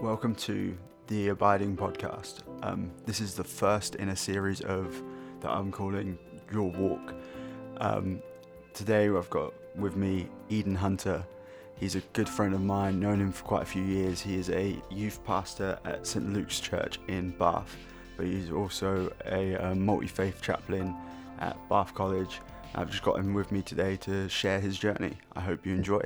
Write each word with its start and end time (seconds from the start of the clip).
Welcome 0.00 0.34
to 0.36 0.76
the 1.06 1.28
Abiding 1.28 1.76
Podcast. 1.76 2.40
Um, 2.62 2.90
this 3.06 3.20
is 3.20 3.34
the 3.34 3.44
first 3.44 3.94
in 3.96 4.08
a 4.08 4.16
series 4.16 4.60
of 4.62 5.00
that 5.40 5.50
I'm 5.50 5.70
calling 5.70 6.18
Your 6.52 6.70
Walk. 6.70 7.14
Um, 7.76 8.20
today 8.74 9.08
I've 9.08 9.30
got 9.30 9.54
with 9.76 9.94
me 9.94 10.28
Eden 10.48 10.74
Hunter. 10.74 11.24
He's 11.78 11.94
a 11.94 12.00
good 12.14 12.28
friend 12.28 12.52
of 12.54 12.60
mine, 12.62 12.98
known 12.98 13.20
him 13.20 13.30
for 13.30 13.44
quite 13.44 13.62
a 13.62 13.66
few 13.66 13.82
years. 13.82 14.20
He 14.20 14.36
is 14.36 14.50
a 14.50 14.80
youth 14.90 15.22
pastor 15.24 15.78
at 15.84 16.06
St 16.06 16.32
Luke's 16.32 16.58
Church 16.58 16.98
in 17.06 17.30
Bath, 17.30 17.76
but 18.16 18.26
he's 18.26 18.50
also 18.50 19.12
a, 19.26 19.54
a 19.54 19.74
multi 19.74 20.08
faith 20.08 20.42
chaplain 20.42 20.96
at 21.38 21.56
Bath 21.68 21.94
College. 21.94 22.40
I've 22.74 22.90
just 22.90 23.02
got 23.02 23.18
him 23.18 23.34
with 23.34 23.52
me 23.52 23.62
today 23.62 23.96
to 23.98 24.28
share 24.28 24.58
his 24.58 24.78
journey. 24.78 25.18
I 25.36 25.40
hope 25.40 25.64
you 25.64 25.74
enjoy. 25.74 26.02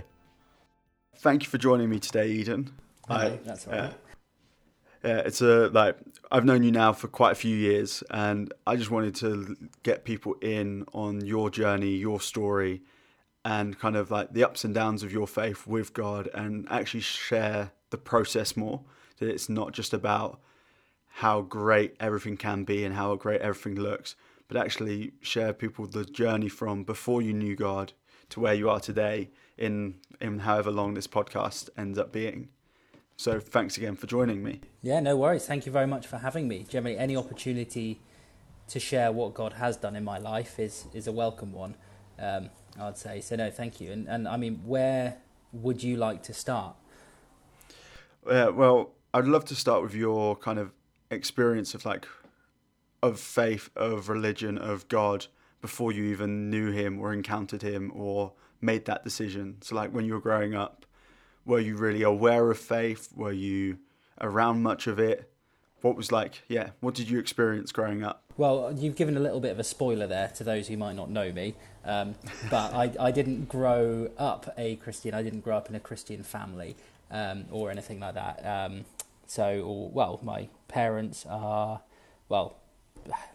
Thank 1.17 1.45
you 1.45 1.49
for 1.49 1.59
joining 1.59 1.89
me 1.89 1.99
today, 1.99 2.29
Eden. 2.29 2.73
I, 3.09 3.39
that's 3.45 3.67
all 3.67 3.73
right. 3.75 3.95
Yeah, 5.05 5.19
it's 5.19 5.41
a 5.41 5.69
like 5.69 5.97
I've 6.33 6.45
known 6.45 6.63
you 6.63 6.73
now 6.73 6.93
for 6.93 7.09
quite 7.09 7.33
a 7.33 7.37
few 7.37 7.55
years, 7.55 8.03
and 8.11 8.53
I 8.67 8.77
just 8.77 8.91
wanted 8.91 9.15
to 9.17 9.57
get 9.83 10.05
people 10.05 10.35
in 10.41 10.85
on 10.93 11.25
your 11.25 11.51
journey, 11.51 11.97
your 11.97 12.21
story, 12.21 12.83
and 13.45 13.79
kind 13.79 13.97
of 13.97 14.11
like 14.11 14.33
the 14.33 14.45
ups 14.45 14.65
and 14.65 14.75
downs 14.75 15.03
of 15.03 15.13
your 15.13 15.29
faith 15.29 15.67
with 15.67 15.93
God, 15.93 16.29
and 16.35 16.67
actually 16.71 17.01
share 17.01 17.71
the 17.91 17.99
process 17.99 18.57
more. 18.57 18.83
That 19.19 19.29
it's 19.29 19.49
not 19.49 19.73
just 19.73 19.95
about 19.95 20.41
how 21.07 21.41
great 21.41 21.95
everything 22.01 22.37
can 22.37 22.65
be 22.65 22.85
and 22.85 22.95
how 22.95 23.15
great 23.15 23.41
everything 23.41 23.81
looks, 23.81 24.17
but 24.49 24.57
actually 24.57 25.13
share 25.23 25.53
people 25.53 25.87
the 25.87 26.05
journey 26.05 26.49
from 26.49 26.85
before 26.85 27.23
you 27.23 27.33
knew 27.33 27.57
God 27.57 27.93
to 28.31 28.41
where 28.41 28.55
you 28.55 28.69
are 28.69 28.81
today 28.81 29.31
in 29.57 29.95
in 30.21 30.41
however 30.41 30.71
long 30.71 30.95
this 30.95 31.07
podcast 31.07 31.71
ends 31.77 31.99
up 31.99 32.13
being. 32.13 32.49
So 33.17 33.41
thanks 33.41 33.77
again 33.77 33.97
for 33.97 34.07
joining 34.07 34.43
me. 34.43 34.61
Yeah, 34.83 35.01
no 35.01 35.17
worries. 35.17 35.47
Thank 35.47 35.65
you 35.67 35.73
very 35.73 35.87
much 35.87 36.07
for 36.07 36.19
having 36.19 36.49
me. 36.49 36.67
Generally, 36.69 36.99
any 36.99 37.17
opportunity 37.17 38.01
to 38.69 38.79
share 38.79 39.11
what 39.13 39.33
God 39.33 39.55
has 39.55 39.77
done 39.77 39.97
in 39.97 40.05
my 40.05 40.19
life 40.19 40.59
is 40.59 40.87
is 40.93 41.07
a 41.07 41.13
welcome 41.13 41.53
one. 41.53 41.77
Um, 42.19 42.51
I'd 42.79 42.99
say 42.99 43.21
so. 43.21 43.37
No, 43.37 43.51
thank 43.51 43.81
you. 43.81 43.93
And 43.93 44.07
and 44.09 44.29
I 44.29 44.37
mean, 44.37 44.61
where 44.65 45.17
would 45.53 45.83
you 45.83 45.97
like 45.97 46.23
to 46.25 46.35
start? 46.35 46.77
Yeah, 48.29 48.49
well, 48.49 48.93
I'd 49.15 49.27
love 49.27 49.45
to 49.47 49.55
start 49.55 49.83
with 49.83 49.95
your 49.95 50.37
kind 50.37 50.59
of 50.59 50.73
experience 51.11 51.75
of 51.75 51.85
like 51.85 52.07
of 53.03 53.21
faith, 53.21 53.71
of 53.77 54.09
religion, 54.09 54.59
of 54.59 54.89
God 54.89 55.27
before 55.61 55.93
you 55.93 56.05
even 56.05 56.51
knew 56.51 56.71
Him 56.71 57.01
or 57.01 57.13
encountered 57.13 57.63
Him 57.63 57.93
or 57.95 58.33
made 58.61 58.85
that 58.87 59.05
decision. 59.05 59.57
So, 59.63 59.75
like 59.75 59.91
when 59.91 60.05
you 60.05 60.15
were 60.15 60.21
growing 60.21 60.55
up, 60.55 60.86
were 61.47 61.61
you 61.61 61.77
really 61.77 62.03
aware 62.03 62.51
of 62.51 62.59
faith? 62.59 63.09
Were 63.15 63.33
you 63.33 63.79
around 64.21 64.63
much 64.63 64.87
of 64.87 64.99
it? 64.99 65.31
What 65.81 65.97
was 65.97 66.11
like, 66.11 66.43
yeah, 66.49 66.71
what 66.81 66.95
did 66.95 67.09
you 67.09 67.19
experience 67.19 67.71
growing 67.71 68.03
up? 68.03 68.25
Well, 68.37 68.75
you've 68.77 68.97
given 68.97 69.17
a 69.17 69.21
little 69.21 69.41
bit 69.41 69.53
of 69.53 69.59
a 69.59 69.65
spoiler 69.65 70.07
there 70.07 70.29
to 70.37 70.45
those 70.45 70.69
who 70.69 70.77
might 70.77 70.97
not 70.97 71.11
know 71.11 71.33
me, 71.33 71.55
um, 71.85 72.17
but 72.51 72.75
I, 72.75 72.93
I 72.99 73.11
didn't 73.11 73.49
grow 73.49 74.11
up 74.19 74.53
a 74.59 74.77
Christian. 74.77 75.15
I 75.15 75.23
didn't 75.23 75.41
grow 75.41 75.57
up 75.57 75.69
in 75.69 75.75
a 75.75 75.81
Christian 75.81 76.23
family 76.23 76.77
um, 77.11 77.45
or 77.51 77.71
anything 77.71 78.01
like 78.01 78.15
that. 78.15 78.45
Um, 78.45 78.85
so, 79.27 79.63
or, 79.63 79.91
well, 79.91 80.21
my 80.23 80.49
parents 80.69 81.25
are, 81.29 81.81
well, 82.29 82.57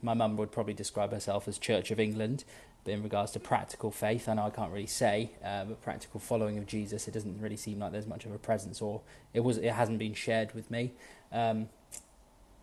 my 0.02 0.14
mum 0.14 0.36
would 0.38 0.52
probably 0.52 0.74
describe 0.74 1.12
herself 1.12 1.48
as 1.48 1.58
Church 1.58 1.92
of 1.92 2.00
England, 2.00 2.44
but 2.84 2.94
in 2.94 3.04
regards 3.04 3.32
to 3.34 3.40
practical 3.40 3.92
faith, 3.92 4.28
I 4.28 4.34
know 4.34 4.44
I 4.44 4.50
can't 4.50 4.72
really 4.72 4.88
say, 4.88 5.32
uh, 5.44 5.66
but 5.66 5.82
practical 5.82 6.20
following 6.20 6.58
of 6.58 6.66
Jesus, 6.66 7.08
it 7.08 7.14
doesn't 7.14 7.40
really 7.40 7.58
seem 7.58 7.80
like 7.80 7.92
there's 7.92 8.08
much 8.08 8.26
of 8.26 8.32
a 8.34 8.40
presence, 8.40 8.82
or 8.82 9.02
it 9.34 9.42
was 9.42 9.58
it 9.58 9.72
hasn't 9.74 10.00
been 10.00 10.14
shared 10.14 10.54
with 10.54 10.72
me. 10.72 10.94
Um, 11.32 11.70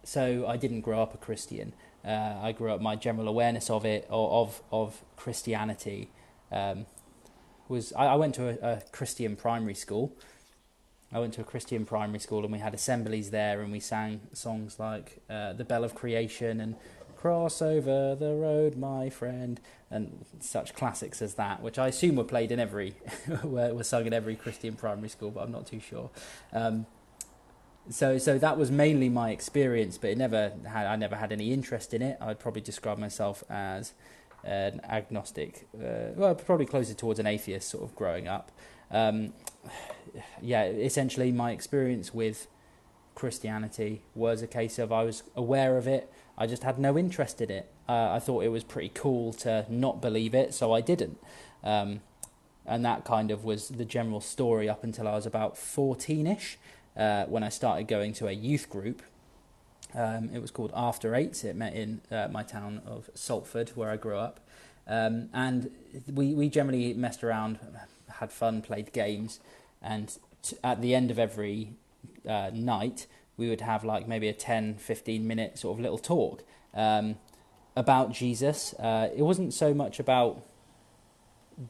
so 0.02 0.46
I 0.46 0.56
didn't 0.56 0.80
grow 0.80 1.02
up 1.02 1.14
a 1.14 1.18
Christian. 1.18 1.72
Uh, 2.04 2.38
I 2.40 2.52
grew 2.52 2.72
up 2.72 2.80
my 2.80 2.96
general 2.96 3.28
awareness 3.28 3.70
of 3.70 3.84
it, 3.84 4.06
or 4.10 4.30
of 4.30 4.62
of 4.72 5.02
Christianity, 5.16 6.10
um, 6.50 6.86
was 7.68 7.92
I, 7.92 8.06
I, 8.06 8.16
went 8.16 8.34
to 8.36 8.48
a, 8.48 8.76
a 8.76 8.82
Christian 8.90 9.36
primary 9.36 9.74
school. 9.74 10.12
I 11.12 11.20
went 11.20 11.34
to 11.34 11.40
a 11.40 11.44
Christian 11.44 11.86
primary 11.86 12.18
school 12.18 12.42
and 12.42 12.52
we 12.52 12.58
had 12.58 12.74
assemblies 12.74 13.30
there 13.30 13.62
and 13.62 13.72
we 13.72 13.80
sang 13.80 14.20
songs 14.32 14.78
like 14.78 15.22
uh, 15.30 15.52
"The 15.52 15.64
Bell 15.64 15.84
of 15.84 15.94
Creation" 15.94 16.60
and 16.60 16.76
Cross 17.20 17.62
over 17.62 18.14
the 18.14 18.34
road, 18.34 18.76
my 18.76 19.10
friend, 19.10 19.60
and 19.90 20.24
such 20.38 20.74
classics 20.74 21.20
as 21.20 21.34
that, 21.34 21.60
which 21.62 21.78
I 21.78 21.88
assume 21.88 22.14
were 22.14 22.24
played 22.24 22.52
in 22.52 22.60
every, 22.60 22.94
were, 23.42 23.74
were 23.74 23.84
sung 23.84 24.06
in 24.06 24.12
every 24.12 24.36
Christian 24.36 24.76
primary 24.76 25.08
school, 25.08 25.32
but 25.32 25.42
I'm 25.42 25.50
not 25.50 25.66
too 25.66 25.80
sure. 25.80 26.10
Um, 26.52 26.86
so, 27.90 28.18
so 28.18 28.38
that 28.38 28.56
was 28.56 28.70
mainly 28.70 29.08
my 29.08 29.30
experience, 29.30 29.98
but 29.98 30.10
it 30.10 30.18
never 30.18 30.52
had, 30.66 30.86
I 30.86 30.94
never 30.94 31.16
had 31.16 31.32
any 31.32 31.52
interest 31.52 31.92
in 31.92 32.02
it. 32.02 32.18
I'd 32.20 32.38
probably 32.38 32.60
describe 32.60 32.98
myself 32.98 33.42
as 33.50 33.94
an 34.44 34.80
agnostic, 34.84 35.66
uh, 35.74 36.12
well, 36.14 36.34
probably 36.34 36.66
closer 36.66 36.94
towards 36.94 37.18
an 37.18 37.26
atheist, 37.26 37.68
sort 37.68 37.82
of 37.82 37.96
growing 37.96 38.28
up. 38.28 38.52
Um, 38.90 39.32
yeah, 40.40 40.64
essentially, 40.66 41.32
my 41.32 41.50
experience 41.50 42.14
with 42.14 42.46
Christianity 43.14 44.02
was 44.14 44.42
a 44.42 44.46
case 44.46 44.78
of 44.78 44.92
I 44.92 45.02
was 45.02 45.24
aware 45.34 45.76
of 45.76 45.88
it, 45.88 46.12
I 46.38 46.46
just 46.46 46.62
had 46.62 46.78
no 46.78 46.96
interest 46.96 47.40
in 47.40 47.50
it. 47.50 47.68
Uh, 47.88 48.12
I 48.12 48.20
thought 48.20 48.44
it 48.44 48.48
was 48.48 48.62
pretty 48.62 48.92
cool 48.94 49.32
to 49.34 49.66
not 49.68 50.00
believe 50.00 50.34
it, 50.34 50.54
so 50.54 50.72
I 50.72 50.80
didn't. 50.80 51.18
Um, 51.64 52.00
and 52.64 52.84
that 52.84 53.04
kind 53.04 53.32
of 53.32 53.44
was 53.44 53.68
the 53.68 53.84
general 53.84 54.20
story 54.20 54.68
up 54.68 54.84
until 54.84 55.08
I 55.08 55.12
was 55.12 55.26
about 55.26 55.58
14 55.58 56.26
ish 56.28 56.58
uh, 56.96 57.24
when 57.24 57.42
I 57.42 57.48
started 57.48 57.88
going 57.88 58.12
to 58.14 58.28
a 58.28 58.32
youth 58.32 58.70
group. 58.70 59.02
Um, 59.94 60.30
it 60.32 60.40
was 60.40 60.52
called 60.52 60.70
After 60.76 61.14
Eights. 61.14 61.42
It 61.42 61.56
met 61.56 61.74
in 61.74 62.02
uh, 62.10 62.28
my 62.30 62.44
town 62.44 62.82
of 62.86 63.10
Saltford, 63.14 63.70
where 63.70 63.90
I 63.90 63.96
grew 63.96 64.16
up. 64.16 64.38
Um, 64.86 65.30
and 65.34 65.70
we, 66.06 66.34
we 66.34 66.48
generally 66.48 66.94
messed 66.94 67.24
around, 67.24 67.58
had 68.08 68.30
fun, 68.30 68.62
played 68.62 68.92
games. 68.92 69.40
And 69.82 70.16
t- 70.42 70.56
at 70.62 70.80
the 70.82 70.94
end 70.94 71.10
of 71.10 71.18
every 71.18 71.72
uh, 72.28 72.50
night, 72.52 73.06
we 73.38 73.48
would 73.48 73.62
have 73.62 73.84
like 73.84 74.06
maybe 74.06 74.28
a 74.28 74.34
10, 74.34 74.76
15 74.76 75.26
minute 75.26 75.58
sort 75.58 75.78
of 75.78 75.80
little 75.80 75.96
talk 75.96 76.42
um, 76.74 77.16
about 77.74 78.12
Jesus. 78.12 78.74
Uh, 78.74 79.08
it 79.16 79.22
wasn't 79.22 79.54
so 79.54 79.72
much 79.72 79.98
about 79.98 80.42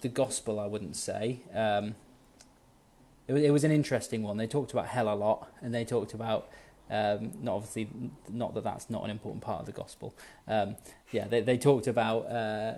the 0.00 0.08
gospel, 0.08 0.58
I 0.58 0.66
wouldn't 0.66 0.96
say. 0.96 1.40
Um, 1.54 1.94
it, 3.28 3.34
it, 3.34 3.50
was 3.50 3.62
an 3.64 3.70
interesting 3.70 4.22
one. 4.22 4.38
They 4.38 4.46
talked 4.46 4.72
about 4.72 4.86
hell 4.86 5.12
a 5.12 5.14
lot, 5.14 5.52
and 5.60 5.74
they 5.74 5.84
talked 5.84 6.14
about 6.14 6.48
um, 6.90 7.32
not 7.42 7.56
obviously 7.56 7.88
not 8.30 8.54
that 8.54 8.64
that's 8.64 8.88
not 8.88 9.04
an 9.04 9.10
important 9.10 9.42
part 9.42 9.60
of 9.60 9.66
the 9.66 9.72
gospel. 9.72 10.14
Um, 10.46 10.76
yeah, 11.12 11.28
they, 11.28 11.42
they 11.42 11.58
talked 11.58 11.86
about. 11.86 12.30
Uh, 12.30 12.74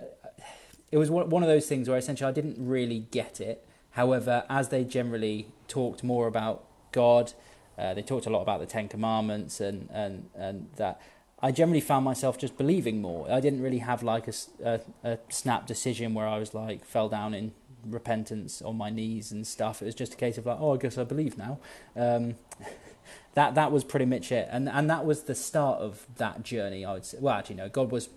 it 0.91 0.97
was 0.97 1.09
one 1.09 1.41
of 1.41 1.47
those 1.47 1.67
things 1.67 1.87
where 1.87 1.97
essentially 1.97 2.27
I 2.27 2.33
didn't 2.33 2.57
really 2.59 3.07
get 3.11 3.39
it. 3.39 3.65
However, 3.91 4.43
as 4.49 4.67
they 4.67 4.83
generally 4.83 5.47
talked 5.69 6.03
more 6.03 6.27
about 6.27 6.65
God 6.91 7.31
uh, 7.77 7.93
they 7.93 8.01
talked 8.01 8.25
a 8.25 8.29
lot 8.29 8.41
about 8.41 8.59
the 8.59 8.65
Ten 8.65 8.87
Commandments 8.87 9.59
and, 9.59 9.89
and, 9.91 10.29
and 10.35 10.69
that. 10.77 11.01
I 11.43 11.51
generally 11.51 11.81
found 11.81 12.05
myself 12.05 12.37
just 12.37 12.55
believing 12.55 13.01
more. 13.01 13.27
I 13.31 13.39
didn't 13.39 13.63
really 13.63 13.79
have 13.79 14.03
like 14.03 14.27
a, 14.27 14.33
a, 14.63 14.79
a 15.03 15.17
snap 15.29 15.65
decision 15.65 16.13
where 16.13 16.27
I 16.27 16.37
was 16.37 16.53
like 16.53 16.85
fell 16.85 17.09
down 17.09 17.33
in 17.33 17.51
repentance 17.85 18.61
on 18.61 18.77
my 18.77 18.89
knees 18.89 19.31
and 19.31 19.45
stuff. 19.45 19.81
It 19.81 19.85
was 19.85 19.95
just 19.95 20.13
a 20.13 20.17
case 20.17 20.37
of 20.37 20.45
like, 20.45 20.57
oh, 20.59 20.75
I 20.75 20.77
guess 20.77 20.99
I 20.99 21.03
believe 21.03 21.39
now. 21.39 21.59
Um, 21.95 22.35
that 23.33 23.55
that 23.55 23.71
was 23.71 23.83
pretty 23.83 24.05
much 24.05 24.31
it, 24.31 24.47
and 24.51 24.69
and 24.69 24.89
that 24.89 25.05
was 25.05 25.23
the 25.23 25.35
start 25.35 25.79
of 25.79 26.05
that 26.17 26.43
journey. 26.43 26.85
I 26.85 26.93
would 26.93 27.05
say. 27.05 27.17
Well, 27.19 27.33
actually, 27.33 27.55
no, 27.55 27.69
God 27.69 27.91
was 27.91 28.09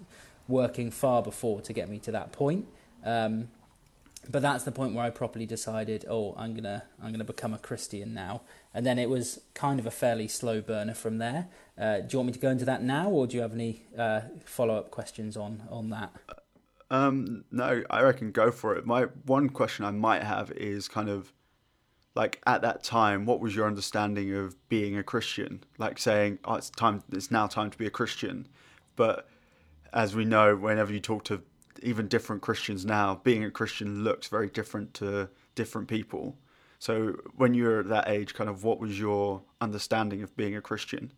working 0.49 0.91
far 0.91 1.23
before 1.23 1.61
to 1.63 1.73
get 1.73 1.89
me 1.89 1.99
to 2.01 2.13
that 2.13 2.33
point. 2.33 2.67
Um, 3.05 3.49
but 4.29 4.43
that's 4.43 4.65
the 4.65 4.73
point 4.73 4.95
where 4.95 5.05
I 5.05 5.11
properly 5.11 5.47
decided, 5.47 6.05
oh, 6.09 6.35
I'm 6.37 6.55
gonna 6.55 6.85
I'm 7.03 7.13
gonna 7.13 7.25
become 7.25 7.55
a 7.55 7.59
Christian 7.59 8.15
now. 8.15 8.43
And 8.75 8.85
then 8.85 8.99
it 8.99 9.09
was 9.09 9.41
kind 9.55 9.79
of 9.79 9.87
a 9.87 9.91
fairly 9.91 10.27
slow 10.27 10.61
burner 10.61 10.95
from 10.95 11.19
there. 11.19 11.49
Uh, 11.79 12.01
do 12.01 12.09
you 12.11 12.19
want 12.19 12.27
me 12.27 12.33
to 12.33 12.39
go 12.41 12.51
into 12.51 12.65
that 12.65 12.83
now, 12.83 13.09
or 13.09 13.27
do 13.27 13.37
you 13.37 13.43
have 13.43 13.53
any 13.53 13.85
uh, 13.97 14.23
follow 14.45 14.77
up 14.77 14.91
questions 14.91 15.37
on 15.37 15.63
on 15.71 15.91
that? 15.91 16.11
Um, 16.91 17.45
no, 17.51 17.83
I 17.89 18.03
reckon 18.03 18.31
go 18.31 18.51
for 18.51 18.77
it. 18.77 18.85
My 18.85 19.05
one 19.25 19.49
question 19.49 19.85
I 19.85 19.91
might 19.91 20.23
have 20.23 20.51
is 20.53 20.89
kind 20.89 21.09
of 21.09 21.33
like 22.15 22.41
at 22.47 22.63
that 22.63 22.85
time, 22.85 23.27
what 23.27 23.41
was 23.41 23.57
your 23.57 23.67
understanding 23.67 24.35
of 24.35 24.57
being 24.69 24.97
a 24.97 25.03
Christian? 25.03 25.65
Like 25.79 25.99
saying, 25.99 26.39
oh, 26.45 26.55
it's 26.55 26.71
time, 26.71 27.03
it's 27.13 27.31
now 27.31 27.47
time 27.47 27.71
to 27.71 27.79
be 27.79 27.87
a 27.87 27.91
Christian. 27.91 28.47
But 28.97 29.29
as 29.93 30.15
we 30.15 30.25
know, 30.25 30.55
whenever 30.55 30.93
you 30.93 31.01
talk 31.01 31.25
to 31.25 31.43
even 31.83 32.07
different 32.07 32.43
Christians 32.43 32.85
now, 32.85 33.21
being 33.25 33.45
a 33.45 33.51
Christian 33.51 34.05
looks 34.05 34.29
very 34.29 34.49
different 34.49 34.95
to 34.95 35.29
different 35.55 35.89
people. 35.89 36.37
So 36.85 37.17
when 37.35 37.55
you 37.55 37.65
were 37.65 37.81
at 37.81 37.89
that 37.89 38.11
age, 38.11 38.35
kind 38.35 38.51
of 38.51 38.63
what 38.63 38.79
was 38.79 39.01
your 39.01 39.41
understanding 39.59 40.23
of 40.23 40.37
being 40.37 40.55
a 40.55 40.61
Christian? 40.61 41.13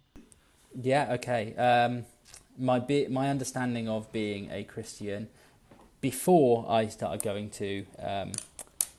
Yeah, 0.80 1.14
okay. 1.14 1.56
Um, 1.56 2.04
my 2.56 2.78
be- 2.78 3.08
my 3.08 3.30
understanding 3.30 3.88
of 3.88 4.12
being 4.12 4.48
a 4.52 4.62
Christian 4.62 5.26
before 6.00 6.66
I 6.68 6.86
started 6.86 7.20
going 7.20 7.50
to 7.50 7.84
um, 7.98 8.30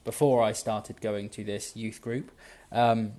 before 0.04 0.44
I 0.44 0.52
started 0.52 1.00
going 1.00 1.30
to 1.30 1.46
this 1.46 1.74
youth 1.78 2.02
group 2.02 2.32
um, 2.74 3.14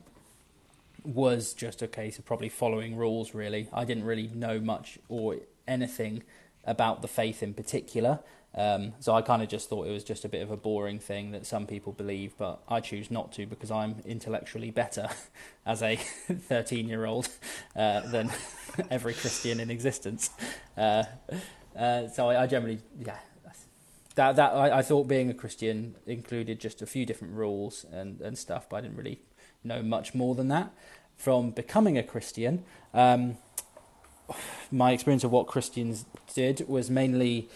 was 1.03 1.55
just 1.55 1.81
a 1.81 1.89
case 1.89 2.19
of 2.19 2.27
probably 2.27 2.51
following 2.51 2.97
rules. 2.97 3.33
Really, 3.33 3.71
I 3.73 3.87
didn't 3.87 4.05
really 4.05 4.29
know 4.29 4.61
much 4.61 4.99
or 5.09 5.37
anything 5.67 6.23
about 6.67 7.01
the 7.01 7.09
faith 7.09 7.43
in 7.43 7.55
particular. 7.55 8.21
Um, 8.55 8.95
so 8.99 9.15
I 9.15 9.23
kind 9.23 9.43
of 9.43 9.49
just 9.49 9.69
thought 9.69 9.87
it 9.87 9.93
was 9.93 10.05
just 10.05 10.25
a 10.25 10.29
bit 10.29 10.43
of 10.43 10.51
a 10.51 10.57
boring 10.57 10.99
thing 10.99 11.33
that 11.33 11.47
some 11.47 11.67
people 11.67 11.93
believe, 11.93 12.33
but 12.39 12.61
I 12.69 12.81
choose 12.81 13.11
not 13.11 13.33
to 13.35 13.47
because 13.47 13.71
I'm 13.71 13.97
intellectually 14.05 14.71
better 14.71 15.09
as 15.67 15.83
a 15.83 15.97
13 15.97 16.89
year 16.89 17.05
old 17.05 17.29
uh, 17.77 18.01
than 18.01 18.31
every 18.91 19.15
Christian 19.15 19.61
in 19.61 19.71
existence. 19.71 20.31
Uh, 20.77 21.05
uh, 21.79 22.09
so 22.09 22.31
I, 22.31 22.43
I, 22.43 22.47
generally, 22.47 22.81
yeah, 22.99 23.19
that 24.17 24.37
that 24.37 24.53
I, 24.53 24.79
I, 24.79 24.83
thought 24.83 25.07
being 25.07 25.31
a 25.31 25.35
Christian 25.35 25.95
included 26.07 26.59
just 26.59 26.83
a 26.83 26.87
few 26.87 27.07
different 27.07 27.35
rules 27.35 27.87
and, 27.93 28.21
and 28.21 28.37
stuff, 28.37 28.69
but 28.69 28.79
I 28.79 28.81
didn't 28.81 28.97
really 28.97 29.21
know 29.63 29.83
much 29.83 30.15
more 30.15 30.35
than 30.35 30.49
that. 30.49 30.73
From 31.17 31.51
becoming 31.51 31.97
a 31.97 32.03
Christian, 32.03 32.65
um, 32.93 33.37
my 34.73 34.91
experience 34.93 35.23
of 35.23 35.31
what 35.31 35.47
Christians 35.47 36.07
did 36.35 36.69
was 36.69 36.91
mainly 36.91 37.49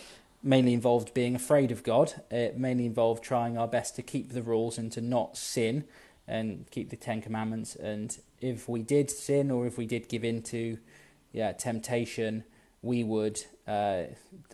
mainly 0.42 0.74
involved 0.74 1.14
being 1.14 1.34
afraid 1.34 1.70
of 1.70 1.82
God. 1.82 2.14
It 2.30 2.58
mainly 2.58 2.86
involved 2.86 3.22
trying 3.22 3.56
our 3.56 3.68
best 3.68 3.96
to 3.96 4.02
keep 4.02 4.32
the 4.32 4.42
rules 4.42 4.78
and 4.78 4.90
to 4.92 5.00
not 5.00 5.36
sin 5.36 5.84
and 6.26 6.70
keep 6.70 6.90
the 6.90 6.96
Ten 6.96 7.22
Commandments. 7.22 7.76
And 7.76 8.16
if 8.40 8.68
we 8.68 8.82
did 8.82 9.10
sin 9.10 9.50
or 9.50 9.66
if 9.66 9.78
we 9.78 9.86
did 9.86 10.08
give 10.08 10.24
in 10.24 10.42
to 10.44 10.78
yeah, 11.32 11.52
temptation, 11.52 12.44
we 12.82 13.04
would, 13.04 13.44
uh, 13.66 14.04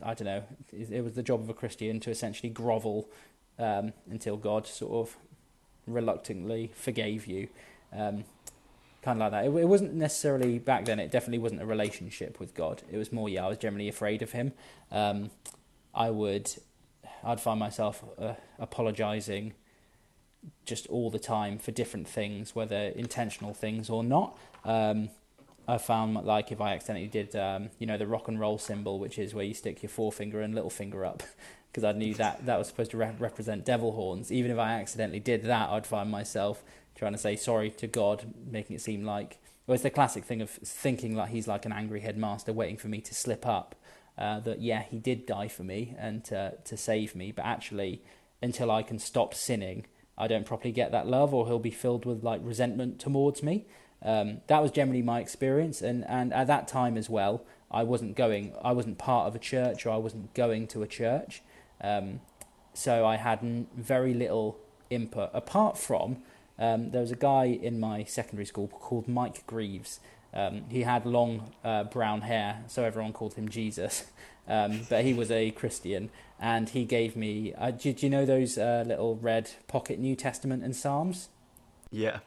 I 0.02 0.14
don't 0.14 0.24
know, 0.24 0.42
it 0.72 1.02
was 1.02 1.14
the 1.14 1.22
job 1.22 1.40
of 1.40 1.48
a 1.48 1.54
Christian 1.54 2.00
to 2.00 2.10
essentially 2.10 2.50
grovel 2.50 3.08
um, 3.58 3.92
until 4.10 4.36
God 4.36 4.66
sort 4.66 5.08
of 5.08 5.16
reluctantly 5.86 6.70
forgave 6.74 7.26
you. 7.26 7.48
Um, 7.92 8.24
kind 9.02 9.16
of 9.16 9.18
like 9.18 9.30
that. 9.30 9.44
It, 9.46 9.62
it, 9.62 9.68
wasn't 9.68 9.94
necessarily 9.94 10.58
back 10.58 10.84
then. 10.84 11.00
It 11.00 11.10
definitely 11.10 11.38
wasn't 11.38 11.62
a 11.62 11.66
relationship 11.66 12.38
with 12.38 12.54
God. 12.54 12.82
It 12.90 12.98
was 12.98 13.12
more, 13.12 13.28
yeah, 13.28 13.46
I 13.46 13.48
was 13.48 13.58
generally 13.58 13.88
afraid 13.88 14.22
of 14.22 14.32
Him. 14.32 14.52
Um, 14.92 15.30
I 15.98 16.10
would, 16.10 16.48
I'd 17.24 17.40
find 17.40 17.58
myself 17.58 18.04
uh, 18.16 18.34
apologizing 18.60 19.54
just 20.64 20.86
all 20.86 21.10
the 21.10 21.18
time 21.18 21.58
for 21.58 21.72
different 21.72 22.06
things, 22.06 22.54
whether 22.54 22.76
intentional 22.76 23.52
things 23.52 23.90
or 23.90 24.04
not. 24.04 24.38
Um, 24.64 25.10
I 25.66 25.76
found 25.78 26.14
like 26.14 26.52
if 26.52 26.60
I 26.60 26.74
accidentally 26.74 27.08
did, 27.08 27.34
um, 27.34 27.70
you 27.80 27.86
know, 27.86 27.98
the 27.98 28.06
rock 28.06 28.28
and 28.28 28.38
roll 28.38 28.58
symbol, 28.58 29.00
which 29.00 29.18
is 29.18 29.34
where 29.34 29.44
you 29.44 29.54
stick 29.54 29.82
your 29.82 29.90
forefinger 29.90 30.40
and 30.40 30.54
little 30.54 30.70
finger 30.70 31.04
up, 31.04 31.24
because 31.72 31.82
I 31.82 31.90
knew 31.90 32.14
that 32.14 32.46
that 32.46 32.58
was 32.58 32.68
supposed 32.68 32.92
to 32.92 32.96
re- 32.96 33.12
represent 33.18 33.64
devil 33.64 33.92
horns. 33.92 34.30
Even 34.30 34.52
if 34.52 34.58
I 34.58 34.74
accidentally 34.74 35.20
did 35.20 35.42
that, 35.46 35.68
I'd 35.68 35.86
find 35.86 36.10
myself 36.12 36.62
trying 36.94 37.12
to 37.12 37.18
say 37.18 37.34
sorry 37.34 37.70
to 37.70 37.88
God, 37.88 38.32
making 38.48 38.76
it 38.76 38.82
seem 38.82 39.04
like 39.04 39.38
well, 39.66 39.74
it's 39.74 39.82
the 39.82 39.90
classic 39.90 40.24
thing 40.24 40.40
of 40.40 40.48
thinking 40.48 41.16
like 41.16 41.30
he's 41.30 41.48
like 41.48 41.66
an 41.66 41.72
angry 41.72 42.00
headmaster 42.00 42.52
waiting 42.52 42.78
for 42.78 42.88
me 42.88 43.00
to 43.02 43.14
slip 43.14 43.46
up 43.46 43.74
uh, 44.18 44.40
that 44.40 44.60
yeah 44.60 44.82
he 44.82 44.98
did 44.98 45.24
die 45.26 45.48
for 45.48 45.62
me 45.62 45.94
and 45.98 46.24
to, 46.24 46.54
to 46.64 46.76
save 46.76 47.14
me. 47.14 47.32
But 47.32 47.44
actually 47.44 48.02
until 48.42 48.70
i 48.70 48.82
can 48.82 48.98
stop 48.98 49.34
sinning 49.34 49.86
i 50.16 50.26
don't 50.26 50.46
properly 50.46 50.72
get 50.72 50.92
that 50.92 51.06
love 51.06 51.34
or 51.34 51.46
he'll 51.46 51.58
be 51.58 51.70
filled 51.70 52.04
with 52.04 52.22
like 52.22 52.40
resentment 52.42 52.98
towards 52.98 53.42
me. 53.42 53.66
Um, 54.00 54.42
that 54.46 54.62
was 54.62 54.70
generally 54.70 55.02
my 55.02 55.18
experience. 55.18 55.82
And, 55.82 56.04
and 56.06 56.32
at 56.32 56.46
that 56.46 56.68
time 56.68 56.96
as 56.96 57.08
well 57.08 57.44
i 57.70 57.82
wasn't 57.82 58.16
going 58.16 58.54
i 58.62 58.72
wasn't 58.72 58.98
part 58.98 59.26
of 59.28 59.34
a 59.34 59.38
church 59.38 59.86
or 59.86 59.90
i 59.90 59.96
wasn't 59.96 60.34
going 60.34 60.66
to 60.68 60.82
a 60.82 60.86
church. 60.86 61.42
Um, 61.80 62.20
so 62.74 63.06
i 63.06 63.16
had 63.16 63.66
very 63.76 64.14
little 64.14 64.58
input. 64.90 65.30
Apart 65.34 65.78
from 65.78 66.18
um, 66.58 66.90
there 66.90 67.00
was 67.00 67.12
a 67.12 67.16
guy 67.16 67.44
in 67.44 67.78
my 67.78 68.02
secondary 68.02 68.46
school 68.46 68.68
called 68.68 69.06
mike 69.06 69.46
greaves 69.46 70.00
um, 70.34 70.64
he 70.68 70.82
had 70.82 71.06
long 71.06 71.52
uh, 71.64 71.84
brown 71.84 72.22
hair, 72.22 72.62
so 72.66 72.84
everyone 72.84 73.12
called 73.12 73.34
him 73.34 73.48
Jesus. 73.48 74.06
Um, 74.50 74.86
but 74.88 75.04
he 75.04 75.12
was 75.12 75.30
a 75.30 75.50
Christian, 75.50 76.08
and 76.40 76.70
he 76.70 76.86
gave 76.86 77.16
me. 77.16 77.52
Uh, 77.52 77.70
do, 77.70 77.92
do, 77.92 78.06
you 78.06 78.08
know 78.08 78.24
those 78.24 78.56
uh, 78.56 78.82
little 78.86 79.16
red 79.16 79.50
pocket 79.66 79.98
New 79.98 80.16
Testament 80.16 80.64
and 80.64 80.74
Psalms? 80.74 81.28
Yeah. 81.90 82.20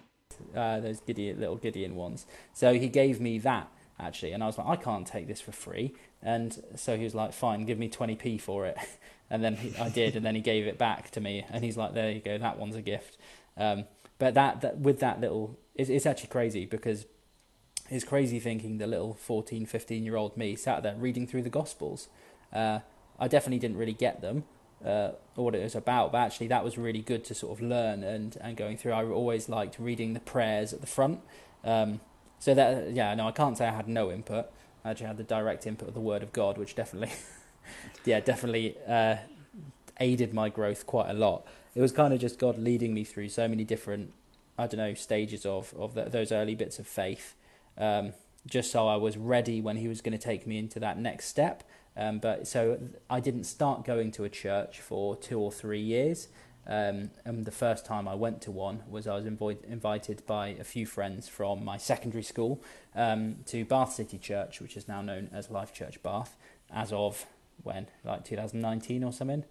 Uh, 0.56 0.80
those 0.82 1.00
Gideon, 1.00 1.40
little 1.40 1.56
Gideon 1.56 1.96
ones. 1.96 2.28
So 2.54 2.76
he 2.76 2.90
gave 2.90 3.20
me 3.20 3.40
that 3.40 3.72
actually, 4.02 4.32
and 4.32 4.44
I 4.44 4.48
was 4.48 4.58
like, 4.58 4.68
I 4.68 4.76
can't 4.76 5.06
take 5.06 5.28
this 5.28 5.40
for 5.40 5.52
free. 5.52 5.94
And 6.22 6.62
so 6.76 6.98
he 6.98 7.04
was 7.04 7.16
like, 7.16 7.34
fine, 7.34 7.66
give 7.66 7.78
me 7.78 7.90
20p 7.90 8.42
for 8.42 8.66
it. 8.66 8.78
And 9.34 9.42
then 9.42 9.56
he, 9.56 9.74
I 9.78 9.88
did, 9.88 10.18
and 10.18 10.26
then 10.26 10.36
he 10.36 10.42
gave 10.42 10.68
it 10.68 10.78
back 10.78 11.10
to 11.12 11.22
me, 11.22 11.46
and 11.50 11.64
he's 11.64 11.78
like, 11.78 11.94
there 11.94 12.12
you 12.12 12.20
go, 12.20 12.38
that 12.38 12.60
one's 12.60 12.76
a 12.76 12.82
gift. 12.82 13.18
Um, 13.56 13.86
but 14.20 14.34
that, 14.34 14.60
that 14.60 14.80
with 14.80 15.00
that 15.00 15.22
little, 15.22 15.58
it's, 15.74 15.90
it's 15.90 16.06
actually 16.06 16.28
crazy 16.28 16.66
because 16.66 17.06
is 17.92 18.06
crazy 18.06 18.40
thinking 18.40 18.78
the 18.78 18.88
little 18.88 19.14
14, 19.14 19.66
15 19.66 20.04
year 20.04 20.16
old 20.16 20.38
me 20.38 20.56
sat 20.56 20.82
there 20.82 20.96
reading 20.96 21.28
through 21.28 21.44
the 21.44 21.50
Gospels. 21.50 22.08
Uh, 22.52 22.80
I 23.20 23.28
definitely 23.28 23.60
didn't 23.60 23.78
really 23.78 23.94
get 23.94 24.22
them 24.22 24.46
uh, 24.84 25.12
or 25.36 25.46
what 25.46 25.56
it 25.56 25.62
was 25.62 25.76
about, 25.76 26.14
but 26.14 26.20
actually 26.20 26.48
that 26.48 26.64
was 26.64 26.78
really 26.78 27.02
good 27.02 27.26
to 27.26 27.36
sort 27.36 27.58
of 27.58 27.64
learn 27.64 28.02
and, 28.04 28.38
and 28.42 28.56
going 28.56 28.78
through. 28.78 28.94
I 28.94 29.04
always 29.04 29.50
liked 29.50 29.78
reading 29.78 30.14
the 30.14 30.22
prayers 30.22 30.72
at 30.74 30.80
the 30.80 30.88
front. 30.88 31.20
Um, 31.66 32.00
so 32.40 32.54
that, 32.54 32.92
yeah, 32.94 33.14
no, 33.14 33.28
I 33.28 33.32
can't 33.32 33.58
say 33.58 33.68
I 33.68 33.74
had 33.74 33.90
no 33.90 34.10
input. 34.10 34.48
I 34.84 34.92
actually 34.92 35.08
had 35.08 35.18
the 35.18 35.24
direct 35.24 35.68
input 35.68 35.90
of 35.90 35.94
the 35.94 36.00
Word 36.00 36.24
of 36.24 36.32
God, 36.32 36.58
which 36.58 36.74
definitely, 36.76 37.14
yeah, 38.06 38.22
definitely 38.22 38.78
uh, 38.88 39.18
aided 40.00 40.34
my 40.34 40.48
growth 40.48 40.88
quite 40.88 41.10
a 41.10 41.14
lot. 41.14 41.46
It 41.76 41.82
was 41.82 41.92
kind 41.92 42.14
of 42.14 42.22
just 42.22 42.40
God 42.40 42.58
leading 42.58 42.94
me 42.94 43.04
through 43.04 43.30
so 43.30 43.48
many 43.50 43.66
different, 43.66 44.14
I 44.58 44.66
don't 44.66 44.80
know, 44.80 44.94
stages 44.94 45.46
of, 45.46 45.74
of 45.78 45.94
the, 45.94 46.06
those 46.06 46.32
early 46.32 46.56
bits 46.56 46.80
of 46.80 46.88
faith 46.88 47.36
um, 47.78 48.14
just 48.48 48.72
so 48.72 48.88
I 48.88 48.96
was 48.96 49.18
ready 49.18 49.62
when 49.62 49.78
he 49.78 49.88
was 49.88 50.02
going 50.02 50.18
to 50.18 50.24
take 50.24 50.48
me 50.48 50.58
into 50.58 50.80
that 50.80 50.98
next 50.98 51.28
step. 51.28 51.64
Um, 51.96 52.20
but 52.20 52.48
so 52.48 52.80
I 53.10 53.20
didn't 53.20 53.44
start 53.44 53.86
going 53.86 54.12
to 54.12 54.24
a 54.24 54.30
church 54.30 54.80
for 54.80 55.16
two 55.16 55.40
or 55.40 55.52
three 55.52 55.82
years. 55.82 56.28
Um, 56.68 57.10
and 57.26 57.46
the 57.46 57.52
first 57.52 57.86
time 57.86 58.08
I 58.08 58.16
went 58.16 58.42
to 58.44 58.52
one 58.52 58.84
was 58.88 59.08
I 59.08 59.16
was 59.16 59.26
invo- 59.26 59.64
invited 59.66 60.26
by 60.26 60.50
a 60.50 60.64
few 60.64 60.86
friends 60.86 61.28
from 61.28 61.66
my 61.66 61.78
secondary 61.78 62.24
school 62.24 62.62
um, 62.96 63.38
to 63.48 63.66
Bath 63.66 63.94
City 63.94 64.18
Church, 64.18 64.62
which 64.62 64.78
is 64.78 64.88
now 64.88 65.02
known 65.02 65.30
as 65.34 65.50
Life 65.50 65.74
Church 65.74 66.02
Bath, 66.04 66.38
as 66.72 66.94
of 66.94 67.26
when, 67.64 67.88
like 68.04 68.24
2019 68.24 69.04
or 69.04 69.12
something. 69.12 69.44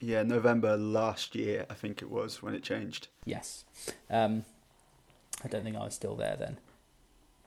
Yeah, 0.00 0.22
November 0.22 0.76
last 0.76 1.34
year, 1.34 1.66
I 1.68 1.74
think 1.74 2.02
it 2.02 2.10
was 2.10 2.42
when 2.42 2.54
it 2.54 2.62
changed. 2.62 3.08
Yes. 3.24 3.64
Um, 4.08 4.44
I 5.44 5.48
don't 5.48 5.64
think 5.64 5.76
I 5.76 5.84
was 5.84 5.94
still 5.94 6.16
there 6.16 6.36
then. 6.38 6.58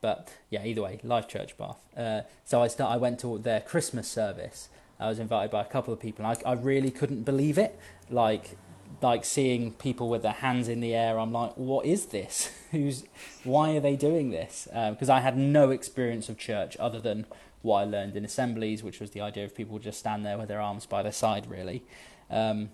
But 0.04 0.28
yeah, 0.50 0.62
either 0.66 0.82
way, 0.82 1.00
Life 1.02 1.28
Church 1.28 1.56
Bath. 1.56 1.78
Uh, 1.96 2.20
so 2.44 2.60
I 2.60 2.66
start. 2.68 2.92
I 2.92 2.98
went 2.98 3.18
to 3.20 3.38
their 3.38 3.62
Christmas 3.62 4.06
service. 4.06 4.68
I 5.00 5.08
was 5.08 5.18
invited 5.18 5.50
by 5.50 5.62
a 5.62 5.64
couple 5.64 5.94
of 5.94 6.00
people. 6.00 6.26
I, 6.26 6.36
I 6.44 6.52
really 6.52 6.90
couldn't 6.90 7.22
believe 7.22 7.56
it. 7.56 7.80
Like 8.10 8.58
like 9.00 9.24
seeing 9.24 9.72
people 9.72 10.10
with 10.10 10.20
their 10.20 10.32
hands 10.32 10.68
in 10.68 10.80
the 10.80 10.94
air. 10.94 11.18
I'm 11.18 11.32
like, 11.32 11.54
what 11.54 11.86
is 11.86 12.04
this? 12.08 12.50
Who's? 12.70 13.04
Why 13.44 13.76
are 13.76 13.80
they 13.80 13.96
doing 13.96 14.28
this? 14.28 14.68
Because 14.90 15.08
uh, 15.08 15.14
I 15.14 15.20
had 15.20 15.38
no 15.38 15.70
experience 15.70 16.28
of 16.28 16.36
church 16.36 16.76
other 16.78 17.00
than 17.00 17.24
what 17.62 17.76
I 17.78 17.84
learned 17.84 18.14
in 18.14 18.26
assemblies, 18.26 18.82
which 18.82 19.00
was 19.00 19.12
the 19.12 19.22
idea 19.22 19.46
of 19.46 19.54
people 19.54 19.78
just 19.78 19.98
stand 19.98 20.26
there 20.26 20.36
with 20.36 20.48
their 20.48 20.60
arms 20.60 20.84
by 20.84 21.02
their 21.02 21.12
side, 21.12 21.46
really. 21.50 21.82
Um, 22.28 22.68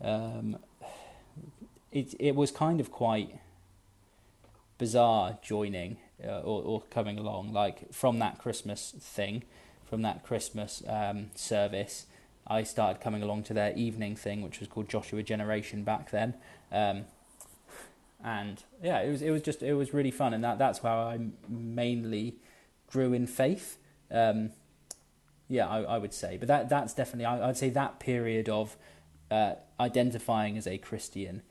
um, 0.00 0.58
it 1.90 2.14
it 2.20 2.36
was 2.36 2.52
kind 2.52 2.78
of 2.78 2.92
quite 2.92 3.40
bizarre 4.78 5.36
joining 5.42 5.96
uh, 6.24 6.40
or, 6.40 6.62
or, 6.62 6.82
coming 6.90 7.18
along. 7.18 7.52
Like 7.52 7.92
from 7.92 8.18
that 8.18 8.38
Christmas 8.38 8.94
thing, 8.98 9.44
from 9.88 10.02
that 10.02 10.24
Christmas 10.24 10.82
um, 10.88 11.30
service, 11.34 12.06
I 12.46 12.62
started 12.62 13.00
coming 13.00 13.22
along 13.22 13.44
to 13.44 13.54
their 13.54 13.72
evening 13.76 14.16
thing, 14.16 14.42
which 14.42 14.60
was 14.60 14.68
called 14.68 14.88
Joshua 14.88 15.22
Generation 15.22 15.84
back 15.84 16.10
then. 16.10 16.34
Um, 16.72 17.04
and 18.22 18.62
yeah, 18.82 19.00
it 19.00 19.10
was 19.10 19.22
it 19.22 19.30
was 19.30 19.42
just 19.42 19.62
it 19.62 19.74
was 19.74 19.94
really 19.94 20.10
fun, 20.10 20.34
and 20.34 20.44
that 20.44 20.58
that's 20.58 20.80
how 20.80 20.98
I 20.98 21.18
mainly 21.48 22.36
grew 22.86 23.12
in 23.12 23.26
faith. 23.26 23.78
Um, 24.10 24.50
yeah, 25.48 25.68
I, 25.68 25.82
I, 25.82 25.98
would 25.98 26.12
say, 26.12 26.36
but 26.36 26.48
that 26.48 26.68
that's 26.68 26.94
definitely 26.94 27.24
I, 27.24 27.46
would 27.46 27.56
say 27.56 27.70
that 27.70 27.98
period 27.98 28.48
of 28.48 28.76
uh, 29.30 29.54
identifying 29.78 30.56
as 30.58 30.66
a 30.66 30.78
Christian, 30.78 31.42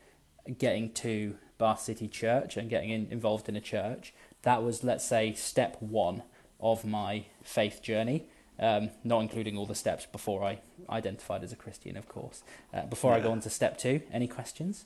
getting 0.57 0.91
to 0.93 1.35
Bath 1.57 1.81
City 1.81 2.07
Church 2.07 2.55
and 2.57 2.69
getting 2.69 2.89
in, 2.89 3.07
involved 3.11 3.49
in 3.49 3.55
a 3.55 3.61
church 3.61 4.13
that 4.43 4.63
was, 4.63 4.83
let's 4.83 5.05
say, 5.05 5.33
step 5.33 5.77
one 5.79 6.23
of 6.59 6.85
my 6.85 7.25
faith 7.43 7.81
journey. 7.81 8.25
Um, 8.61 8.89
not 9.05 9.21
including 9.21 9.57
all 9.57 9.65
the 9.65 9.73
steps 9.73 10.05
before 10.05 10.43
I 10.43 10.59
identified 10.89 11.45
as 11.45 11.53
a 11.53 11.55
Christian, 11.55 11.95
of 11.95 12.09
course. 12.09 12.43
Uh, 12.73 12.85
before 12.87 13.11
yeah. 13.11 13.17
I 13.17 13.21
go 13.21 13.31
on 13.31 13.39
to 13.41 13.49
step 13.49 13.77
two, 13.77 14.01
any 14.11 14.27
questions? 14.27 14.83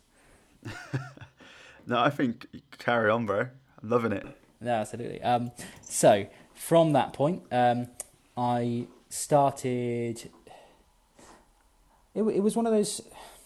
no, 1.87 1.99
I 1.99 2.11
think 2.11 2.45
carry 2.77 3.09
on, 3.09 3.25
bro. 3.25 3.47
I'm 3.81 3.89
loving 3.89 4.11
it. 4.11 4.27
No, 4.61 4.73
absolutely. 4.73 5.21
Um, 5.23 5.51
so 5.81 6.27
from 6.53 6.93
that 6.93 7.13
point, 7.13 7.43
um, 7.51 7.87
I 8.37 8.87
started. 9.09 10.29
It, 12.13 12.21
it 12.21 12.43
was 12.43 12.55
one 12.55 12.67
of 12.67 12.73
those, 12.73 13.01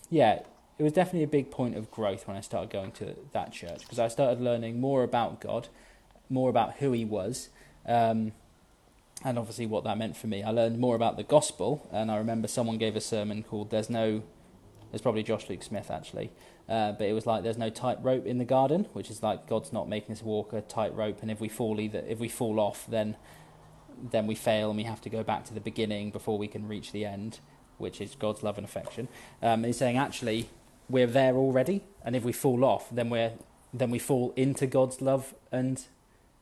yeah. 0.10 0.42
It 0.78 0.84
was 0.84 0.94
definitely 0.94 1.24
a 1.24 1.28
big 1.28 1.50
point 1.50 1.76
of 1.76 1.90
growth 1.90 2.28
when 2.28 2.38
I 2.38 2.42
started 2.42 2.70
going 2.70 2.92
to 2.94 3.16
that 3.34 3.52
church 3.52 3.80
because 3.80 3.98
I 3.98 4.10
started 4.10 4.42
learning 4.42 4.80
more 4.80 5.04
about 5.04 5.40
God 5.42 5.70
more 6.30 6.50
about 6.50 6.76
who 6.76 6.92
he 6.92 7.06
was. 7.06 7.50
Um, 7.86 8.34
and 9.24 9.40
obviously, 9.40 9.66
what 9.66 9.84
that 9.86 9.98
meant 9.98 10.16
for 10.16 10.28
me. 10.28 10.44
I 10.44 10.52
learned 10.52 10.78
more 10.80 10.96
about 10.96 11.18
the 11.18 11.24
gospel, 11.24 11.88
and 11.92 12.12
I 12.12 12.18
remember 12.18 12.48
someone 12.48 12.78
gave 12.78 12.96
a 12.96 13.02
sermon 13.02 13.44
called 13.44 13.72
"There's 13.72 13.90
No," 13.90 14.24
there's 14.92 15.02
probably 15.02 15.24
Josh 15.24 15.50
Luke 15.50 15.64
Smith 15.64 15.90
actually, 15.90 16.32
uh, 16.70 16.92
but 16.94 17.08
it 17.08 17.14
was 17.14 17.26
like 17.26 17.44
there's 17.44 17.58
no 17.58 17.70
tightrope 17.70 18.26
in 18.26 18.38
the 18.38 18.46
garden, 18.46 18.86
which 18.94 19.10
is 19.10 19.24
like 19.24 19.48
God's 19.48 19.74
not 19.74 19.90
making 19.90 20.14
us 20.14 20.22
walk 20.22 20.54
a 20.54 20.62
tightrope, 20.62 21.22
and 21.22 21.32
if 21.32 21.40
we 21.40 21.50
fall 21.50 21.80
either 21.80 22.04
if 22.08 22.20
we 22.20 22.30
fall 22.30 22.60
off, 22.60 22.86
then 22.88 23.16
then 24.12 24.28
we 24.28 24.36
fail 24.36 24.70
and 24.70 24.78
we 24.78 24.84
have 24.84 25.02
to 25.02 25.10
go 25.10 25.24
back 25.24 25.44
to 25.46 25.54
the 25.54 25.60
beginning 25.60 26.12
before 26.12 26.38
we 26.38 26.48
can 26.48 26.68
reach 26.68 26.92
the 26.92 27.04
end, 27.04 27.40
which 27.80 28.00
is 28.00 28.14
God's 28.14 28.44
love 28.44 28.60
and 28.60 28.66
affection. 28.66 29.08
Um, 29.42 29.64
he's 29.64 29.78
saying 29.78 29.98
actually 29.98 30.50
we're 30.90 31.08
there 31.08 31.36
already, 31.36 31.84
and 32.04 32.16
if 32.16 32.24
we 32.24 32.32
fall 32.32 32.64
off, 32.64 32.88
then 32.92 33.10
we're 33.10 33.32
then 33.74 33.90
we 33.90 34.00
fall 34.00 34.34
into 34.36 34.68
God's 34.68 35.02
love 35.02 35.34
and 35.52 35.86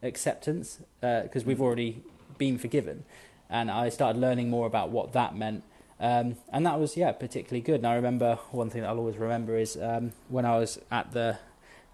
acceptance 0.05 0.79
because 1.01 1.43
uh, 1.43 1.45
we've 1.45 1.61
already 1.61 2.03
been 2.37 2.57
forgiven. 2.57 3.03
And 3.49 3.69
I 3.69 3.89
started 3.89 4.19
learning 4.19 4.49
more 4.49 4.67
about 4.67 4.89
what 4.89 5.13
that 5.13 5.35
meant. 5.35 5.63
Um, 5.99 6.35
and 6.51 6.65
that 6.65 6.79
was 6.79 6.97
yeah 6.97 7.11
particularly 7.11 7.61
good. 7.61 7.75
And 7.75 7.87
I 7.87 7.95
remember 7.95 8.35
one 8.51 8.69
thing 8.69 8.81
that 8.81 8.89
I'll 8.89 8.97
always 8.97 9.17
remember 9.17 9.57
is 9.57 9.77
um, 9.77 10.11
when 10.29 10.45
I 10.45 10.57
was 10.57 10.79
at 10.91 11.11
the 11.11 11.39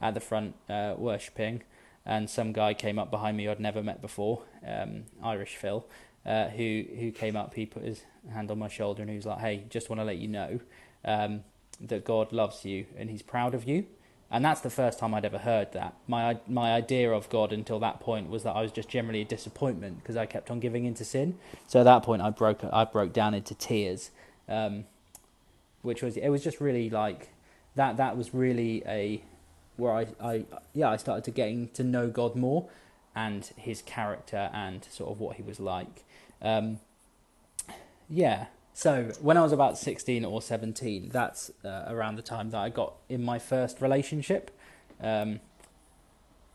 at 0.02 0.14
the 0.16 0.20
front 0.20 0.56
uh, 0.70 0.96
worshiping, 0.98 1.62
and 2.06 2.30
some 2.30 2.52
guy 2.52 2.74
came 2.74 2.98
up 2.98 3.12
behind 3.12 3.38
me 3.38 3.48
I'd 3.48 3.60
never 3.60 3.84
met 3.84 4.02
before, 4.02 4.44
um, 4.66 5.04
Irish 5.24 5.56
Phil, 5.56 5.86
uh, 6.26 6.48
who 6.50 6.84
who 7.00 7.12
came 7.12 7.36
up. 7.36 7.54
He 7.54 7.66
put 7.66 7.84
his 7.84 8.04
hand 8.32 8.50
on 8.50 8.58
my 8.58 8.68
shoulder 8.68 9.02
and 9.02 9.10
he 9.10 9.18
was 9.18 9.26
like, 9.26 9.40
"Hey, 9.40 9.66
just 9.70 9.90
want 9.90 10.00
to 10.00 10.06
let 10.06 10.18
you 10.18 10.28
know 10.28 10.60
um, 11.06 11.44
that 11.80 12.04
God 12.04 12.32
loves 12.32 12.66
you 12.66 12.86
and 12.98 13.10
He's 13.10 13.22
proud 13.22 13.54
of 13.54 13.68
you." 13.68 13.86
And 14.32 14.46
that's 14.46 14.62
the 14.62 14.70
first 14.70 14.98
time 14.98 15.14
I'd 15.14 15.26
ever 15.26 15.40
heard 15.40 15.74
that. 15.74 15.94
My 16.08 16.38
my 16.48 16.72
idea 16.72 17.12
of 17.12 17.30
God 17.30 17.52
until 17.52 17.80
that 17.80 18.00
point 18.00 18.30
was 18.30 18.44
that 18.44 18.56
I 18.56 18.62
was 18.62 18.72
just 18.72 18.88
generally 18.88 19.22
a 19.22 19.26
disappointment 19.26 20.00
because 20.00 20.16
I 20.16 20.26
kept 20.26 20.50
on 20.50 20.62
giving 20.62 20.86
into 20.86 21.04
sin. 21.04 21.38
So 21.68 21.82
at 21.82 21.84
that 21.84 22.04
point, 22.04 22.22
I 22.22 22.30
broke 22.30 22.64
I 22.72 22.86
broke 22.86 23.12
down 23.12 23.34
into 23.34 23.54
tears, 23.54 24.10
um, 24.48 24.86
which 25.82 26.02
was 26.02 26.16
it 26.16 26.30
was 26.30 26.44
just 26.44 26.62
really 26.62 26.90
like 26.90 27.30
that. 27.76 27.98
That 27.98 28.16
was 28.16 28.34
really 28.34 28.84
a 28.88 29.22
where 29.76 29.94
I, 29.94 30.08
I 30.22 30.46
yeah 30.74 30.90
I 30.90 30.98
started 30.98 31.26
to 31.26 31.32
getting 31.32 31.68
to 31.70 31.84
know 31.84 32.08
God 32.08 32.36
more 32.36 32.70
and 33.14 33.44
His 33.58 33.82
character 33.82 34.50
and 34.54 34.86
sort 34.86 35.12
of 35.12 35.20
what 35.20 35.36
He 35.36 35.44
was 35.44 35.60
like. 35.60 36.06
Um, 36.42 36.80
yeah, 38.10 38.46
so 38.74 39.12
when 39.22 39.38
I 39.38 39.42
was 39.42 39.52
about 39.52 39.78
16 39.78 40.24
or 40.26 40.42
17, 40.42 41.10
that's 41.10 41.52
uh, 41.64 41.86
around 41.88 42.16
the 42.16 42.22
time 42.22 42.52
that 42.52 42.58
I 42.58 42.70
got 42.70 42.94
in 43.10 43.24
my 43.24 43.40
first 43.40 43.82
relationship. 43.82 44.52
Um, 45.02 45.40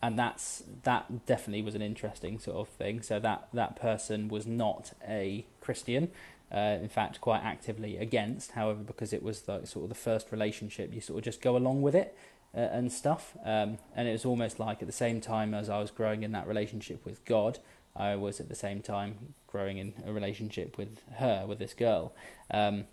and 0.02 0.18
that's 0.18 0.62
that 0.84 1.26
definitely 1.26 1.62
was 1.62 1.74
an 1.74 1.82
interesting 1.82 2.38
sort 2.38 2.56
of 2.56 2.68
thing. 2.68 3.02
So 3.02 3.18
that 3.20 3.48
that 3.52 3.76
person 3.76 4.28
was 4.28 4.46
not 4.46 4.92
a 5.06 5.46
Christian, 5.60 6.10
uh, 6.52 6.78
in 6.80 6.88
fact, 6.88 7.20
quite 7.20 7.42
actively 7.42 7.96
against. 7.96 8.52
However, 8.52 8.82
because 8.82 9.12
it 9.12 9.22
was 9.22 9.42
the, 9.42 9.64
sort 9.64 9.84
of 9.84 9.88
the 9.88 9.94
first 9.94 10.30
relationship, 10.30 10.94
you 10.94 11.00
sort 11.00 11.18
of 11.18 11.24
just 11.24 11.40
go 11.40 11.56
along 11.56 11.82
with 11.82 11.94
it 11.94 12.16
uh, 12.54 12.60
and 12.60 12.92
stuff. 12.92 13.36
Um, 13.44 13.78
and 13.94 14.06
it 14.06 14.12
was 14.12 14.24
almost 14.24 14.60
like 14.60 14.80
at 14.80 14.86
the 14.86 14.92
same 14.92 15.20
time 15.20 15.54
as 15.54 15.68
I 15.68 15.80
was 15.80 15.90
growing 15.90 16.22
in 16.22 16.32
that 16.32 16.46
relationship 16.46 17.04
with 17.04 17.24
God, 17.24 17.58
I 17.98 18.16
was 18.16 18.40
at 18.40 18.48
the 18.48 18.54
same 18.54 18.82
time 18.82 19.34
growing 19.46 19.78
in 19.78 19.94
a 20.06 20.12
relationship 20.12 20.76
with 20.76 21.00
her, 21.16 21.44
with 21.46 21.58
this 21.58 21.74
girl, 21.74 22.12
um, 22.50 22.84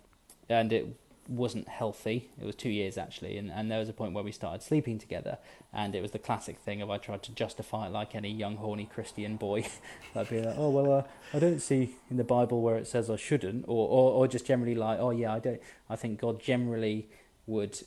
and 0.48 0.72
it 0.72 0.96
wasn't 1.28 1.68
healthy. 1.68 2.28
It 2.40 2.44
was 2.44 2.54
two 2.54 2.68
years 2.68 2.98
actually, 2.98 3.38
and, 3.38 3.50
and 3.50 3.70
there 3.70 3.78
was 3.78 3.88
a 3.88 3.92
point 3.92 4.12
where 4.12 4.24
we 4.24 4.32
started 4.32 4.62
sleeping 4.62 4.98
together, 4.98 5.38
and 5.72 5.94
it 5.94 6.02
was 6.02 6.10
the 6.10 6.18
classic 6.18 6.58
thing 6.58 6.82
of 6.82 6.90
I 6.90 6.98
tried 6.98 7.22
to 7.24 7.32
justify 7.32 7.86
it 7.86 7.92
like 7.92 8.14
any 8.14 8.30
young 8.30 8.56
horny 8.56 8.86
Christian 8.86 9.36
boy. 9.36 9.66
I'd 10.14 10.28
be 10.28 10.40
like, 10.40 10.56
oh 10.58 10.70
well, 10.70 10.92
uh, 10.92 11.02
I 11.32 11.38
don't 11.38 11.60
see 11.60 11.96
in 12.10 12.16
the 12.16 12.24
Bible 12.24 12.60
where 12.60 12.76
it 12.76 12.86
says 12.86 13.10
I 13.10 13.16
shouldn't, 13.16 13.64
or, 13.66 13.88
or 13.88 14.12
or 14.12 14.28
just 14.28 14.46
generally 14.46 14.74
like, 14.74 14.98
oh 15.00 15.10
yeah, 15.10 15.32
I 15.32 15.38
don't. 15.38 15.60
I 15.88 15.96
think 15.96 16.20
God 16.20 16.40
generally 16.40 17.08
would 17.46 17.78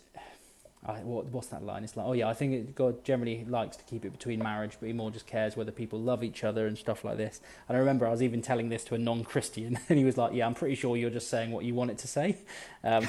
I, 0.87 0.99
what, 0.99 1.25
what's 1.25 1.47
that 1.47 1.63
line? 1.63 1.83
It's 1.83 1.97
like, 1.97 2.05
oh 2.05 2.13
yeah, 2.13 2.29
I 2.29 2.33
think 2.33 2.53
it, 2.53 2.75
God 2.75 3.03
generally 3.03 3.45
likes 3.45 3.75
to 3.77 3.83
keep 3.83 4.05
it 4.05 4.11
between 4.11 4.39
marriage, 4.39 4.77
but 4.79 4.87
he 4.87 4.93
more 4.93 5.11
just 5.11 5.27
cares 5.27 5.57
whether 5.57 5.71
people 5.71 5.99
love 5.99 6.23
each 6.23 6.43
other 6.45 6.65
and 6.65 6.77
stuff 6.77 7.03
like 7.03 7.17
this. 7.17 7.41
And 7.67 7.75
I 7.75 7.79
remember 7.79 8.07
I 8.07 8.11
was 8.11 8.23
even 8.23 8.41
telling 8.41 8.69
this 8.69 8.85
to 8.85 8.95
a 8.95 8.97
non-Christian, 8.97 9.77
and 9.89 9.97
he 9.99 10.05
was 10.05 10.17
like, 10.17 10.33
yeah, 10.33 10.45
I'm 10.45 10.55
pretty 10.55 10.75
sure 10.75 10.95
you're 10.95 11.09
just 11.09 11.29
saying 11.29 11.51
what 11.51 11.65
you 11.65 11.73
want 11.73 11.91
it 11.91 11.97
to 11.99 12.07
say, 12.07 12.37
um, 12.83 13.03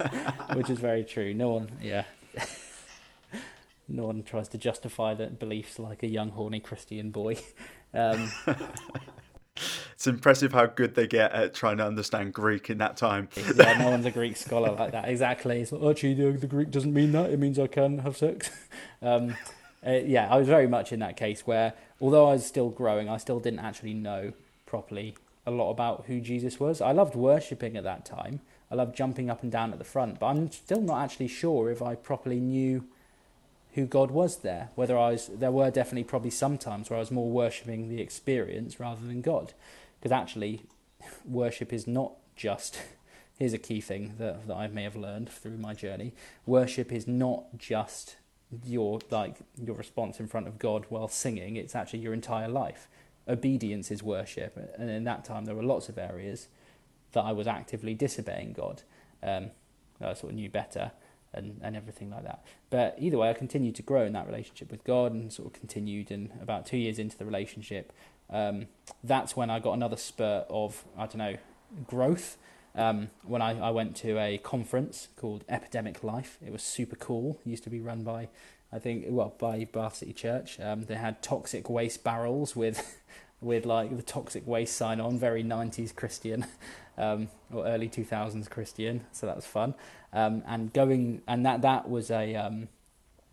which 0.54 0.70
is 0.70 0.78
very 0.78 1.04
true. 1.04 1.32
No 1.32 1.50
one, 1.50 1.70
yeah, 1.80 2.04
no 3.88 4.06
one 4.06 4.24
tries 4.24 4.48
to 4.48 4.58
justify 4.58 5.14
their 5.14 5.30
beliefs 5.30 5.78
like 5.78 6.02
a 6.02 6.08
young 6.08 6.30
horny 6.30 6.60
Christian 6.60 7.10
boy. 7.10 7.36
Um, 7.94 8.30
it's 10.00 10.06
impressive 10.06 10.54
how 10.54 10.64
good 10.64 10.94
they 10.94 11.06
get 11.06 11.30
at 11.32 11.52
trying 11.52 11.76
to 11.76 11.86
understand 11.86 12.32
Greek 12.32 12.70
in 12.70 12.78
that 12.78 12.96
time. 12.96 13.28
yeah, 13.54 13.76
no 13.76 13.90
one's 13.90 14.06
a 14.06 14.10
Greek 14.20 14.34
scholar 14.34 14.72
like 14.72 14.92
that. 14.92 15.06
Exactly. 15.06 15.60
It's 15.60 15.72
like, 15.72 15.90
actually, 15.90 16.14
the, 16.14 16.38
the 16.38 16.46
Greek 16.46 16.70
doesn't 16.70 16.94
mean 16.94 17.12
that. 17.12 17.28
It 17.28 17.38
means 17.38 17.58
I 17.58 17.66
can 17.66 17.98
have 17.98 18.16
sex. 18.16 18.50
Um, 19.02 19.34
uh, 19.86 19.92
yeah, 19.92 20.28
I 20.30 20.36
was 20.36 20.46
very 20.46 20.66
much 20.66 20.92
in 20.92 21.00
that 21.00 21.16
case 21.16 21.46
where, 21.46 21.72
although 22.02 22.28
I 22.28 22.32
was 22.34 22.44
still 22.44 22.68
growing, 22.68 23.08
I 23.08 23.16
still 23.16 23.40
didn't 23.40 23.60
actually 23.60 23.94
know 23.94 24.34
properly 24.66 25.16
a 25.46 25.50
lot 25.50 25.70
about 25.70 26.04
who 26.06 26.20
Jesus 26.20 26.60
was. 26.60 26.82
I 26.82 26.92
loved 26.92 27.14
worshipping 27.14 27.78
at 27.78 27.84
that 27.84 28.04
time. 28.04 28.40
I 28.70 28.74
loved 28.74 28.94
jumping 28.94 29.30
up 29.30 29.42
and 29.42 29.50
down 29.50 29.72
at 29.72 29.78
the 29.78 29.86
front, 29.86 30.20
but 30.20 30.26
I'm 30.26 30.50
still 30.50 30.82
not 30.82 31.02
actually 31.02 31.28
sure 31.28 31.70
if 31.70 31.80
I 31.80 31.94
properly 31.94 32.40
knew 32.40 32.84
who 33.72 33.86
God 33.86 34.10
was 34.10 34.38
there. 34.38 34.68
Whether 34.74 34.98
I 34.98 35.12
was, 35.12 35.28
there 35.28 35.50
were 35.50 35.70
definitely 35.70 36.04
probably 36.04 36.30
some 36.30 36.58
times 36.58 36.90
where 36.90 36.98
I 36.98 37.00
was 37.00 37.10
more 37.10 37.30
worshipping 37.30 37.88
the 37.88 38.02
experience 38.02 38.78
rather 38.78 39.06
than 39.06 39.22
God 39.22 39.54
because 40.00 40.12
actually 40.12 40.64
worship 41.24 41.72
is 41.72 41.86
not 41.86 42.12
just 42.36 42.80
here's 43.38 43.52
a 43.52 43.58
key 43.58 43.80
thing 43.80 44.14
that, 44.18 44.46
that 44.46 44.56
I 44.56 44.68
may 44.68 44.82
have 44.82 44.96
learned 44.96 45.28
through 45.28 45.58
my 45.58 45.74
journey 45.74 46.12
worship 46.46 46.92
is 46.92 47.06
not 47.06 47.56
just 47.58 48.16
your 48.64 49.00
like 49.10 49.36
your 49.62 49.76
response 49.76 50.18
in 50.18 50.26
front 50.26 50.48
of 50.48 50.58
God 50.58 50.86
while 50.88 51.08
singing 51.08 51.56
it's 51.56 51.74
actually 51.74 52.00
your 52.00 52.12
entire 52.12 52.48
life 52.48 52.88
obedience 53.28 53.90
is 53.90 54.02
worship 54.02 54.56
and 54.76 54.90
in 54.90 55.04
that 55.04 55.24
time 55.24 55.44
there 55.44 55.54
were 55.54 55.62
lots 55.62 55.88
of 55.88 55.98
areas 55.98 56.48
that 57.12 57.22
I 57.22 57.32
was 57.32 57.46
actively 57.46 57.94
disobeying 57.94 58.52
God 58.52 58.82
um, 59.22 59.50
I 60.00 60.14
sort 60.14 60.32
of 60.32 60.36
knew 60.36 60.48
better 60.48 60.92
and, 61.32 61.60
and 61.62 61.76
everything 61.76 62.10
like 62.10 62.24
that. 62.24 62.44
But 62.70 62.96
either 62.98 63.18
way, 63.18 63.30
I 63.30 63.34
continued 63.34 63.74
to 63.76 63.82
grow 63.82 64.04
in 64.04 64.12
that 64.14 64.26
relationship 64.26 64.70
with 64.70 64.84
God 64.84 65.12
and 65.12 65.32
sort 65.32 65.46
of 65.46 65.52
continued. 65.52 66.10
And 66.10 66.30
about 66.42 66.66
two 66.66 66.76
years 66.76 66.98
into 66.98 67.16
the 67.16 67.24
relationship, 67.24 67.92
um, 68.30 68.66
that's 69.02 69.36
when 69.36 69.50
I 69.50 69.58
got 69.58 69.72
another 69.72 69.96
spurt 69.96 70.46
of, 70.48 70.84
I 70.96 71.06
don't 71.06 71.18
know, 71.18 71.36
growth. 71.86 72.36
Um, 72.74 73.10
when 73.24 73.42
I, 73.42 73.58
I 73.58 73.70
went 73.70 73.96
to 73.96 74.18
a 74.18 74.38
conference 74.38 75.08
called 75.16 75.44
Epidemic 75.48 76.04
Life, 76.04 76.38
it 76.44 76.52
was 76.52 76.62
super 76.62 76.96
cool. 76.96 77.38
It 77.44 77.50
used 77.50 77.64
to 77.64 77.70
be 77.70 77.80
run 77.80 78.04
by, 78.04 78.28
I 78.72 78.78
think, 78.78 79.06
well, 79.08 79.34
by 79.38 79.66
Bath 79.72 79.96
City 79.96 80.12
Church. 80.12 80.60
Um, 80.60 80.84
they 80.84 80.94
had 80.94 81.22
toxic 81.22 81.68
waste 81.68 82.04
barrels 82.04 82.54
with, 82.54 83.00
with 83.40 83.66
like 83.66 83.96
the 83.96 84.02
toxic 84.02 84.46
waste 84.46 84.76
sign 84.76 85.00
on, 85.00 85.18
very 85.18 85.42
90s 85.42 85.94
Christian, 85.94 86.46
um, 86.98 87.28
or 87.52 87.66
early 87.66 87.88
2000s 87.88 88.48
Christian. 88.48 89.04
So 89.10 89.26
that 89.26 89.36
was 89.36 89.46
fun. 89.46 89.74
Um, 90.12 90.42
and 90.46 90.72
going, 90.72 91.22
and 91.26 91.44
that 91.46 91.62
that 91.62 91.88
was 91.88 92.10
a 92.10 92.34
um, 92.34 92.68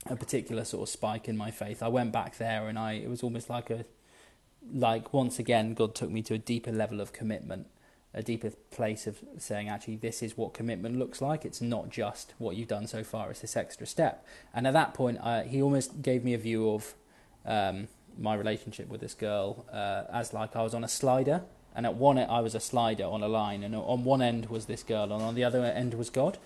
a 0.06 0.16
particular 0.16 0.64
sort 0.64 0.84
of 0.84 0.90
spike 0.90 1.28
in 1.28 1.36
my 1.36 1.52
faith. 1.52 1.82
I 1.82 1.88
went 1.88 2.12
back 2.12 2.38
there, 2.38 2.68
and 2.68 2.78
I 2.78 2.94
it 2.94 3.10
was 3.10 3.24
almost 3.24 3.50
like 3.50 3.72
a 3.72 3.84
like 4.74 5.14
once 5.14 5.40
again, 5.40 5.74
God 5.74 5.96
took 5.96 6.10
me 6.10 6.22
to 6.24 6.34
a 6.34 6.38
deeper 6.38 6.72
level 6.72 7.02
of 7.02 7.14
commitment, 7.14 7.68
a 8.14 8.24
deeper 8.24 8.52
place 8.72 9.08
of 9.08 9.20
saying, 9.38 9.70
actually, 9.70 9.98
this 9.98 10.22
is 10.22 10.38
what 10.38 10.54
commitment 10.54 10.98
looks 10.98 11.22
like. 11.22 11.46
It's 11.46 11.62
not 11.62 11.90
just 11.90 12.34
what 12.38 12.56
you've 12.56 12.68
done 12.68 12.88
so 12.88 13.04
far; 13.04 13.32
it's 13.32 13.42
this 13.42 13.58
extra 13.58 13.86
step. 13.88 14.26
And 14.54 14.68
at 14.68 14.74
that 14.74 14.94
point, 14.94 15.20
I, 15.22 15.44
he 15.44 15.62
almost 15.62 16.02
gave 16.02 16.24
me 16.24 16.34
a 16.34 16.38
view 16.38 16.70
of 16.70 16.94
um, 17.46 17.88
my 18.18 18.36
relationship 18.36 18.90
with 18.90 19.02
this 19.02 19.14
girl 19.14 19.66
uh, 19.72 20.04
as 20.12 20.34
like 20.34 20.56
I 20.56 20.64
was 20.64 20.74
on 20.74 20.84
a 20.84 20.88
slider, 20.88 21.44
and 21.76 21.86
at 21.86 21.96
one 21.96 22.18
end 22.18 22.32
I 22.32 22.42
was 22.42 22.56
a 22.56 22.60
slider 22.60 23.06
on 23.06 23.22
a 23.22 23.28
line, 23.28 23.64
and 23.64 23.76
on 23.76 24.04
one 24.04 24.22
end 24.22 24.48
was 24.48 24.66
this 24.66 24.84
girl, 24.84 25.04
and 25.04 25.22
on 25.22 25.36
the 25.36 25.44
other 25.44 25.64
end 25.64 25.94
was 25.94 26.10
God. 26.10 26.38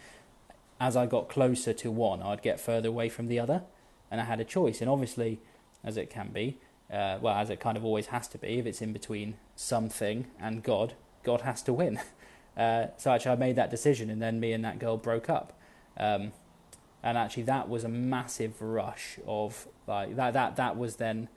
As 0.79 0.95
I 0.95 1.05
got 1.05 1.29
closer 1.29 1.73
to 1.73 1.91
one, 1.91 2.23
I'd 2.23 2.41
get 2.41 2.59
further 2.59 2.89
away 2.89 3.07
from 3.07 3.27
the 3.27 3.39
other, 3.39 3.63
and 4.09 4.19
I 4.19 4.25
had 4.25 4.39
a 4.39 4.43
choice. 4.43 4.81
And 4.81 4.89
obviously, 4.89 5.39
as 5.83 5.95
it 5.95 6.09
can 6.09 6.29
be, 6.29 6.57
uh, 6.91 7.17
well, 7.21 7.35
as 7.35 7.49
it 7.49 7.59
kind 7.59 7.77
of 7.77 7.85
always 7.85 8.07
has 8.07 8.27
to 8.29 8.37
be, 8.37 8.59
if 8.59 8.65
it's 8.65 8.81
in 8.81 8.91
between 8.93 9.35
something 9.55 10.27
and 10.39 10.63
God, 10.63 10.93
God 11.23 11.41
has 11.41 11.61
to 11.63 11.73
win. 11.73 11.99
Uh, 12.57 12.87
so 12.97 13.09
actually, 13.09 13.31
I 13.31 13.35
made 13.37 13.55
that 13.55 13.71
decision, 13.71 14.09
and 14.09 14.21
then 14.21 14.41
me 14.41 14.51
and 14.51 14.65
that 14.65 14.77
girl 14.77 14.97
broke 14.97 15.29
up. 15.29 15.57
Um, 15.97 16.33
and 17.01 17.17
actually, 17.17 17.43
that 17.43 17.69
was 17.69 17.85
a 17.85 17.87
massive 17.87 18.61
rush 18.61 19.19
of 19.25 19.69
like 19.87 20.17
that. 20.17 20.33
That 20.33 20.57
that 20.57 20.77
was 20.77 20.97
then 20.97 21.29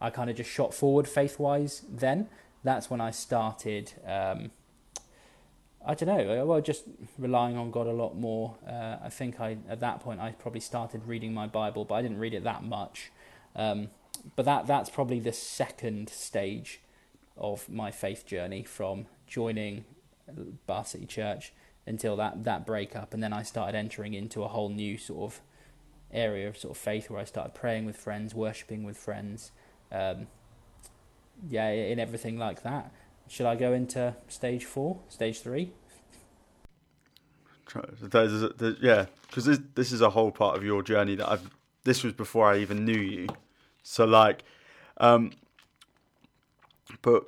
I 0.00 0.08
kind 0.08 0.30
of 0.30 0.36
just 0.36 0.50
shot 0.50 0.72
forward 0.72 1.06
faith 1.06 1.38
wise. 1.38 1.82
Then 1.88 2.28
that's 2.64 2.88
when 2.88 3.02
I 3.02 3.10
started. 3.10 3.92
Um, 4.06 4.50
I 5.86 5.94
don't 5.94 6.08
know. 6.08 6.46
Well, 6.46 6.60
just 6.60 6.84
relying 7.18 7.56
on 7.56 7.70
God 7.70 7.86
a 7.86 7.92
lot 7.92 8.16
more. 8.16 8.56
Uh, 8.66 8.96
I 9.04 9.08
think 9.10 9.40
I 9.40 9.58
at 9.68 9.80
that 9.80 10.00
point 10.00 10.20
I 10.20 10.30
probably 10.30 10.60
started 10.60 11.06
reading 11.06 11.34
my 11.34 11.46
Bible, 11.46 11.84
but 11.84 11.96
I 11.96 12.02
didn't 12.02 12.18
read 12.18 12.34
it 12.34 12.44
that 12.44 12.64
much. 12.64 13.12
Um, 13.54 13.90
but 14.36 14.44
that 14.44 14.66
that's 14.66 14.90
probably 14.90 15.20
the 15.20 15.32
second 15.32 16.08
stage 16.08 16.80
of 17.36 17.68
my 17.68 17.90
faith 17.90 18.26
journey 18.26 18.62
from 18.62 19.06
joining 19.26 19.84
Bath 20.66 20.88
City 20.88 21.06
Church 21.06 21.52
until 21.86 22.16
that 22.16 22.44
that 22.44 22.66
breakup, 22.66 23.14
and 23.14 23.22
then 23.22 23.32
I 23.32 23.42
started 23.42 23.76
entering 23.76 24.14
into 24.14 24.42
a 24.42 24.48
whole 24.48 24.68
new 24.68 24.98
sort 24.98 25.32
of 25.32 25.40
area 26.12 26.48
of 26.48 26.56
sort 26.56 26.76
of 26.76 26.78
faith 26.78 27.10
where 27.10 27.20
I 27.20 27.24
started 27.24 27.54
praying 27.54 27.86
with 27.86 27.96
friends, 27.96 28.34
worshiping 28.34 28.84
with 28.84 28.96
friends, 28.96 29.50
um, 29.90 30.26
yeah, 31.48 31.68
in 31.70 31.98
everything 31.98 32.38
like 32.38 32.62
that. 32.62 32.92
Should 33.28 33.46
I 33.46 33.56
go 33.56 33.72
into 33.72 34.14
stage 34.28 34.64
four, 34.64 35.00
stage 35.08 35.40
three? 35.40 35.72
yeah, 38.80 39.06
because 39.26 39.46
this 39.46 39.58
this 39.74 39.92
is 39.92 40.00
a 40.00 40.10
whole 40.10 40.30
part 40.30 40.56
of 40.56 40.64
your 40.64 40.82
journey 40.82 41.14
that 41.16 41.30
I've. 41.30 41.50
This 41.84 42.04
was 42.04 42.12
before 42.12 42.46
I 42.46 42.58
even 42.58 42.84
knew 42.84 42.98
you, 42.98 43.26
so 43.82 44.04
like, 44.04 44.44
um, 44.98 45.32
but 47.02 47.24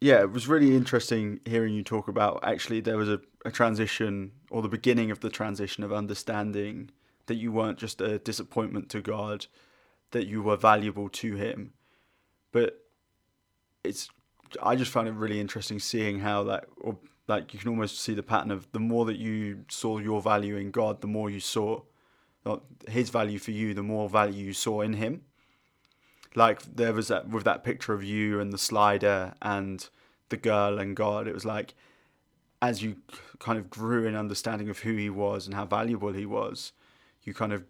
yeah, 0.00 0.20
it 0.20 0.32
was 0.32 0.48
really 0.48 0.76
interesting 0.76 1.40
hearing 1.44 1.74
you 1.74 1.82
talk 1.82 2.08
about. 2.08 2.40
Actually, 2.42 2.80
there 2.80 2.96
was 2.96 3.08
a, 3.08 3.20
a 3.44 3.50
transition 3.50 4.32
or 4.50 4.62
the 4.62 4.68
beginning 4.68 5.10
of 5.10 5.20
the 5.20 5.30
transition 5.30 5.84
of 5.84 5.92
understanding 5.92 6.90
that 7.26 7.36
you 7.36 7.52
weren't 7.52 7.78
just 7.78 8.00
a 8.00 8.18
disappointment 8.18 8.88
to 8.90 9.00
God, 9.00 9.46
that 10.10 10.26
you 10.26 10.42
were 10.42 10.56
valuable 10.56 11.08
to 11.08 11.36
Him. 11.36 11.72
But 12.52 12.80
it's 13.84 14.08
I 14.62 14.76
just 14.76 14.90
found 14.90 15.08
it 15.08 15.12
really 15.12 15.40
interesting 15.40 15.78
seeing 15.78 16.20
how 16.20 16.44
that 16.44 16.66
or 16.80 16.96
like 17.28 17.54
you 17.54 17.60
can 17.60 17.68
almost 17.68 18.00
see 18.00 18.14
the 18.14 18.22
pattern 18.22 18.50
of 18.50 18.70
the 18.72 18.80
more 18.80 19.04
that 19.04 19.16
you 19.16 19.64
saw 19.68 19.98
your 19.98 20.20
value 20.20 20.56
in 20.56 20.70
God, 20.70 21.00
the 21.00 21.06
more 21.06 21.30
you 21.30 21.40
saw 21.40 21.80
his 22.88 23.10
value 23.10 23.38
for 23.38 23.52
you, 23.52 23.74
the 23.74 23.82
more 23.82 24.08
value 24.08 24.46
you 24.46 24.52
saw 24.52 24.80
in 24.80 24.94
him. 24.94 25.22
Like 26.34 26.62
there 26.62 26.92
was 26.92 27.08
that 27.08 27.28
with 27.28 27.44
that 27.44 27.64
picture 27.64 27.92
of 27.92 28.04
you 28.04 28.40
and 28.40 28.52
the 28.52 28.58
slider 28.58 29.34
and 29.42 29.88
the 30.28 30.36
girl 30.36 30.78
and 30.78 30.94
God, 30.94 31.26
it 31.26 31.34
was 31.34 31.44
like 31.44 31.74
as 32.62 32.82
you 32.82 32.96
kind 33.38 33.58
of 33.58 33.70
grew 33.70 34.06
in 34.06 34.14
understanding 34.14 34.68
of 34.68 34.80
who 34.80 34.94
he 34.94 35.10
was 35.10 35.46
and 35.46 35.54
how 35.54 35.64
valuable 35.64 36.12
he 36.12 36.26
was, 36.26 36.72
you 37.22 37.32
kind 37.32 37.52
of 37.52 37.64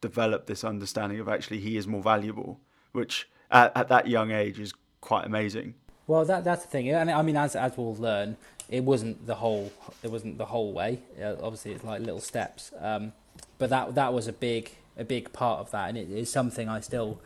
developed 0.00 0.46
this 0.46 0.64
understanding 0.64 1.20
of 1.20 1.28
actually 1.28 1.60
he 1.60 1.76
is 1.76 1.86
more 1.86 2.02
valuable, 2.02 2.60
which 2.92 3.28
at, 3.50 3.76
at 3.76 3.88
that 3.88 4.08
young 4.08 4.30
age 4.30 4.58
is 4.58 4.72
quite 5.00 5.26
amazing. 5.26 5.74
Well, 6.06 6.24
that 6.24 6.44
that's 6.44 6.64
the 6.64 6.70
thing. 6.70 6.90
And 6.90 7.10
I 7.10 7.22
mean, 7.22 7.36
as 7.36 7.54
as 7.54 7.76
we'll 7.76 7.94
learn, 7.94 8.36
it 8.68 8.82
wasn't 8.82 9.26
the 9.26 9.36
whole. 9.36 9.72
It 10.02 10.10
wasn't 10.10 10.38
the 10.38 10.46
whole 10.46 10.72
way. 10.72 11.00
Uh, 11.22 11.36
obviously, 11.40 11.72
it's 11.72 11.84
like 11.84 12.00
little 12.00 12.20
steps. 12.20 12.72
Um, 12.80 13.12
but 13.58 13.70
that 13.70 13.94
that 13.94 14.12
was 14.12 14.26
a 14.26 14.32
big 14.32 14.72
a 14.96 15.04
big 15.04 15.32
part 15.32 15.60
of 15.60 15.70
that, 15.70 15.88
and 15.88 15.96
it 15.96 16.10
is 16.10 16.30
something 16.30 16.68
I 16.68 16.80
still 16.80 17.20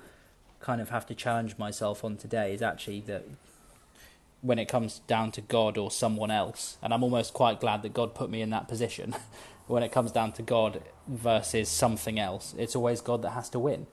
kind 0.66 0.80
of 0.80 0.90
have 0.90 1.06
to 1.06 1.14
challenge 1.14 1.56
myself 1.58 2.04
on 2.04 2.16
today. 2.16 2.52
Is 2.52 2.60
actually 2.60 3.00
that 3.02 3.24
when 4.40 4.58
it 4.58 4.66
comes 4.66 4.98
down 5.06 5.30
to 5.32 5.40
God 5.40 5.78
or 5.78 5.92
someone 5.92 6.32
else, 6.32 6.76
and 6.82 6.92
I'm 6.92 7.04
almost 7.04 7.32
quite 7.32 7.60
glad 7.60 7.82
that 7.82 7.94
God 7.94 8.16
put 8.16 8.28
me 8.30 8.42
in 8.42 8.50
that 8.50 8.66
position. 8.66 9.14
when 9.68 9.84
it 9.84 9.92
comes 9.92 10.10
down 10.10 10.32
to 10.32 10.42
God 10.42 10.82
versus 11.06 11.68
something 11.68 12.18
else, 12.18 12.54
it's 12.58 12.74
always 12.74 13.00
God 13.00 13.22
that 13.22 13.30
has 13.30 13.48
to 13.50 13.60
win. 13.60 13.86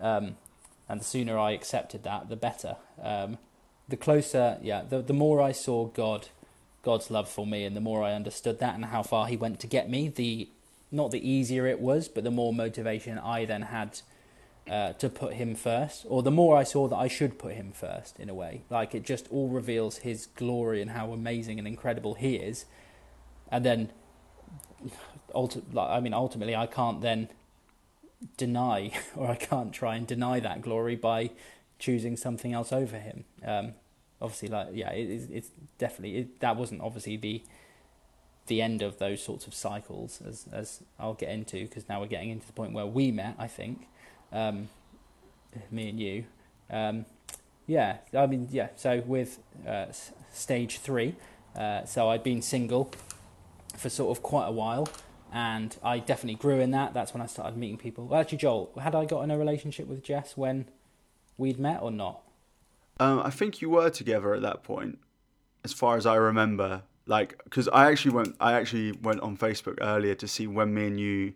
Um, 0.00 0.36
and 0.88 1.00
the 1.00 1.04
sooner 1.04 1.36
I 1.36 1.50
accepted 1.50 2.04
that, 2.04 2.28
the 2.28 2.36
better. 2.36 2.76
Um, 3.02 3.38
the 3.88 3.96
closer, 3.96 4.58
yeah, 4.62 4.82
the 4.88 5.02
the 5.02 5.12
more 5.12 5.42
I 5.42 5.50
saw 5.50 5.86
God, 5.86 6.28
God's 6.84 7.10
love 7.10 7.28
for 7.28 7.44
me, 7.44 7.64
and 7.64 7.74
the 7.76 7.80
more 7.80 8.04
I 8.04 8.12
understood 8.12 8.60
that 8.60 8.76
and 8.76 8.84
how 8.84 9.02
far 9.02 9.26
He 9.26 9.36
went 9.36 9.58
to 9.60 9.66
get 9.66 9.90
me, 9.90 10.08
the 10.08 10.48
not 10.92 11.10
the 11.10 11.28
easier 11.28 11.66
it 11.66 11.80
was, 11.80 12.08
but 12.08 12.22
the 12.22 12.30
more 12.30 12.52
motivation 12.52 13.18
I 13.18 13.44
then 13.44 13.62
had 13.62 14.00
uh, 14.68 14.92
to 14.94 15.08
put 15.08 15.34
Him 15.34 15.54
first, 15.54 16.04
or 16.08 16.22
the 16.22 16.30
more 16.30 16.56
I 16.56 16.64
saw 16.64 16.88
that 16.88 16.96
I 16.96 17.08
should 17.08 17.38
put 17.38 17.54
Him 17.54 17.72
first. 17.72 18.18
In 18.18 18.28
a 18.28 18.34
way, 18.34 18.62
like 18.70 18.94
it 18.94 19.04
just 19.04 19.28
all 19.30 19.48
reveals 19.48 19.98
His 19.98 20.26
glory 20.26 20.82
and 20.82 20.90
how 20.92 21.12
amazing 21.12 21.58
and 21.58 21.68
incredible 21.68 22.14
He 22.14 22.36
is, 22.36 22.66
and 23.50 23.64
then, 23.64 23.92
ulti- 25.34 25.62
I 25.76 26.00
mean, 26.00 26.14
ultimately, 26.14 26.56
I 26.56 26.66
can't 26.66 27.00
then 27.00 27.28
deny 28.36 28.92
or 29.16 29.28
I 29.28 29.36
can't 29.36 29.72
try 29.72 29.96
and 29.96 30.06
deny 30.06 30.40
that 30.40 30.62
glory 30.62 30.96
by 30.96 31.30
choosing 31.78 32.16
something 32.16 32.52
else 32.52 32.72
over 32.72 32.98
him. 32.98 33.24
Um, 33.44 33.72
obviously, 34.20 34.48
like 34.48 34.68
yeah, 34.72 34.90
it, 34.90 35.28
it's 35.32 35.50
definitely 35.78 36.18
it, 36.18 36.40
that 36.40 36.56
wasn't 36.56 36.82
obviously 36.82 37.16
the 37.16 37.42
the 38.46 38.60
end 38.60 38.82
of 38.82 38.98
those 38.98 39.22
sorts 39.22 39.46
of 39.46 39.54
cycles, 39.54 40.20
as 40.26 40.46
as 40.52 40.82
I'll 40.98 41.14
get 41.14 41.30
into 41.30 41.62
because 41.66 41.88
now 41.88 42.00
we're 42.00 42.06
getting 42.06 42.30
into 42.30 42.46
the 42.46 42.52
point 42.52 42.72
where 42.72 42.86
we 42.86 43.10
met. 43.10 43.34
I 43.38 43.46
think 43.48 43.88
um, 44.32 44.68
me 45.70 45.88
and 45.88 46.00
you. 46.00 46.24
Um, 46.70 47.04
yeah, 47.66 47.98
I 48.14 48.26
mean, 48.26 48.48
yeah. 48.50 48.68
So 48.76 49.02
with 49.06 49.38
uh, 49.66 49.86
stage 50.32 50.78
three, 50.78 51.16
uh, 51.56 51.84
so 51.84 52.08
I'd 52.08 52.22
been 52.22 52.42
single 52.42 52.92
for 53.76 53.88
sort 53.88 54.16
of 54.16 54.22
quite 54.22 54.46
a 54.46 54.52
while 54.52 54.88
and 55.32 55.76
I 55.82 55.98
definitely 55.98 56.36
grew 56.36 56.60
in 56.60 56.70
that. 56.72 56.92
That's 56.94 57.14
when 57.14 57.22
I 57.22 57.26
started 57.26 57.56
meeting 57.56 57.78
people. 57.78 58.06
Well, 58.06 58.20
actually, 58.20 58.38
Joel, 58.38 58.72
had 58.80 58.94
I 58.94 59.04
got 59.04 59.22
in 59.22 59.30
a 59.30 59.38
relationship 59.38 59.86
with 59.86 60.02
Jess 60.02 60.36
when 60.36 60.66
we'd 61.38 61.58
met 61.58 61.82
or 61.82 61.90
not? 61.90 62.22
Um, 62.98 63.20
I 63.20 63.30
think 63.30 63.62
you 63.62 63.70
were 63.70 63.90
together 63.90 64.34
at 64.34 64.42
that 64.42 64.62
point, 64.62 64.98
as 65.64 65.72
far 65.72 65.96
as 65.96 66.04
I 66.04 66.16
remember. 66.16 66.82
Like, 67.06 67.40
because 67.44 67.68
I 67.68 67.90
actually 67.90 68.12
went, 68.12 68.36
I 68.40 68.52
actually 68.52 68.92
went 68.92 69.20
on 69.20 69.36
Facebook 69.36 69.78
earlier 69.80 70.14
to 70.16 70.28
see 70.28 70.46
when 70.46 70.74
me 70.74 70.86
and 70.86 71.00
you 71.00 71.34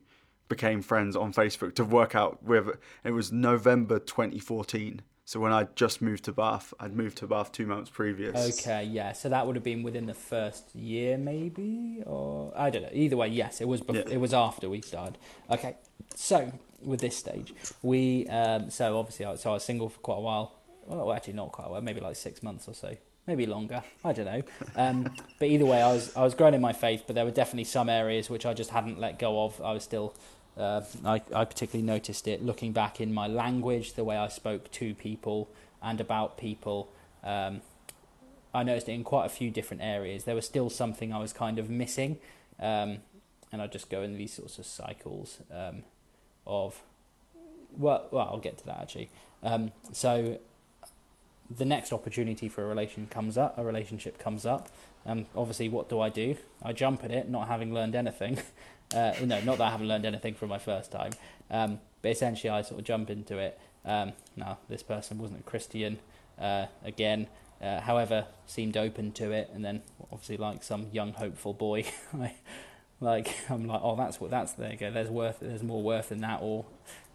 became 0.49 0.83
friends 0.83 1.17
on 1.17 1.33
Facebook 1.33 1.75
to 1.77 1.85
work 1.85 2.15
out 2.15 2.43
with. 2.43 2.69
it 3.03 3.13
was 3.13 3.33
November 3.33 3.99
2014. 3.99 5.03
So 5.27 5.41
when 5.41 5.53
I 5.53 5.69
just 5.75 6.03
moved 6.03 6.25
to 6.25 6.33
Bath, 6.33 6.75
I'd 6.79 6.95
moved 6.95 7.17
to 7.19 7.27
Bath 7.27 7.51
two 7.51 7.67
months 7.67 7.89
previous. 7.89 8.61
Okay, 8.61 8.85
yeah. 8.85 9.13
So 9.13 9.31
that 9.31 9.47
would 9.47 9.57
have 9.57 9.65
been 9.65 9.83
within 9.83 10.05
the 10.05 10.15
first 10.15 10.75
year, 10.75 11.17
maybe, 11.17 12.03
or 12.05 12.53
I 12.55 12.69
don't 12.69 12.83
know. 12.83 12.91
Either 12.93 13.17
way, 13.17 13.29
yes, 13.29 13.63
it 13.63 13.69
was. 13.69 13.81
Bef- 13.81 13.95
yeah. 14.07 14.15
It 14.15 14.21
was 14.21 14.35
after 14.35 14.69
we 14.69 14.83
started. 14.83 15.17
Okay, 15.51 15.77
so 16.15 16.53
with 16.83 17.01
this 17.01 17.17
stage, 17.17 17.55
we 17.83 18.27
um, 18.29 18.69
so 18.69 18.99
obviously, 18.99 19.25
so 19.39 19.51
I 19.51 19.55
was 19.55 19.65
single 19.65 19.89
for 19.89 19.99
quite 20.01 20.19
a 20.19 20.21
while. 20.21 20.59
Well, 20.87 21.11
actually, 21.15 21.33
not 21.33 21.53
quite 21.53 21.69
a 21.69 21.71
while. 21.71 21.81
Maybe 21.81 22.01
like 22.01 22.17
six 22.17 22.43
months 22.43 22.69
or 22.69 22.75
so. 22.75 22.95
Maybe 23.27 23.47
longer. 23.47 23.83
I 24.05 24.13
don't 24.13 24.27
know. 24.27 24.43
Um, 24.77 25.11
but 25.39 25.49
either 25.49 25.65
way, 25.65 25.81
I 25.81 25.93
was 25.93 26.15
I 26.17 26.23
was 26.23 26.35
growing 26.35 26.55
in 26.55 26.61
my 26.61 26.73
faith, 26.73 27.05
but 27.07 27.15
there 27.15 27.25
were 27.25 27.31
definitely 27.31 27.65
some 27.65 27.89
areas 27.89 28.29
which 28.29 28.45
I 28.45 28.53
just 28.55 28.71
hadn't 28.71 29.01
let 29.01 29.19
go 29.19 29.45
of. 29.45 29.61
I 29.63 29.73
was 29.73 29.83
still 29.83 30.15
uh, 30.57 30.83
I, 31.05 31.21
I 31.35 31.45
particularly 31.45 31.85
noticed 31.85 32.29
it 32.29 32.43
looking 32.43 32.73
back 32.73 33.01
in 33.01 33.13
my 33.13 33.27
language, 33.27 33.95
the 33.95 34.05
way 34.05 34.17
I 34.17 34.29
spoke 34.29 34.71
to 34.73 34.95
people 34.95 35.49
and 35.83 36.01
about 36.01 36.39
people. 36.39 36.91
Um, 37.23 37.63
I 38.55 38.63
noticed 38.63 38.89
it 38.89 38.93
in 38.93 39.03
quite 39.03 39.27
a 39.27 39.31
few 39.31 39.51
different 39.51 39.83
areas. 39.83 40.25
There 40.25 40.35
was 40.35 40.47
still 40.47 40.71
something 40.71 41.13
I 41.13 41.19
was 41.19 41.33
kind 41.33 41.59
of 41.59 41.69
missing, 41.69 42.19
um, 42.61 42.99
and 43.51 43.61
I 43.61 43.67
just 43.67 43.91
go 43.91 44.03
in 44.03 44.17
these 44.17 44.33
sorts 44.33 44.59
of 44.59 44.67
cycles 44.67 45.39
um, 45.53 45.83
of. 46.47 46.81
Well, 47.77 48.07
well, 48.13 48.29
I'll 48.31 48.39
get 48.39 48.59
to 48.59 48.67
that 48.67 48.79
actually. 48.81 49.11
Um, 49.43 49.73
so, 49.93 50.39
the 51.51 51.65
next 51.65 51.93
opportunity 51.93 52.49
for 52.49 52.65
a 52.65 52.67
relation 52.67 53.07
comes 53.07 53.37
up. 53.37 53.59
A 53.59 53.65
relationship 53.65 54.19
comes 54.19 54.47
up. 54.47 54.69
Um, 55.07 55.27
obviously, 55.37 55.69
what 55.69 55.89
do 55.89 56.01
I 56.01 56.09
do? 56.09 56.37
I 56.63 56.73
jump 56.73 57.05
at 57.05 57.11
it, 57.11 57.29
not 57.29 57.49
having 57.49 57.73
learned 57.75 57.95
anything. 57.95 58.39
Uh, 58.95 59.13
no, 59.25 59.41
not 59.41 59.59
that 59.59 59.65
I 59.65 59.71
haven't 59.71 59.89
learned 59.89 60.05
anything 60.05 60.35
from 60.35 60.51
my 60.51 60.59
first 60.59 60.93
time, 60.93 61.13
um, 61.51 61.81
but 62.03 62.13
essentially 62.13 62.51
I 62.51 62.63
sort 62.63 62.79
of 62.79 62.87
jump 62.87 63.11
into 63.11 63.39
it. 63.39 63.59
Um, 63.85 64.13
now, 64.37 64.59
this 64.69 64.83
person 64.83 65.19
wasn't 65.19 65.41
a 65.41 65.43
Christian 65.43 65.99
uh, 66.39 66.67
again, 66.85 67.27
uh, 67.63 67.81
however, 67.81 68.27
seemed 68.47 68.77
open 68.77 69.11
to 69.13 69.33
it, 69.33 69.51
and 69.55 69.65
then 69.65 69.83
obviously, 70.13 70.37
like 70.37 70.63
some 70.63 70.89
young 70.93 71.13
hopeful 71.15 71.55
boy, 71.55 71.87
I, 72.15 72.35
like 73.01 73.35
I'm 73.49 73.67
like, 73.67 73.81
oh, 73.83 73.97
that's 73.97 74.21
what 74.21 74.31
that's 74.31 74.53
there 74.53 74.71
you 74.71 74.77
go. 74.77 74.91
There's 74.91 75.09
worth, 75.11 75.39
there's 75.41 75.63
more 75.63 75.83
worth 75.83 76.13
in 76.13 76.21
that, 76.21 76.41
or 76.43 76.67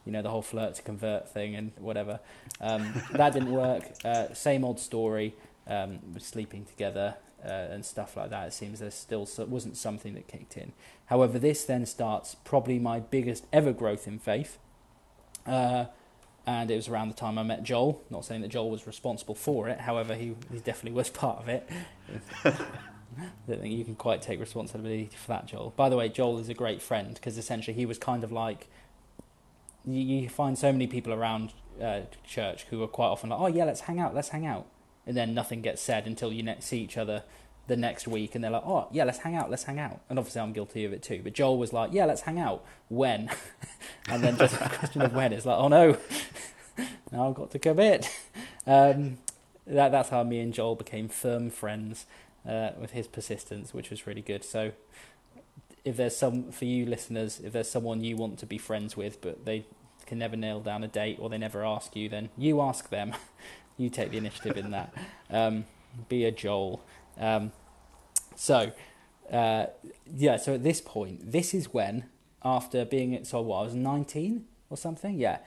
you 0.05 0.11
know, 0.11 0.21
the 0.21 0.29
whole 0.29 0.41
flirt 0.41 0.75
to 0.75 0.81
convert 0.81 1.29
thing 1.29 1.55
and 1.55 1.71
whatever. 1.77 2.19
Um, 2.61 2.93
that 3.11 3.33
didn't 3.33 3.51
work. 3.51 3.83
Uh, 4.03 4.33
same 4.33 4.63
old 4.63 4.79
story. 4.79 5.35
Um, 5.67 5.99
sleeping 6.17 6.65
together 6.65 7.15
uh, 7.45 7.47
and 7.47 7.85
stuff 7.85 8.17
like 8.17 8.29
that. 8.31 8.47
It 8.47 8.53
seems 8.53 8.79
there 8.79 8.91
still 8.91 9.27
wasn't 9.47 9.77
something 9.77 10.13
that 10.15 10.27
kicked 10.27 10.57
in. 10.57 10.73
However, 11.05 11.39
this 11.39 11.63
then 11.63 11.85
starts 11.85 12.35
probably 12.35 12.79
my 12.79 12.99
biggest 12.99 13.45
ever 13.53 13.71
growth 13.71 14.07
in 14.07 14.19
faith. 14.19 14.57
Uh, 15.45 15.85
and 16.45 16.71
it 16.71 16.75
was 16.75 16.87
around 16.87 17.09
the 17.09 17.13
time 17.13 17.37
I 17.37 17.43
met 17.43 17.63
Joel. 17.63 18.01
Not 18.09 18.25
saying 18.25 18.41
that 18.41 18.47
Joel 18.47 18.71
was 18.71 18.87
responsible 18.87 19.35
for 19.35 19.69
it, 19.69 19.81
however, 19.81 20.15
he, 20.15 20.35
he 20.51 20.59
definitely 20.59 20.93
was 20.97 21.09
part 21.11 21.39
of 21.39 21.49
it. 21.49 21.69
I 22.45 22.53
don't 23.47 23.61
think 23.61 23.73
you 23.73 23.83
can 23.83 23.95
quite 23.95 24.21
take 24.21 24.39
responsibility 24.39 25.09
for 25.15 25.27
that, 25.29 25.47
Joel. 25.47 25.73
By 25.75 25.89
the 25.89 25.97
way, 25.97 26.09
Joel 26.09 26.39
is 26.39 26.49
a 26.49 26.53
great 26.53 26.81
friend 26.81 27.13
because 27.13 27.37
essentially 27.37 27.75
he 27.75 27.85
was 27.85 27.97
kind 27.97 28.23
of 28.23 28.31
like 28.31 28.69
you, 29.85 30.01
you 30.01 30.29
find 30.29 30.57
so 30.57 30.71
many 30.71 30.87
people 30.87 31.13
around 31.13 31.53
uh, 31.81 32.01
church 32.25 32.65
who 32.69 32.83
are 32.83 32.87
quite 32.87 33.07
often 33.07 33.29
like, 33.29 33.39
oh 33.39 33.47
yeah, 33.47 33.65
let's 33.65 33.81
hang 33.81 33.99
out, 33.99 34.13
let's 34.13 34.29
hang 34.29 34.45
out 34.45 34.67
and 35.09 35.17
then 35.17 35.33
nothing 35.33 35.61
gets 35.63 35.81
said 35.81 36.05
until 36.05 36.31
you 36.31 36.43
ne- 36.43 36.59
see 36.59 36.79
each 36.79 36.95
other 36.95 37.23
the 37.65 37.75
next 37.75 38.07
week 38.07 38.35
and 38.35 38.43
they're 38.43 38.51
like, 38.51 38.65
oh, 38.65 38.87
yeah, 38.91 39.03
let's 39.03 39.17
hang 39.17 39.35
out, 39.35 39.49
let's 39.49 39.63
hang 39.63 39.79
out. 39.79 40.01
And 40.07 40.19
obviously 40.19 40.39
I'm 40.39 40.53
guilty 40.53 40.85
of 40.85 40.93
it 40.93 41.01
too. 41.01 41.21
But 41.23 41.33
Joel 41.33 41.57
was 41.57 41.73
like, 41.73 41.91
yeah, 41.91 42.05
let's 42.05 42.21
hang 42.21 42.39
out. 42.39 42.63
When? 42.89 43.31
and 44.07 44.23
then 44.23 44.37
just 44.37 44.53
a 44.53 44.69
question 44.69 45.01
of 45.01 45.15
when. 45.15 45.33
It's 45.33 45.47
like, 45.47 45.57
oh 45.57 45.67
no. 45.67 45.97
now 47.11 47.27
I've 47.27 47.33
got 47.33 47.49
to 47.51 47.59
commit. 47.59 48.07
um, 48.67 49.17
that 49.65 49.91
that's 49.91 50.09
how 50.09 50.21
me 50.21 50.41
and 50.41 50.53
Joel 50.53 50.75
became 50.75 51.09
firm 51.09 51.49
friends 51.49 52.05
uh, 52.47 52.71
with 52.79 52.91
his 52.91 53.07
persistence, 53.07 53.73
which 53.73 53.89
was 53.89 54.05
really 54.05 54.21
good. 54.21 54.43
So, 54.43 54.73
if 55.85 55.97
there's 55.97 56.15
some 56.15 56.51
for 56.51 56.65
you 56.65 56.85
listeners, 56.85 57.39
if 57.43 57.53
there's 57.53 57.69
someone 57.69 58.03
you 58.03 58.15
want 58.15 58.39
to 58.39 58.45
be 58.45 58.57
friends 58.57 58.97
with, 58.97 59.21
but 59.21 59.45
they 59.45 59.65
can 60.05 60.19
never 60.19 60.35
nail 60.35 60.59
down 60.59 60.83
a 60.83 60.87
date 60.87 61.17
or 61.19 61.29
they 61.29 61.37
never 61.37 61.63
ask 61.65 61.95
you, 61.95 62.09
then 62.09 62.29
you 62.37 62.61
ask 62.61 62.89
them. 62.89 63.13
you 63.77 63.89
take 63.89 64.11
the 64.11 64.17
initiative 64.17 64.57
in 64.57 64.71
that. 64.71 64.93
Um, 65.29 65.65
be 66.09 66.25
a 66.25 66.31
Joel. 66.31 66.83
Um, 67.17 67.51
so, 68.35 68.71
uh, 69.31 69.67
yeah. 70.05 70.37
So 70.37 70.55
at 70.55 70.63
this 70.63 70.81
point, 70.81 71.31
this 71.31 71.53
is 71.53 71.73
when, 71.73 72.05
after 72.43 72.85
being 72.85 73.23
so 73.23 73.41
what 73.41 73.59
I 73.59 73.63
was 73.63 73.75
nineteen 73.75 74.45
or 74.69 74.77
something. 74.77 75.17
Yeah. 75.17 75.39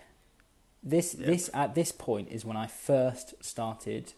This 0.83 1.14
yep. 1.14 1.27
this 1.27 1.51
at 1.55 1.75
this 1.75 1.92
point 1.92 2.29
is 2.31 2.45
when 2.45 2.57
I 2.57 2.66
first 2.66 3.35
started 3.45 4.14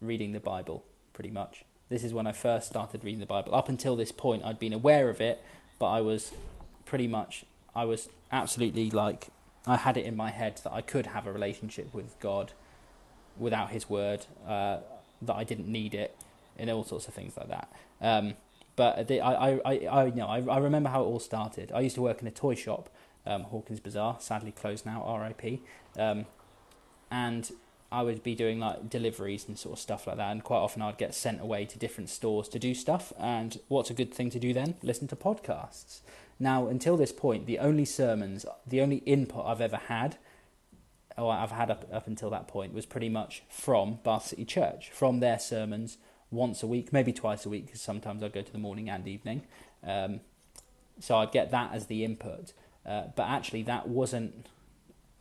reading 0.00 0.32
the 0.32 0.40
Bible. 0.40 0.84
Pretty 1.12 1.30
much. 1.30 1.64
This 1.92 2.04
is 2.04 2.14
when 2.14 2.26
I 2.26 2.32
first 2.32 2.68
started 2.68 3.04
reading 3.04 3.20
the 3.20 3.26
Bible. 3.26 3.54
Up 3.54 3.68
until 3.68 3.96
this 3.96 4.12
point, 4.12 4.42
I'd 4.46 4.58
been 4.58 4.72
aware 4.72 5.10
of 5.10 5.20
it, 5.20 5.44
but 5.78 5.90
I 5.90 6.00
was 6.00 6.32
pretty 6.86 7.06
much 7.06 7.44
I 7.74 7.84
was 7.84 8.08
absolutely 8.32 8.90
like 8.90 9.28
I 9.66 9.76
had 9.76 9.98
it 9.98 10.06
in 10.06 10.16
my 10.16 10.30
head 10.30 10.58
that 10.64 10.72
I 10.72 10.80
could 10.80 11.08
have 11.08 11.26
a 11.26 11.32
relationship 11.32 11.92
with 11.92 12.18
God 12.18 12.52
without 13.36 13.72
His 13.72 13.90
Word. 13.90 14.24
Uh, 14.48 14.78
that 15.20 15.36
I 15.36 15.44
didn't 15.44 15.68
need 15.68 15.92
it, 15.92 16.16
and 16.58 16.70
all 16.70 16.82
sorts 16.82 17.08
of 17.08 17.14
things 17.14 17.36
like 17.36 17.48
that. 17.48 17.70
Um, 18.00 18.36
but 18.74 19.06
the, 19.06 19.20
I, 19.20 19.56
I, 19.56 19.76
I, 19.86 20.04
you 20.06 20.14
know, 20.14 20.28
I, 20.28 20.40
I 20.40 20.58
remember 20.58 20.88
how 20.88 21.02
it 21.02 21.06
all 21.06 21.20
started. 21.20 21.70
I 21.72 21.80
used 21.80 21.96
to 21.96 22.02
work 22.02 22.22
in 22.22 22.26
a 22.26 22.30
toy 22.30 22.54
shop, 22.54 22.88
um, 23.26 23.42
Hawkins 23.42 23.80
Bazaar, 23.80 24.16
sadly 24.18 24.50
closed 24.50 24.86
now, 24.86 25.04
RIP. 25.22 25.60
Um, 25.98 26.24
and 27.10 27.50
I 27.92 28.02
would 28.02 28.22
be 28.22 28.34
doing 28.34 28.58
like 28.58 28.88
deliveries 28.88 29.46
and 29.46 29.58
sort 29.58 29.74
of 29.74 29.78
stuff 29.78 30.06
like 30.06 30.16
that, 30.16 30.32
and 30.32 30.42
quite 30.42 30.58
often 30.58 30.82
I'd 30.82 30.98
get 30.98 31.14
sent 31.14 31.40
away 31.40 31.66
to 31.66 31.78
different 31.78 32.08
stores 32.08 32.48
to 32.48 32.58
do 32.58 32.74
stuff. 32.74 33.12
And 33.18 33.60
what's 33.68 33.90
a 33.90 33.94
good 33.94 34.12
thing 34.14 34.30
to 34.30 34.38
do 34.38 34.52
then? 34.52 34.74
Listen 34.82 35.06
to 35.08 35.16
podcasts. 35.16 36.00
Now, 36.40 36.66
until 36.68 36.96
this 36.96 37.12
point, 37.12 37.46
the 37.46 37.58
only 37.58 37.84
sermons, 37.84 38.46
the 38.66 38.80
only 38.80 38.96
input 38.98 39.44
I've 39.46 39.60
ever 39.60 39.76
had, 39.76 40.16
or 41.18 41.32
I've 41.32 41.52
had 41.52 41.70
up, 41.70 41.86
up 41.92 42.06
until 42.06 42.30
that 42.30 42.48
point, 42.48 42.72
was 42.72 42.86
pretty 42.86 43.10
much 43.10 43.42
from 43.48 43.98
Bath 44.02 44.26
City 44.28 44.44
Church, 44.44 44.90
from 44.90 45.20
their 45.20 45.38
sermons 45.38 45.98
once 46.30 46.62
a 46.62 46.66
week, 46.66 46.92
maybe 46.92 47.12
twice 47.12 47.44
a 47.44 47.50
week, 47.50 47.66
because 47.66 47.82
sometimes 47.82 48.22
I'd 48.22 48.32
go 48.32 48.42
to 48.42 48.52
the 48.52 48.58
morning 48.58 48.88
and 48.88 49.06
evening. 49.06 49.42
Um, 49.86 50.20
so 50.98 51.18
I'd 51.18 51.30
get 51.30 51.50
that 51.50 51.74
as 51.74 51.86
the 51.86 52.04
input. 52.04 52.54
Uh, 52.86 53.04
but 53.14 53.28
actually, 53.28 53.62
that 53.64 53.88
wasn't. 53.88 54.46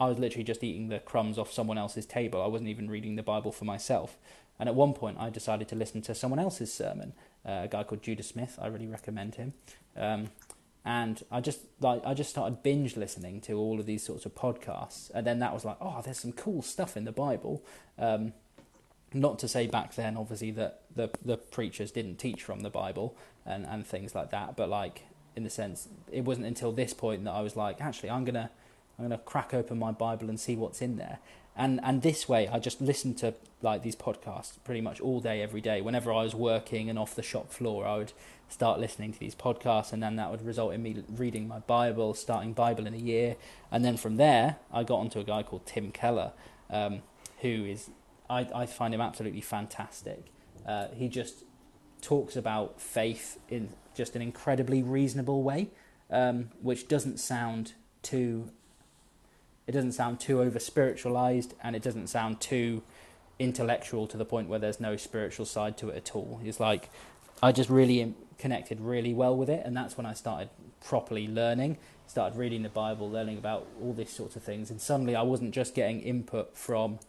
I 0.01 0.07
was 0.07 0.17
literally 0.17 0.43
just 0.43 0.63
eating 0.63 0.89
the 0.89 0.97
crumbs 0.97 1.37
off 1.37 1.53
someone 1.53 1.77
else's 1.77 2.07
table. 2.07 2.41
I 2.41 2.47
wasn't 2.47 2.71
even 2.71 2.89
reading 2.89 3.17
the 3.17 3.21
Bible 3.23 3.51
for 3.51 3.65
myself. 3.65 4.17
And 4.59 4.67
at 4.67 4.73
one 4.73 4.93
point, 4.93 5.17
I 5.19 5.29
decided 5.29 5.67
to 5.67 5.75
listen 5.75 6.01
to 6.01 6.15
someone 6.15 6.39
else's 6.39 6.73
sermon. 6.73 7.13
Uh, 7.45 7.61
a 7.63 7.67
guy 7.67 7.83
called 7.83 8.01
Judah 8.01 8.23
Smith. 8.23 8.57
I 8.59 8.65
really 8.65 8.87
recommend 8.87 9.35
him. 9.35 9.53
Um, 9.95 10.29
and 10.83 11.21
I 11.31 11.39
just 11.39 11.59
like 11.79 12.01
I 12.03 12.15
just 12.15 12.31
started 12.31 12.63
binge 12.63 12.97
listening 12.97 13.41
to 13.41 13.53
all 13.59 13.79
of 13.79 13.85
these 13.85 14.03
sorts 14.03 14.25
of 14.25 14.33
podcasts, 14.33 15.11
and 15.13 15.27
then 15.27 15.37
that 15.37 15.53
was 15.53 15.65
like, 15.65 15.77
oh, 15.79 16.01
there's 16.03 16.19
some 16.19 16.31
cool 16.31 16.63
stuff 16.63 16.97
in 16.97 17.05
the 17.05 17.11
Bible. 17.11 17.63
Um, 17.99 18.33
not 19.13 19.37
to 19.39 19.47
say 19.47 19.67
back 19.67 19.93
then, 19.93 20.17
obviously, 20.17 20.49
that 20.51 20.81
the 20.95 21.11
the 21.23 21.37
preachers 21.37 21.91
didn't 21.91 22.17
teach 22.17 22.41
from 22.41 22.61
the 22.61 22.71
Bible 22.71 23.15
and, 23.45 23.67
and 23.67 23.85
things 23.85 24.15
like 24.15 24.31
that, 24.31 24.55
but 24.55 24.67
like 24.67 25.03
in 25.35 25.43
the 25.43 25.51
sense, 25.51 25.87
it 26.11 26.25
wasn't 26.25 26.47
until 26.47 26.71
this 26.71 26.93
point 26.93 27.23
that 27.25 27.31
I 27.31 27.41
was 27.41 27.55
like, 27.55 27.79
actually, 27.79 28.09
I'm 28.09 28.25
gonna 28.25 28.49
I'm 29.01 29.09
gonna 29.09 29.21
crack 29.23 29.53
open 29.53 29.79
my 29.79 29.91
Bible 29.91 30.29
and 30.29 30.39
see 30.39 30.55
what's 30.55 30.81
in 30.81 30.97
there. 30.97 31.19
And 31.55 31.79
and 31.83 32.01
this 32.01 32.29
way, 32.29 32.47
I 32.47 32.59
just 32.59 32.81
listened 32.81 33.17
to 33.19 33.33
like 33.61 33.83
these 33.83 33.95
podcasts 33.95 34.53
pretty 34.63 34.81
much 34.81 35.01
all 35.01 35.19
day, 35.19 35.41
every 35.41 35.61
day. 35.61 35.81
Whenever 35.81 36.13
I 36.13 36.23
was 36.23 36.35
working 36.35 36.89
and 36.89 36.97
off 36.97 37.15
the 37.15 37.23
shop 37.23 37.51
floor, 37.51 37.85
I 37.85 37.97
would 37.97 38.13
start 38.47 38.79
listening 38.79 39.13
to 39.13 39.19
these 39.19 39.35
podcasts, 39.35 39.91
and 39.91 40.03
then 40.03 40.15
that 40.17 40.29
would 40.29 40.45
result 40.45 40.73
in 40.73 40.83
me 40.83 41.03
reading 41.09 41.47
my 41.47 41.59
Bible, 41.59 42.13
starting 42.13 42.53
Bible 42.53 42.85
in 42.85 42.93
a 42.93 42.97
year, 42.97 43.35
and 43.71 43.83
then 43.83 43.97
from 43.97 44.17
there, 44.17 44.57
I 44.71 44.83
got 44.83 44.99
onto 44.99 45.19
a 45.19 45.23
guy 45.23 45.43
called 45.43 45.65
Tim 45.65 45.91
Keller, 45.91 46.33
um, 46.69 47.01
who 47.41 47.65
is 47.65 47.89
I, 48.29 48.47
I 48.53 48.65
find 48.65 48.93
him 48.93 49.01
absolutely 49.01 49.41
fantastic. 49.41 50.31
Uh, 50.65 50.87
he 50.93 51.09
just 51.09 51.43
talks 52.01 52.35
about 52.35 52.79
faith 52.79 53.39
in 53.49 53.69
just 53.93 54.15
an 54.15 54.21
incredibly 54.21 54.81
reasonable 54.81 55.43
way, 55.43 55.69
um, 56.09 56.49
which 56.61 56.87
doesn't 56.87 57.19
sound 57.19 57.73
too. 58.01 58.51
It 59.67 59.73
doesn't 59.73 59.93
sound 59.93 60.19
too 60.19 60.41
over 60.41 60.59
spiritualized, 60.59 61.53
and 61.63 61.75
it 61.75 61.81
doesn't 61.81 62.07
sound 62.07 62.41
too 62.41 62.81
intellectual 63.39 64.07
to 64.07 64.17
the 64.17 64.25
point 64.25 64.49
where 64.49 64.59
there's 64.59 64.79
no 64.79 64.97
spiritual 64.97 65.45
side 65.45 65.77
to 65.77 65.89
it 65.89 65.97
at 65.97 66.15
all. 66.15 66.39
It's 66.43 66.59
like 66.59 66.89
I 67.41 67.51
just 67.51 67.69
really 67.69 68.13
connected 68.37 68.79
really 68.81 69.13
well 69.13 69.35
with 69.35 69.49
it, 69.49 69.63
and 69.65 69.75
that's 69.75 69.97
when 69.97 70.05
I 70.05 70.13
started 70.13 70.49
properly 70.83 71.27
learning. 71.27 71.77
Started 72.07 72.37
reading 72.37 72.63
the 72.63 72.69
Bible, 72.69 73.09
learning 73.09 73.37
about 73.37 73.65
all 73.81 73.93
these 73.93 74.09
sorts 74.09 74.35
of 74.35 74.43
things, 74.43 74.69
and 74.69 74.81
suddenly 74.81 75.15
I 75.15 75.21
wasn't 75.21 75.53
just 75.53 75.73
getting 75.73 76.01
input 76.01 76.57
from 76.57 76.99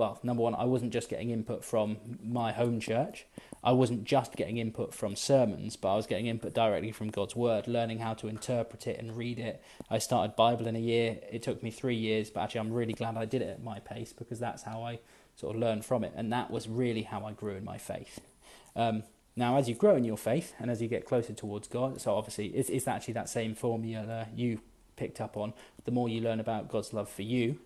well, 0.00 0.18
number 0.22 0.42
one, 0.42 0.54
I 0.54 0.64
wasn't 0.64 0.94
just 0.94 1.10
getting 1.10 1.28
input 1.28 1.62
from 1.62 1.98
my 2.24 2.52
home 2.52 2.80
church. 2.80 3.26
I 3.62 3.72
wasn't 3.72 4.04
just 4.04 4.36
getting 4.36 4.56
input 4.56 4.94
from 4.94 5.16
sermons, 5.16 5.76
but 5.76 5.92
I 5.92 5.96
was 5.96 6.06
getting 6.06 6.26
input 6.26 6.54
directly 6.54 6.92
from 6.92 7.10
God's 7.10 7.36
word, 7.36 7.68
learning 7.68 7.98
how 7.98 8.14
to 8.14 8.28
interpret 8.28 8.86
it 8.86 8.98
and 8.98 9.16
read 9.16 9.38
it. 9.38 9.62
I 9.90 9.98
started 9.98 10.34
Bible 10.34 10.66
in 10.66 10.76
a 10.76 10.80
year. 10.80 11.18
It 11.30 11.42
took 11.42 11.62
me 11.62 11.70
three 11.70 11.96
years, 11.96 12.30
but 12.30 12.40
actually, 12.40 12.60
I'm 12.60 12.72
really 12.72 12.94
glad 12.94 13.16
I 13.16 13.26
did 13.26 13.42
it 13.42 13.50
at 13.50 13.62
my 13.62 13.78
pace 13.78 14.12
because 14.14 14.38
that's 14.38 14.62
how 14.62 14.82
I 14.82 15.00
sort 15.36 15.54
of 15.54 15.60
learned 15.60 15.84
from 15.84 16.04
it. 16.04 16.12
And 16.16 16.32
that 16.32 16.50
was 16.50 16.68
really 16.68 17.02
how 17.02 17.24
I 17.24 17.32
grew 17.32 17.54
in 17.54 17.64
my 17.64 17.76
faith. 17.76 18.20
Um, 18.74 19.02
now, 19.36 19.58
as 19.58 19.68
you 19.68 19.74
grow 19.74 19.94
in 19.94 20.04
your 20.04 20.16
faith 20.16 20.54
and 20.58 20.70
as 20.70 20.80
you 20.80 20.88
get 20.88 21.04
closer 21.04 21.34
towards 21.34 21.68
God, 21.68 22.00
so 22.00 22.14
obviously, 22.14 22.46
it's, 22.48 22.70
it's 22.70 22.88
actually 22.88 23.14
that 23.14 23.28
same 23.28 23.54
formula 23.54 24.26
you 24.34 24.60
picked 24.96 25.20
up 25.20 25.36
on. 25.36 25.52
The 25.84 25.90
more 25.90 26.08
you 26.08 26.22
learn 26.22 26.40
about 26.40 26.68
God's 26.68 26.94
love 26.94 27.10
for 27.10 27.22
you, 27.22 27.58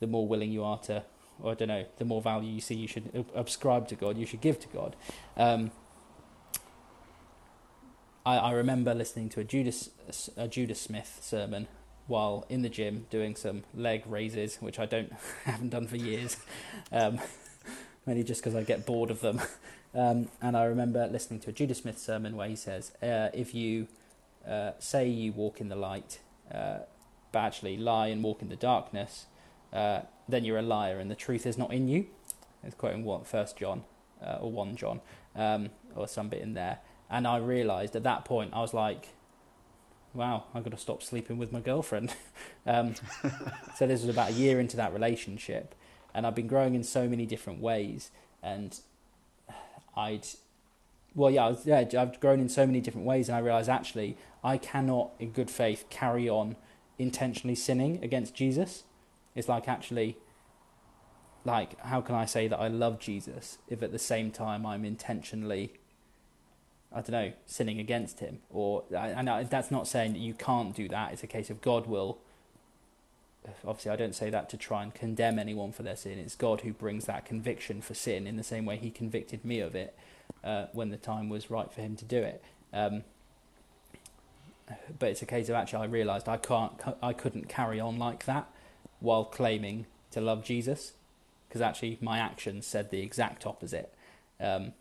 the 0.00 0.06
more 0.08 0.26
willing 0.26 0.50
you 0.50 0.64
are 0.64 0.78
to 0.80 1.04
or 1.42 1.52
I 1.52 1.54
don't 1.54 1.68
know, 1.68 1.84
the 1.98 2.04
more 2.04 2.22
value 2.22 2.50
you 2.50 2.60
see 2.60 2.74
you 2.74 2.88
should 2.88 3.24
ascribe 3.34 3.88
to 3.88 3.94
God, 3.94 4.16
you 4.16 4.26
should 4.26 4.40
give 4.40 4.58
to 4.60 4.68
God. 4.68 4.96
Um, 5.36 5.70
I, 8.24 8.38
I 8.38 8.52
remember 8.52 8.94
listening 8.94 9.28
to 9.30 9.40
a 9.40 9.44
Judas 9.44 9.90
a 10.36 10.48
Judah 10.48 10.74
Smith 10.74 11.18
sermon 11.22 11.68
while 12.06 12.44
in 12.48 12.62
the 12.62 12.68
gym 12.68 13.06
doing 13.10 13.34
some 13.34 13.64
leg 13.74 14.04
raises, 14.06 14.56
which 14.56 14.78
I 14.78 14.86
don't 14.86 15.12
haven't 15.44 15.70
done 15.70 15.86
for 15.86 15.96
years, 15.96 16.36
um, 16.92 17.20
mainly 18.06 18.24
just 18.24 18.42
because 18.42 18.54
I 18.54 18.62
get 18.62 18.86
bored 18.86 19.10
of 19.10 19.20
them. 19.20 19.40
Um, 19.94 20.28
and 20.42 20.56
I 20.56 20.64
remember 20.64 21.06
listening 21.06 21.40
to 21.40 21.50
a 21.50 21.52
Judah 21.52 21.74
Smith 21.74 21.98
sermon 21.98 22.36
where 22.36 22.48
he 22.48 22.56
says, 22.56 22.92
uh, 23.02 23.28
"If 23.32 23.54
you 23.54 23.88
uh, 24.46 24.72
say 24.78 25.08
you 25.08 25.32
walk 25.32 25.60
in 25.60 25.68
the 25.68 25.76
light, 25.76 26.18
uh, 26.52 26.80
but 27.32 27.38
actually 27.38 27.76
lie 27.76 28.08
and 28.08 28.22
walk 28.22 28.42
in 28.42 28.48
the 28.48 28.56
darkness, 28.56 29.26
uh, 29.76 30.00
then 30.28 30.44
you're 30.44 30.58
a 30.58 30.62
liar 30.62 30.98
and 30.98 31.10
the 31.10 31.14
truth 31.14 31.46
is 31.46 31.58
not 31.58 31.72
in 31.72 31.86
you. 31.86 32.06
It's 32.64 32.74
quoting 32.74 33.04
what 33.04 33.26
First 33.26 33.56
John 33.58 33.84
uh, 34.24 34.38
or 34.40 34.50
one 34.50 34.74
John 34.74 35.00
um, 35.36 35.70
or 35.94 36.08
some 36.08 36.28
bit 36.28 36.40
in 36.40 36.54
there. 36.54 36.78
And 37.10 37.26
I 37.26 37.36
realised 37.36 37.94
at 37.94 38.02
that 38.04 38.24
point 38.24 38.52
I 38.54 38.60
was 38.60 38.74
like, 38.74 39.08
wow, 40.14 40.44
I've 40.54 40.64
got 40.64 40.70
to 40.70 40.78
stop 40.78 41.02
sleeping 41.02 41.36
with 41.36 41.52
my 41.52 41.60
girlfriend. 41.60 42.14
um, 42.66 42.94
so 43.76 43.86
this 43.86 44.00
was 44.00 44.08
about 44.08 44.30
a 44.30 44.32
year 44.32 44.58
into 44.58 44.76
that 44.78 44.92
relationship, 44.92 45.74
and 46.14 46.26
I've 46.26 46.34
been 46.34 46.46
growing 46.46 46.74
in 46.74 46.82
so 46.82 47.06
many 47.06 47.26
different 47.26 47.60
ways. 47.60 48.10
And 48.42 48.80
I'd, 49.94 50.26
well, 51.14 51.30
yeah, 51.30 51.48
was, 51.48 51.66
yeah, 51.66 51.84
I've 51.98 52.18
grown 52.18 52.40
in 52.40 52.48
so 52.48 52.66
many 52.66 52.80
different 52.80 53.06
ways, 53.06 53.28
and 53.28 53.36
I 53.36 53.40
realised 53.40 53.68
actually 53.68 54.16
I 54.42 54.56
cannot, 54.56 55.10
in 55.18 55.32
good 55.32 55.50
faith, 55.50 55.84
carry 55.90 56.28
on 56.28 56.56
intentionally 56.98 57.54
sinning 57.54 58.02
against 58.02 58.34
Jesus. 58.34 58.84
It's 59.36 59.48
like 59.48 59.68
actually, 59.68 60.16
like, 61.44 61.78
how 61.80 62.00
can 62.00 62.14
I 62.14 62.24
say 62.24 62.48
that 62.48 62.58
I 62.58 62.68
love 62.68 62.98
Jesus 62.98 63.58
if 63.68 63.82
at 63.82 63.92
the 63.92 63.98
same 63.98 64.30
time 64.32 64.64
I'm 64.64 64.84
intentionally, 64.84 65.74
I 66.90 66.96
don't 66.96 67.10
know, 67.10 67.32
sinning 67.44 67.78
against 67.78 68.18
him? 68.20 68.38
Or, 68.50 68.84
and 68.90 69.28
that's 69.50 69.70
not 69.70 69.86
saying 69.86 70.14
that 70.14 70.20
you 70.20 70.32
can't 70.32 70.74
do 70.74 70.88
that. 70.88 71.12
It's 71.12 71.22
a 71.22 71.28
case 71.28 71.50
of 71.50 71.60
God 71.60 71.86
will. 71.86 72.18
Obviously, 73.64 73.92
I 73.92 73.96
don't 73.96 74.14
say 74.14 74.30
that 74.30 74.48
to 74.50 74.56
try 74.56 74.82
and 74.82 74.92
condemn 74.92 75.38
anyone 75.38 75.70
for 75.70 75.84
their 75.84 75.94
sin. 75.94 76.18
It's 76.18 76.34
God 76.34 76.62
who 76.62 76.72
brings 76.72 77.04
that 77.04 77.24
conviction 77.26 77.80
for 77.80 77.94
sin 77.94 78.26
in 78.26 78.36
the 78.36 78.42
same 78.42 78.64
way 78.64 78.76
He 78.78 78.90
convicted 78.90 79.44
me 79.44 79.60
of 79.60 79.76
it 79.76 79.96
uh, 80.42 80.66
when 80.72 80.88
the 80.88 80.96
time 80.96 81.28
was 81.28 81.50
right 81.50 81.70
for 81.70 81.82
Him 81.82 81.94
to 81.96 82.04
do 82.04 82.22
it. 82.22 82.42
Um, 82.72 83.04
but 84.98 85.10
it's 85.10 85.22
a 85.22 85.26
case 85.26 85.48
of 85.48 85.54
actually 85.54 85.82
I 85.82 85.84
realised 85.84 86.28
I 86.28 86.38
can't, 86.38 86.72
I 87.02 87.12
couldn't 87.12 87.48
carry 87.48 87.78
on 87.78 87.98
like 87.98 88.24
that 88.24 88.48
while 89.00 89.24
claiming 89.24 89.86
to 90.10 90.20
love 90.20 90.44
Jesus, 90.44 90.92
because 91.48 91.60
actually 91.60 91.98
my 92.00 92.18
actions 92.18 92.66
said 92.66 92.90
the 92.90 93.00
exact 93.00 93.46
opposite. 93.46 93.94
Um, 94.40 94.72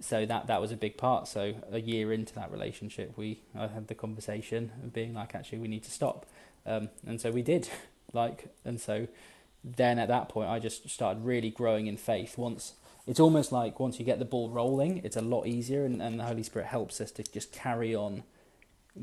so 0.00 0.24
that 0.26 0.46
that 0.46 0.60
was 0.60 0.70
a 0.70 0.76
big 0.76 0.96
part. 0.96 1.26
So 1.26 1.54
a 1.70 1.80
year 1.80 2.12
into 2.12 2.34
that 2.34 2.52
relationship, 2.52 3.16
we 3.16 3.40
I 3.56 3.66
had 3.66 3.88
the 3.88 3.94
conversation 3.94 4.70
of 4.82 4.92
being 4.92 5.14
like, 5.14 5.34
actually, 5.34 5.58
we 5.58 5.68
need 5.68 5.84
to 5.84 5.90
stop, 5.90 6.26
um, 6.66 6.88
and 7.06 7.20
so 7.20 7.30
we 7.30 7.42
did. 7.42 7.68
Like, 8.14 8.46
and 8.64 8.80
so 8.80 9.06
then 9.62 9.98
at 9.98 10.08
that 10.08 10.30
point, 10.30 10.48
I 10.48 10.58
just 10.60 10.88
started 10.88 11.26
really 11.26 11.50
growing 11.50 11.88
in 11.88 11.98
faith. 11.98 12.38
Once 12.38 12.72
it's 13.06 13.20
almost 13.20 13.52
like 13.52 13.80
once 13.80 13.98
you 13.98 14.04
get 14.04 14.18
the 14.18 14.24
ball 14.26 14.50
rolling, 14.50 15.00
it's 15.02 15.16
a 15.16 15.22
lot 15.22 15.46
easier, 15.46 15.84
and, 15.84 16.02
and 16.02 16.20
the 16.20 16.24
Holy 16.24 16.42
Spirit 16.42 16.68
helps 16.68 17.00
us 17.00 17.10
to 17.12 17.22
just 17.22 17.52
carry 17.52 17.94
on 17.94 18.22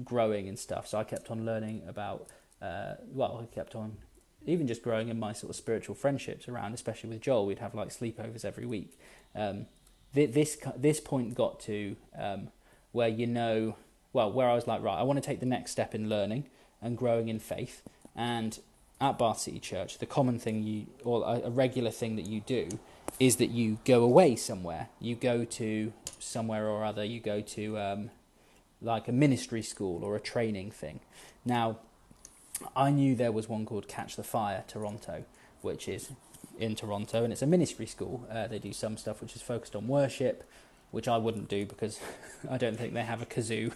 growing 0.03 0.47
and 0.47 0.59
stuff. 0.59 0.87
So 0.87 0.99
I 0.99 1.03
kept 1.03 1.31
on 1.31 1.45
learning 1.45 1.81
about, 1.87 2.27
uh, 2.61 2.95
well, 3.11 3.41
I 3.41 3.53
kept 3.53 3.75
on 3.75 3.97
even 4.45 4.67
just 4.67 4.81
growing 4.81 5.09
in 5.09 5.19
my 5.19 5.33
sort 5.33 5.49
of 5.49 5.55
spiritual 5.55 5.95
friendships 5.95 6.47
around, 6.47 6.73
especially 6.73 7.09
with 7.09 7.21
Joel. 7.21 7.45
We'd 7.45 7.59
have 7.59 7.73
like 7.73 7.89
sleepovers 7.89 8.45
every 8.45 8.65
week. 8.65 8.97
Um, 9.35 9.65
this 10.13 10.57
this 10.77 10.99
point 10.99 11.35
got 11.35 11.59
to 11.61 11.95
um, 12.17 12.49
where 12.91 13.09
you 13.09 13.27
know, 13.27 13.75
well, 14.13 14.31
where 14.31 14.49
I 14.49 14.55
was 14.55 14.67
like, 14.67 14.81
right, 14.81 14.97
I 14.97 15.03
want 15.03 15.21
to 15.21 15.25
take 15.25 15.41
the 15.41 15.45
next 15.45 15.71
step 15.71 15.93
in 15.93 16.07
learning 16.07 16.45
and 16.81 16.97
growing 16.97 17.27
in 17.27 17.39
faith. 17.39 17.81
And 18.15 18.57
at 19.01 19.19
Bath 19.19 19.39
City 19.39 19.59
Church, 19.59 19.97
the 19.97 20.05
common 20.05 20.39
thing 20.39 20.63
you, 20.63 20.85
or 21.03 21.23
a, 21.25 21.47
a 21.47 21.49
regular 21.49 21.91
thing 21.91 22.15
that 22.15 22.25
you 22.25 22.39
do, 22.41 22.69
is 23.19 23.35
that 23.37 23.49
you 23.49 23.79
go 23.83 24.03
away 24.03 24.37
somewhere. 24.37 24.87
You 25.01 25.15
go 25.15 25.43
to 25.43 25.91
somewhere 26.19 26.67
or 26.67 26.85
other. 26.85 27.03
You 27.03 27.19
go 27.19 27.41
to 27.41 27.77
um, 27.77 28.11
like 28.81 29.09
a 29.09 29.11
ministry 29.11 29.61
school 29.61 30.03
or 30.03 30.15
a 30.15 30.21
training 30.21 30.71
thing. 30.71 31.01
Now, 31.43 31.79
I 32.75 32.91
knew 32.91 33.15
there 33.15 33.31
was 33.31 33.49
one 33.49 33.65
called 33.65 33.87
Catch 33.87 34.15
the 34.15 34.23
Fire 34.23 34.63
Toronto, 34.67 35.25
which 35.61 35.87
is 35.87 36.11
in 36.57 36.75
Toronto, 36.75 37.23
and 37.23 37.33
it's 37.33 37.41
a 37.41 37.47
ministry 37.47 37.85
school. 37.85 38.25
Uh, 38.31 38.47
they 38.47 38.59
do 38.59 38.73
some 38.73 38.97
stuff 38.97 39.21
which 39.21 39.35
is 39.35 39.41
focused 39.41 39.75
on 39.75 39.87
worship, 39.87 40.43
which 40.91 41.07
I 41.07 41.17
wouldn't 41.17 41.49
do 41.49 41.65
because 41.65 41.99
I 42.49 42.57
don't 42.57 42.77
think 42.77 42.93
they 42.93 43.03
have 43.03 43.21
a 43.21 43.25
kazoo, 43.25 43.73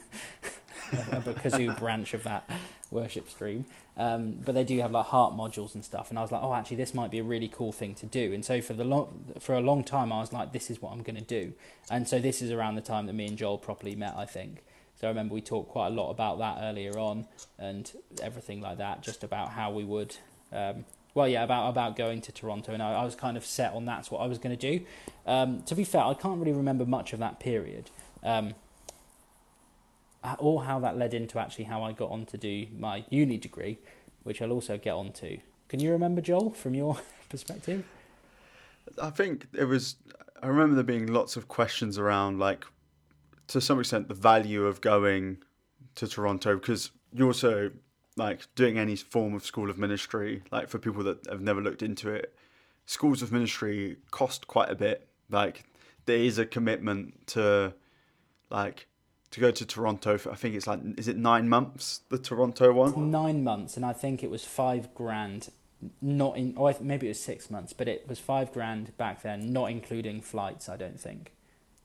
a 0.91 1.33
kazoo 1.33 1.77
branch 1.77 2.13
of 2.13 2.23
that 2.23 2.49
worship 2.91 3.29
stream. 3.29 3.65
Um, 3.97 4.37
but 4.45 4.55
they 4.55 4.63
do 4.63 4.79
have 4.79 4.91
like 4.91 5.07
heart 5.07 5.33
modules 5.33 5.75
and 5.75 5.83
stuff, 5.83 6.09
and 6.09 6.17
I 6.17 6.21
was 6.21 6.31
like, 6.31 6.41
oh, 6.41 6.53
actually, 6.53 6.77
this 6.77 6.93
might 6.93 7.11
be 7.11 7.19
a 7.19 7.23
really 7.23 7.49
cool 7.49 7.73
thing 7.73 7.95
to 7.95 8.05
do. 8.05 8.33
And 8.33 8.45
so 8.45 8.61
for 8.61 8.73
the 8.73 8.85
long, 8.85 9.33
for 9.39 9.55
a 9.55 9.61
long 9.61 9.83
time, 9.83 10.13
I 10.13 10.21
was 10.21 10.31
like, 10.31 10.53
this 10.53 10.69
is 10.69 10.81
what 10.81 10.93
I'm 10.93 11.03
going 11.03 11.17
to 11.17 11.21
do. 11.21 11.53
And 11.91 12.07
so 12.07 12.19
this 12.19 12.41
is 12.41 12.51
around 12.51 12.75
the 12.75 12.81
time 12.81 13.07
that 13.07 13.13
me 13.13 13.27
and 13.27 13.37
Joel 13.37 13.57
properly 13.57 13.95
met, 13.95 14.15
I 14.15 14.25
think. 14.25 14.63
So 14.99 15.07
I 15.07 15.11
remember 15.11 15.33
we 15.33 15.41
talked 15.41 15.69
quite 15.69 15.87
a 15.87 15.91
lot 15.91 16.09
about 16.11 16.39
that 16.39 16.57
earlier 16.61 16.97
on, 16.99 17.25
and 17.57 17.89
everything 18.21 18.59
like 18.59 18.79
that, 18.79 19.01
just 19.01 19.23
about 19.23 19.51
how 19.51 19.71
we 19.71 19.85
would. 19.85 20.17
Um, 20.51 20.83
well, 21.13 21.27
yeah, 21.27 21.43
about 21.43 21.69
about 21.69 21.95
going 21.95 22.19
to 22.21 22.31
Toronto, 22.33 22.73
and 22.73 22.83
I, 22.83 22.93
I 22.93 23.05
was 23.05 23.15
kind 23.15 23.37
of 23.37 23.45
set 23.45 23.73
on 23.73 23.85
that's 23.85 24.11
what 24.11 24.19
I 24.19 24.27
was 24.27 24.37
going 24.39 24.57
to 24.57 24.77
do. 24.77 24.85
Um, 25.25 25.61
to 25.63 25.75
be 25.75 25.85
fair, 25.85 26.01
I 26.01 26.13
can't 26.15 26.37
really 26.39 26.51
remember 26.51 26.85
much 26.85 27.13
of 27.13 27.19
that 27.19 27.39
period, 27.39 27.89
um, 28.23 28.55
or 30.37 30.65
how 30.65 30.79
that 30.79 30.97
led 30.97 31.13
into 31.13 31.39
actually 31.39 31.65
how 31.65 31.81
I 31.81 31.93
got 31.93 32.11
on 32.11 32.25
to 32.27 32.37
do 32.37 32.67
my 32.77 33.05
uni 33.09 33.37
degree, 33.37 33.77
which 34.23 34.41
I'll 34.41 34.51
also 34.51 34.77
get 34.77 34.93
on 34.93 35.13
to. 35.13 35.37
Can 35.69 35.79
you 35.79 35.91
remember, 35.91 36.19
Joel, 36.19 36.51
from 36.51 36.73
your 36.73 36.97
perspective? 37.29 37.85
I 39.01 39.11
think 39.11 39.47
it 39.53 39.65
was. 39.65 39.95
I 40.43 40.47
remember 40.47 40.75
there 40.75 40.83
being 40.83 41.07
lots 41.07 41.37
of 41.37 41.47
questions 41.47 41.97
around, 41.97 42.39
like, 42.39 42.65
to 43.49 43.59
some 43.59 43.79
extent, 43.79 44.07
the 44.07 44.13
value 44.13 44.65
of 44.65 44.79
going 44.79 45.37
to 45.95 46.07
Toronto 46.07 46.55
because 46.55 46.91
you 47.11 47.25
also 47.25 47.71
like 48.15 48.47
doing 48.55 48.77
any 48.77 48.95
form 48.95 49.33
of 49.33 49.45
school 49.45 49.69
of 49.69 49.77
ministry, 49.77 50.43
like 50.51 50.69
for 50.69 50.77
people 50.77 51.03
that 51.03 51.25
have 51.27 51.41
never 51.41 51.61
looked 51.61 51.81
into 51.81 52.09
it, 52.09 52.33
schools 52.85 53.21
of 53.21 53.31
ministry 53.31 53.97
cost 54.11 54.47
quite 54.47 54.69
a 54.69 54.75
bit. 54.75 55.07
Like 55.29 55.63
there 56.05 56.17
is 56.17 56.37
a 56.37 56.45
commitment 56.45 57.27
to 57.27 57.73
like 58.51 58.87
to 59.31 59.39
go 59.39 59.51
to 59.51 59.65
Toronto 59.65 60.17
for 60.17 60.31
I 60.31 60.35
think 60.35 60.55
it's 60.55 60.67
like 60.67 60.79
is 60.97 61.07
it 61.07 61.17
nine 61.17 61.49
months 61.49 62.01
the 62.09 62.19
Toronto 62.19 62.71
one? 62.71 63.09
Nine 63.09 63.43
months, 63.43 63.75
and 63.75 63.85
I 63.85 63.93
think 63.93 64.23
it 64.23 64.29
was 64.29 64.45
five 64.45 64.93
grand. 64.93 65.49
Not 66.01 66.35
in, 66.35 66.55
oh, 66.57 66.75
maybe 66.81 67.07
it 67.07 67.11
was 67.11 67.23
six 67.23 67.49
months, 67.49 67.71
but 67.71 67.87
it 67.87 68.05
was 68.07 68.19
five 68.19 68.51
grand 68.51 68.95
back 68.97 69.21
then, 69.21 69.53
not 69.53 69.71
including 69.71 70.21
flights. 70.21 70.67
I 70.67 70.75
don't 70.75 70.99
think. 70.99 71.31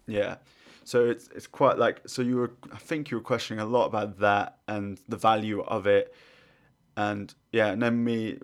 Yeah, 0.07 0.37
so 0.85 1.07
it's 1.07 1.29
it's 1.35 1.47
quite 1.47 1.79
like 1.79 2.01
so 2.07 2.23
you 2.23 2.37
were 2.37 2.53
I 2.73 2.79
think 2.79 3.11
you 3.11 3.16
were 3.16 3.23
questioning 3.23 3.61
a 3.61 3.66
lot 3.66 3.87
about 3.87 4.18
that 4.20 4.59
and 4.68 5.01
the 5.09 5.16
value 5.16 5.62
of 5.62 5.87
it, 5.87 6.14
and 6.97 7.35
yeah, 7.53 7.68
and 7.68 7.83
then 7.83 8.05
me 8.05 8.38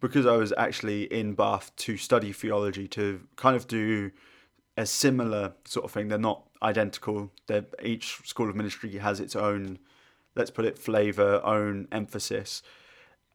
because 0.00 0.26
I 0.26 0.36
was 0.36 0.52
actually 0.56 1.04
in 1.04 1.34
Bath 1.34 1.74
to 1.76 1.96
study 1.96 2.32
theology 2.32 2.88
to 2.88 3.20
kind 3.36 3.56
of 3.56 3.66
do 3.66 4.10
a 4.76 4.86
similar 4.86 5.52
sort 5.64 5.84
of 5.84 5.90
thing. 5.90 6.08
They're 6.08 6.18
not 6.18 6.48
identical. 6.62 7.30
They're, 7.46 7.66
each 7.82 8.20
school 8.24 8.48
of 8.48 8.56
ministry 8.56 8.96
has 8.98 9.20
its 9.20 9.36
own, 9.36 9.78
let's 10.34 10.50
put 10.50 10.64
it, 10.64 10.78
flavor, 10.78 11.40
own 11.44 11.88
emphasis, 11.92 12.62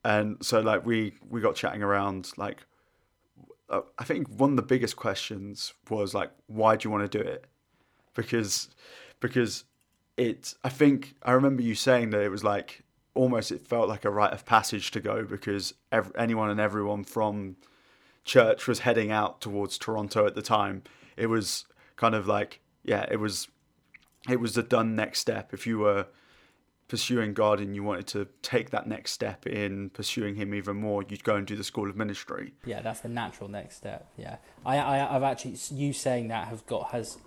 and 0.04 0.38
so 0.42 0.62
like 0.62 0.86
we 0.86 1.14
we 1.30 1.42
got 1.42 1.56
chatting 1.56 1.84
around 1.84 2.32
like. 2.38 2.66
Uh, 3.70 3.82
I 4.00 4.06
think 4.06 4.30
one 4.30 4.52
of 4.52 4.56
the 4.56 4.62
biggest 4.62 4.96
questions 4.96 5.74
was 5.90 6.14
like, 6.14 6.32
why 6.46 6.78
do 6.78 6.88
you 6.88 6.90
want 6.90 7.12
to 7.12 7.18
do 7.18 7.22
it? 7.22 7.48
Because 8.18 8.68
because 9.22 9.64
it 10.18 10.56
I 10.66 10.70
think 10.70 11.16
I 11.24 11.32
remember 11.32 11.62
you 11.62 11.76
saying 11.76 12.10
that 12.10 12.22
it 12.22 12.30
was 12.30 12.44
like 12.44 12.84
almost 13.14 13.52
it 13.52 13.66
felt 13.66 13.88
like 13.88 14.04
a 14.04 14.10
rite 14.10 14.34
of 14.34 14.46
passage 14.46 14.92
to 14.92 15.00
go 15.00 15.24
because 15.24 15.74
every, 15.92 16.12
anyone 16.18 16.50
and 16.50 16.60
everyone 16.60 17.06
from 17.06 17.56
church 18.26 18.68
was 18.68 18.80
heading 18.80 19.12
out 19.12 19.40
towards 19.40 19.78
Toronto 19.78 20.28
at 20.28 20.36
the 20.36 20.42
time. 20.42 20.84
It 21.16 21.28
was 21.28 21.66
kind 21.96 22.14
of 22.14 22.28
like 22.28 22.60
yeah, 22.84 23.06
it 23.10 23.18
was 23.18 23.48
it 24.28 24.42
was 24.42 24.56
the 24.56 24.64
done 24.64 24.96
next 24.96 25.20
step 25.20 25.54
if 25.54 25.66
you 25.66 25.78
were 25.80 26.08
pursuing 26.88 27.34
God 27.34 27.60
and 27.60 27.76
you 27.76 27.84
wanted 27.84 28.08
to 28.08 28.30
take 28.42 28.70
that 28.70 28.88
next 28.88 29.12
step 29.12 29.46
in 29.46 29.90
pursuing 29.90 30.36
Him 30.36 30.54
even 30.54 30.78
more, 30.78 31.04
you'd 31.08 31.24
go 31.24 31.36
and 31.36 31.46
do 31.46 31.56
the 31.56 31.64
School 31.64 31.90
of 31.90 31.98
Ministry. 31.98 32.54
Yeah, 32.66 32.82
that's 32.82 33.02
the 33.02 33.10
natural 33.10 33.50
next 33.50 33.76
step. 33.76 34.10
Yeah, 34.18 34.38
I, 34.66 34.78
I 34.78 35.16
I've 35.16 35.24
actually 35.24 35.58
you 35.72 35.94
saying 35.94 36.30
that 36.30 36.48
have 36.48 36.66
got 36.66 36.92
has 36.92 37.18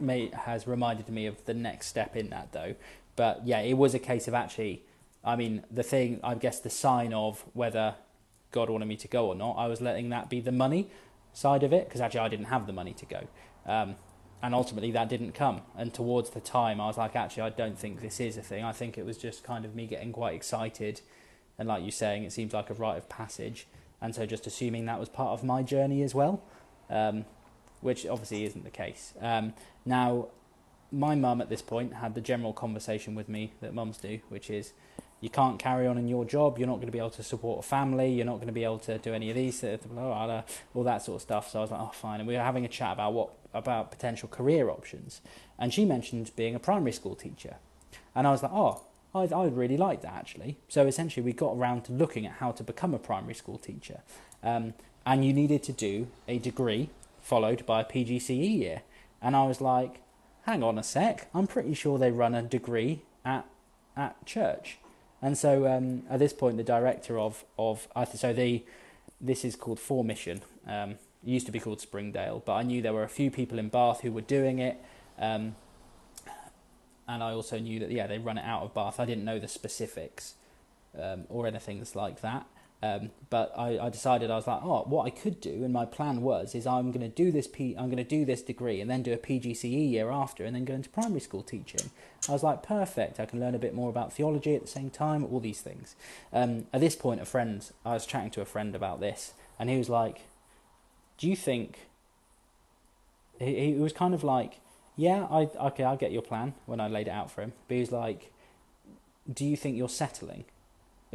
may, 0.00 0.30
has 0.30 0.66
reminded 0.66 1.08
me 1.08 1.26
of 1.26 1.44
the 1.44 1.54
next 1.54 1.86
step 1.86 2.16
in 2.16 2.30
that 2.30 2.52
though. 2.52 2.74
But 3.16 3.46
yeah, 3.46 3.60
it 3.60 3.74
was 3.74 3.94
a 3.94 3.98
case 3.98 4.28
of 4.28 4.34
actually, 4.34 4.82
I 5.24 5.36
mean, 5.36 5.64
the 5.70 5.82
thing, 5.82 6.20
I 6.22 6.34
guess 6.34 6.60
the 6.60 6.70
sign 6.70 7.12
of 7.12 7.44
whether 7.54 7.94
God 8.52 8.70
wanted 8.70 8.86
me 8.86 8.96
to 8.96 9.08
go 9.08 9.28
or 9.28 9.34
not, 9.34 9.54
I 9.54 9.66
was 9.66 9.80
letting 9.80 10.10
that 10.10 10.30
be 10.30 10.40
the 10.40 10.52
money 10.52 10.90
side 11.32 11.62
of 11.62 11.72
it 11.72 11.86
because 11.86 12.00
actually 12.00 12.20
I 12.20 12.28
didn't 12.28 12.46
have 12.46 12.66
the 12.66 12.72
money 12.72 12.94
to 12.94 13.06
go. 13.06 13.26
Um, 13.66 13.96
and 14.42 14.54
ultimately 14.54 14.90
that 14.92 15.08
didn't 15.08 15.32
come. 15.32 15.62
And 15.76 15.92
towards 15.92 16.30
the 16.30 16.40
time, 16.40 16.80
I 16.80 16.86
was 16.86 16.98
like, 16.98 17.16
actually, 17.16 17.44
I 17.44 17.50
don't 17.50 17.78
think 17.78 18.00
this 18.00 18.20
is 18.20 18.36
a 18.36 18.42
thing. 18.42 18.64
I 18.64 18.72
think 18.72 18.98
it 18.98 19.04
was 19.04 19.18
just 19.18 19.42
kind 19.42 19.64
of 19.64 19.74
me 19.74 19.86
getting 19.86 20.12
quite 20.12 20.34
excited. 20.34 21.00
And 21.58 21.68
like 21.68 21.82
you're 21.82 21.90
saying, 21.90 22.24
it 22.24 22.32
seems 22.32 22.52
like 22.52 22.70
a 22.70 22.74
rite 22.74 22.98
of 22.98 23.08
passage. 23.08 23.66
And 24.00 24.14
so 24.14 24.26
just 24.26 24.46
assuming 24.46 24.84
that 24.86 25.00
was 25.00 25.08
part 25.08 25.30
of 25.30 25.42
my 25.42 25.62
journey 25.62 26.02
as 26.02 26.14
well. 26.14 26.42
Um, 26.90 27.24
which 27.86 28.04
obviously 28.04 28.44
isn't 28.44 28.64
the 28.64 28.70
case. 28.70 29.14
Um, 29.20 29.54
now, 29.84 30.26
my 30.90 31.14
mum 31.14 31.40
at 31.40 31.48
this 31.48 31.62
point 31.62 31.94
had 31.94 32.16
the 32.16 32.20
general 32.20 32.52
conversation 32.52 33.14
with 33.14 33.28
me 33.28 33.52
that 33.60 33.72
mums 33.74 33.96
do, 33.96 34.18
which 34.28 34.50
is 34.50 34.72
you 35.20 35.30
can't 35.30 35.56
carry 35.56 35.86
on 35.86 35.96
in 35.96 36.08
your 36.08 36.24
job, 36.24 36.58
you're 36.58 36.66
not 36.66 36.76
going 36.76 36.88
to 36.88 36.92
be 36.92 36.98
able 36.98 37.10
to 37.10 37.22
support 37.22 37.64
a 37.64 37.68
family, 37.68 38.10
you're 38.10 38.26
not 38.26 38.36
going 38.36 38.48
to 38.48 38.52
be 38.52 38.64
able 38.64 38.80
to 38.80 38.98
do 38.98 39.14
any 39.14 39.30
of 39.30 39.36
these, 39.36 39.62
all 39.62 40.82
that 40.82 41.02
sort 41.02 41.16
of 41.16 41.22
stuff. 41.22 41.48
So 41.48 41.60
I 41.60 41.62
was 41.62 41.70
like, 41.70 41.80
oh, 41.80 41.92
fine. 41.94 42.18
And 42.18 42.28
we 42.28 42.34
were 42.34 42.42
having 42.42 42.64
a 42.64 42.68
chat 42.68 42.92
about 42.94 43.12
what 43.12 43.30
about 43.54 43.92
potential 43.92 44.28
career 44.28 44.68
options, 44.68 45.20
and 45.56 45.72
she 45.72 45.84
mentioned 45.84 46.32
being 46.34 46.56
a 46.56 46.58
primary 46.58 46.92
school 46.92 47.14
teacher, 47.14 47.54
and 48.16 48.26
I 48.26 48.32
was 48.32 48.42
like, 48.42 48.52
oh. 48.52 48.82
I, 49.14 49.28
I 49.34 49.46
really 49.46 49.78
like 49.78 50.02
that 50.02 50.12
actually. 50.12 50.58
So 50.68 50.86
essentially, 50.86 51.24
we 51.24 51.32
got 51.32 51.52
around 51.56 51.84
to 51.86 51.92
looking 51.92 52.26
at 52.26 52.32
how 52.32 52.50
to 52.52 52.62
become 52.62 52.92
a 52.92 52.98
primary 52.98 53.32
school 53.32 53.56
teacher, 53.56 54.00
um, 54.42 54.74
and 55.06 55.24
you 55.24 55.32
needed 55.32 55.62
to 55.62 55.72
do 55.72 56.08
a 56.28 56.36
degree 56.38 56.90
followed 57.26 57.66
by 57.66 57.80
a 57.80 57.84
PGCE 57.84 58.58
year. 58.58 58.82
And 59.20 59.34
I 59.34 59.44
was 59.46 59.60
like, 59.60 60.00
hang 60.44 60.62
on 60.62 60.78
a 60.78 60.82
sec, 60.82 61.28
I'm 61.34 61.48
pretty 61.48 61.74
sure 61.74 61.98
they 61.98 62.12
run 62.12 62.34
a 62.34 62.42
degree 62.42 63.02
at 63.24 63.44
at 63.96 64.24
church. 64.24 64.78
And 65.20 65.36
so 65.36 65.66
um, 65.66 66.04
at 66.08 66.20
this 66.20 66.32
point, 66.32 66.56
the 66.56 66.62
director 66.62 67.18
of 67.18 67.44
of 67.58 67.88
so 68.14 68.32
the 68.32 68.64
this 69.20 69.44
is 69.44 69.56
called 69.56 69.80
Formission. 69.80 70.42
Um, 70.66 70.90
it 71.24 71.30
used 71.30 71.46
to 71.46 71.52
be 71.52 71.58
called 71.58 71.80
Springdale, 71.80 72.42
but 72.46 72.54
I 72.54 72.62
knew 72.62 72.80
there 72.80 72.92
were 72.92 73.02
a 73.02 73.08
few 73.08 73.30
people 73.30 73.58
in 73.58 73.70
Bath 73.70 74.02
who 74.02 74.12
were 74.12 74.20
doing 74.38 74.60
it. 74.60 74.76
Um, 75.18 75.56
and 77.08 77.22
I 77.22 77.32
also 77.32 77.58
knew 77.58 77.80
that 77.80 77.90
yeah 77.90 78.06
they 78.06 78.18
run 78.18 78.38
it 78.38 78.44
out 78.44 78.62
of 78.62 78.72
Bath. 78.72 79.00
I 79.00 79.04
didn't 79.04 79.24
know 79.24 79.40
the 79.40 79.48
specifics 79.48 80.34
um, 80.96 81.24
or 81.28 81.48
anything 81.48 81.84
like 81.96 82.20
that. 82.20 82.46
Um, 82.82 83.10
but 83.30 83.52
I, 83.56 83.78
I, 83.78 83.88
decided 83.88 84.30
I 84.30 84.36
was 84.36 84.46
like, 84.46 84.60
oh, 84.62 84.84
what 84.86 85.06
I 85.06 85.10
could 85.10 85.40
do, 85.40 85.64
and 85.64 85.72
my 85.72 85.86
plan 85.86 86.20
was, 86.20 86.54
is 86.54 86.66
I'm 86.66 86.92
going 86.92 87.00
to 87.00 87.08
do 87.08 87.32
this 87.32 87.46
P, 87.46 87.74
I'm 87.76 87.86
going 87.86 87.96
to 87.96 88.04
do 88.04 88.26
this 88.26 88.42
degree, 88.42 88.82
and 88.82 88.90
then 88.90 89.02
do 89.02 89.14
a 89.14 89.16
PGCE 89.16 89.90
year 89.90 90.10
after, 90.10 90.44
and 90.44 90.54
then 90.54 90.66
go 90.66 90.74
into 90.74 90.90
primary 90.90 91.20
school 91.20 91.42
teaching. 91.42 91.90
I 92.28 92.32
was 92.32 92.42
like, 92.42 92.62
perfect. 92.62 93.18
I 93.18 93.24
can 93.24 93.40
learn 93.40 93.54
a 93.54 93.58
bit 93.58 93.74
more 93.74 93.88
about 93.88 94.12
theology 94.12 94.54
at 94.54 94.60
the 94.60 94.68
same 94.68 94.90
time, 94.90 95.24
all 95.24 95.40
these 95.40 95.62
things. 95.62 95.96
Um, 96.34 96.66
at 96.72 96.80
this 96.80 96.94
point, 96.94 97.20
a 97.22 97.24
friend, 97.24 97.68
I 97.84 97.94
was 97.94 98.04
chatting 98.04 98.30
to 98.32 98.42
a 98.42 98.46
friend 98.46 98.74
about 98.74 99.00
this, 99.00 99.32
and 99.58 99.70
he 99.70 99.78
was 99.78 99.88
like, 99.88 100.26
do 101.16 101.28
you 101.28 101.36
think? 101.36 101.88
He, 103.38 103.72
he 103.72 103.80
was 103.80 103.94
kind 103.94 104.12
of 104.12 104.22
like, 104.22 104.60
yeah, 104.96 105.26
I 105.30 105.48
okay, 105.68 105.84
I 105.84 105.96
get 105.96 106.12
your 106.12 106.22
plan 106.22 106.54
when 106.66 106.80
I 106.80 106.88
laid 106.88 107.08
it 107.08 107.10
out 107.10 107.30
for 107.30 107.40
him, 107.40 107.54
but 107.68 107.74
he 107.74 107.80
was 107.80 107.92
like, 107.92 108.32
do 109.32 109.44
you 109.46 109.56
think 109.56 109.76
you're 109.76 109.88
settling? 109.88 110.44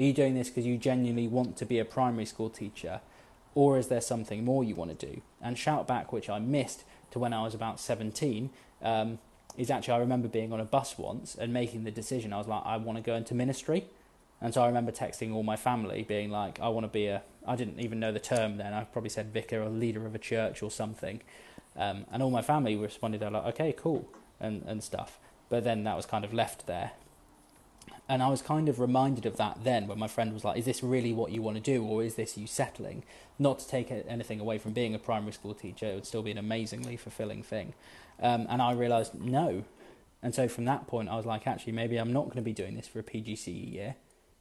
Are 0.01 0.03
you 0.03 0.13
doing 0.13 0.33
this 0.33 0.49
because 0.49 0.65
you 0.65 0.77
genuinely 0.77 1.29
want 1.29 1.55
to 1.57 1.65
be 1.65 1.79
a 1.79 1.85
primary 1.85 2.25
school 2.25 2.49
teacher? 2.49 2.99
or 3.53 3.77
is 3.77 3.87
there 3.87 4.01
something 4.01 4.45
more 4.45 4.63
you 4.63 4.75
want 4.75 4.97
to 4.97 5.05
do? 5.05 5.21
And 5.41 5.57
shout 5.57 5.87
back, 5.87 6.13
which 6.13 6.29
I 6.29 6.39
missed 6.39 6.83
to 7.11 7.19
when 7.19 7.33
I 7.33 7.43
was 7.43 7.53
about 7.53 7.79
17, 7.79 8.49
um, 8.81 9.19
is 9.57 9.69
actually 9.69 9.95
I 9.95 9.97
remember 9.97 10.27
being 10.27 10.53
on 10.53 10.59
a 10.59 10.65
bus 10.65 10.97
once 10.97 11.35
and 11.35 11.51
making 11.51 11.83
the 11.83 11.91
decision. 11.91 12.31
I 12.31 12.37
was 12.37 12.47
like, 12.47 12.63
I 12.65 12.77
want 12.77 12.97
to 12.97 13.03
go 13.03 13.15
into 13.15 13.33
ministry. 13.33 13.85
And 14.39 14.53
so 14.53 14.63
I 14.63 14.67
remember 14.67 14.91
texting 14.91 15.33
all 15.33 15.43
my 15.43 15.57
family, 15.57 16.03
being 16.03 16.31
like, 16.31 16.59
I 16.59 16.69
want 16.69 16.85
to 16.85 16.87
be 16.87 17.07
a, 17.07 17.21
I 17.45 17.55
didn't 17.55 17.79
even 17.79 17.99
know 17.99 18.11
the 18.11 18.19
term 18.19 18.57
then, 18.57 18.73
I 18.73 18.85
probably 18.85 19.09
said 19.09 19.33
vicar 19.33 19.61
or 19.61 19.69
leader 19.69 20.05
of 20.05 20.15
a 20.15 20.19
church 20.19 20.63
or 20.63 20.71
something. 20.71 21.21
Um, 21.75 22.05
and 22.11 22.23
all 22.23 22.31
my 22.31 22.41
family 22.41 22.75
responded, 22.75 23.21
they're 23.21 23.29
like, 23.29 23.45
okay, 23.53 23.73
cool, 23.73 24.09
and, 24.39 24.63
and 24.65 24.83
stuff. 24.83 25.19
But 25.49 25.63
then 25.63 25.83
that 25.83 25.95
was 25.95 26.05
kind 26.05 26.25
of 26.25 26.33
left 26.33 26.65
there. 26.65 26.91
And 28.11 28.21
I 28.21 28.27
was 28.27 28.41
kind 28.41 28.67
of 28.67 28.81
reminded 28.81 29.25
of 29.25 29.37
that 29.37 29.63
then 29.63 29.87
when 29.87 29.97
my 29.97 30.09
friend 30.09 30.33
was 30.33 30.43
like, 30.43 30.57
Is 30.57 30.65
this 30.65 30.83
really 30.83 31.13
what 31.13 31.31
you 31.31 31.41
want 31.41 31.55
to 31.55 31.63
do, 31.63 31.81
or 31.81 32.03
is 32.03 32.15
this 32.15 32.37
you 32.37 32.45
settling? 32.45 33.03
Not 33.39 33.59
to 33.59 33.67
take 33.69 33.89
anything 33.89 34.41
away 34.41 34.57
from 34.57 34.73
being 34.73 34.93
a 34.93 34.99
primary 34.99 35.31
school 35.31 35.53
teacher, 35.53 35.85
it 35.85 35.95
would 35.95 36.05
still 36.05 36.21
be 36.21 36.31
an 36.31 36.37
amazingly 36.37 36.97
fulfilling 36.97 37.41
thing. 37.41 37.73
Um, 38.21 38.47
and 38.49 38.61
I 38.61 38.73
realised 38.73 39.15
no. 39.15 39.63
And 40.21 40.35
so 40.35 40.49
from 40.49 40.65
that 40.65 40.87
point, 40.87 41.07
I 41.07 41.15
was 41.15 41.25
like, 41.25 41.47
Actually, 41.47 41.71
maybe 41.71 41.95
I'm 41.95 42.11
not 42.11 42.25
going 42.25 42.35
to 42.35 42.41
be 42.41 42.51
doing 42.51 42.75
this 42.75 42.85
for 42.85 42.99
a 42.99 43.03
PGCE 43.03 43.71
year. 43.71 43.95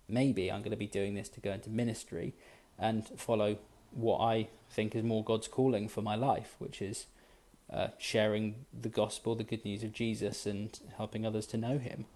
Maybe 0.08 0.50
I'm 0.50 0.62
going 0.62 0.72
to 0.72 0.76
be 0.76 0.88
doing 0.88 1.14
this 1.14 1.28
to 1.28 1.40
go 1.40 1.52
into 1.52 1.70
ministry 1.70 2.34
and 2.76 3.06
follow 3.16 3.56
what 3.92 4.18
I 4.18 4.48
think 4.68 4.96
is 4.96 5.04
more 5.04 5.22
God's 5.22 5.46
calling 5.46 5.88
for 5.88 6.02
my 6.02 6.16
life, 6.16 6.56
which 6.58 6.82
is 6.82 7.06
uh, 7.72 7.90
sharing 7.98 8.66
the 8.72 8.88
gospel, 8.88 9.36
the 9.36 9.44
good 9.44 9.64
news 9.64 9.84
of 9.84 9.92
Jesus, 9.92 10.44
and 10.44 10.76
helping 10.96 11.24
others 11.24 11.46
to 11.46 11.56
know 11.56 11.78
Him 11.78 12.06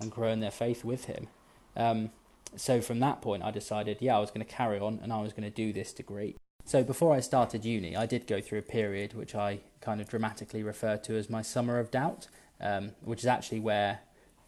and 0.00 0.10
grow 0.10 0.28
in 0.28 0.40
their 0.40 0.50
faith 0.50 0.84
with 0.84 1.06
Him. 1.06 1.28
Um, 1.76 2.10
so 2.56 2.80
from 2.80 3.00
that 3.00 3.20
point, 3.20 3.42
I 3.42 3.50
decided, 3.50 3.98
yeah, 4.00 4.16
I 4.16 4.20
was 4.20 4.30
going 4.30 4.44
to 4.44 4.52
carry 4.52 4.78
on 4.78 5.00
and 5.02 5.12
I 5.12 5.20
was 5.20 5.32
going 5.32 5.44
to 5.44 5.50
do 5.50 5.72
this 5.72 5.92
degree. 5.92 6.36
So 6.64 6.82
before 6.82 7.14
I 7.14 7.20
started 7.20 7.64
uni, 7.64 7.96
I 7.96 8.06
did 8.06 8.26
go 8.26 8.40
through 8.40 8.58
a 8.58 8.62
period 8.62 9.14
which 9.14 9.34
I 9.34 9.60
kind 9.80 10.00
of 10.00 10.08
dramatically 10.08 10.62
refer 10.62 10.96
to 10.98 11.16
as 11.16 11.30
my 11.30 11.42
summer 11.42 11.78
of 11.78 11.90
doubt, 11.90 12.28
um, 12.60 12.92
which 13.02 13.20
is 13.20 13.26
actually 13.26 13.60
where 13.60 14.00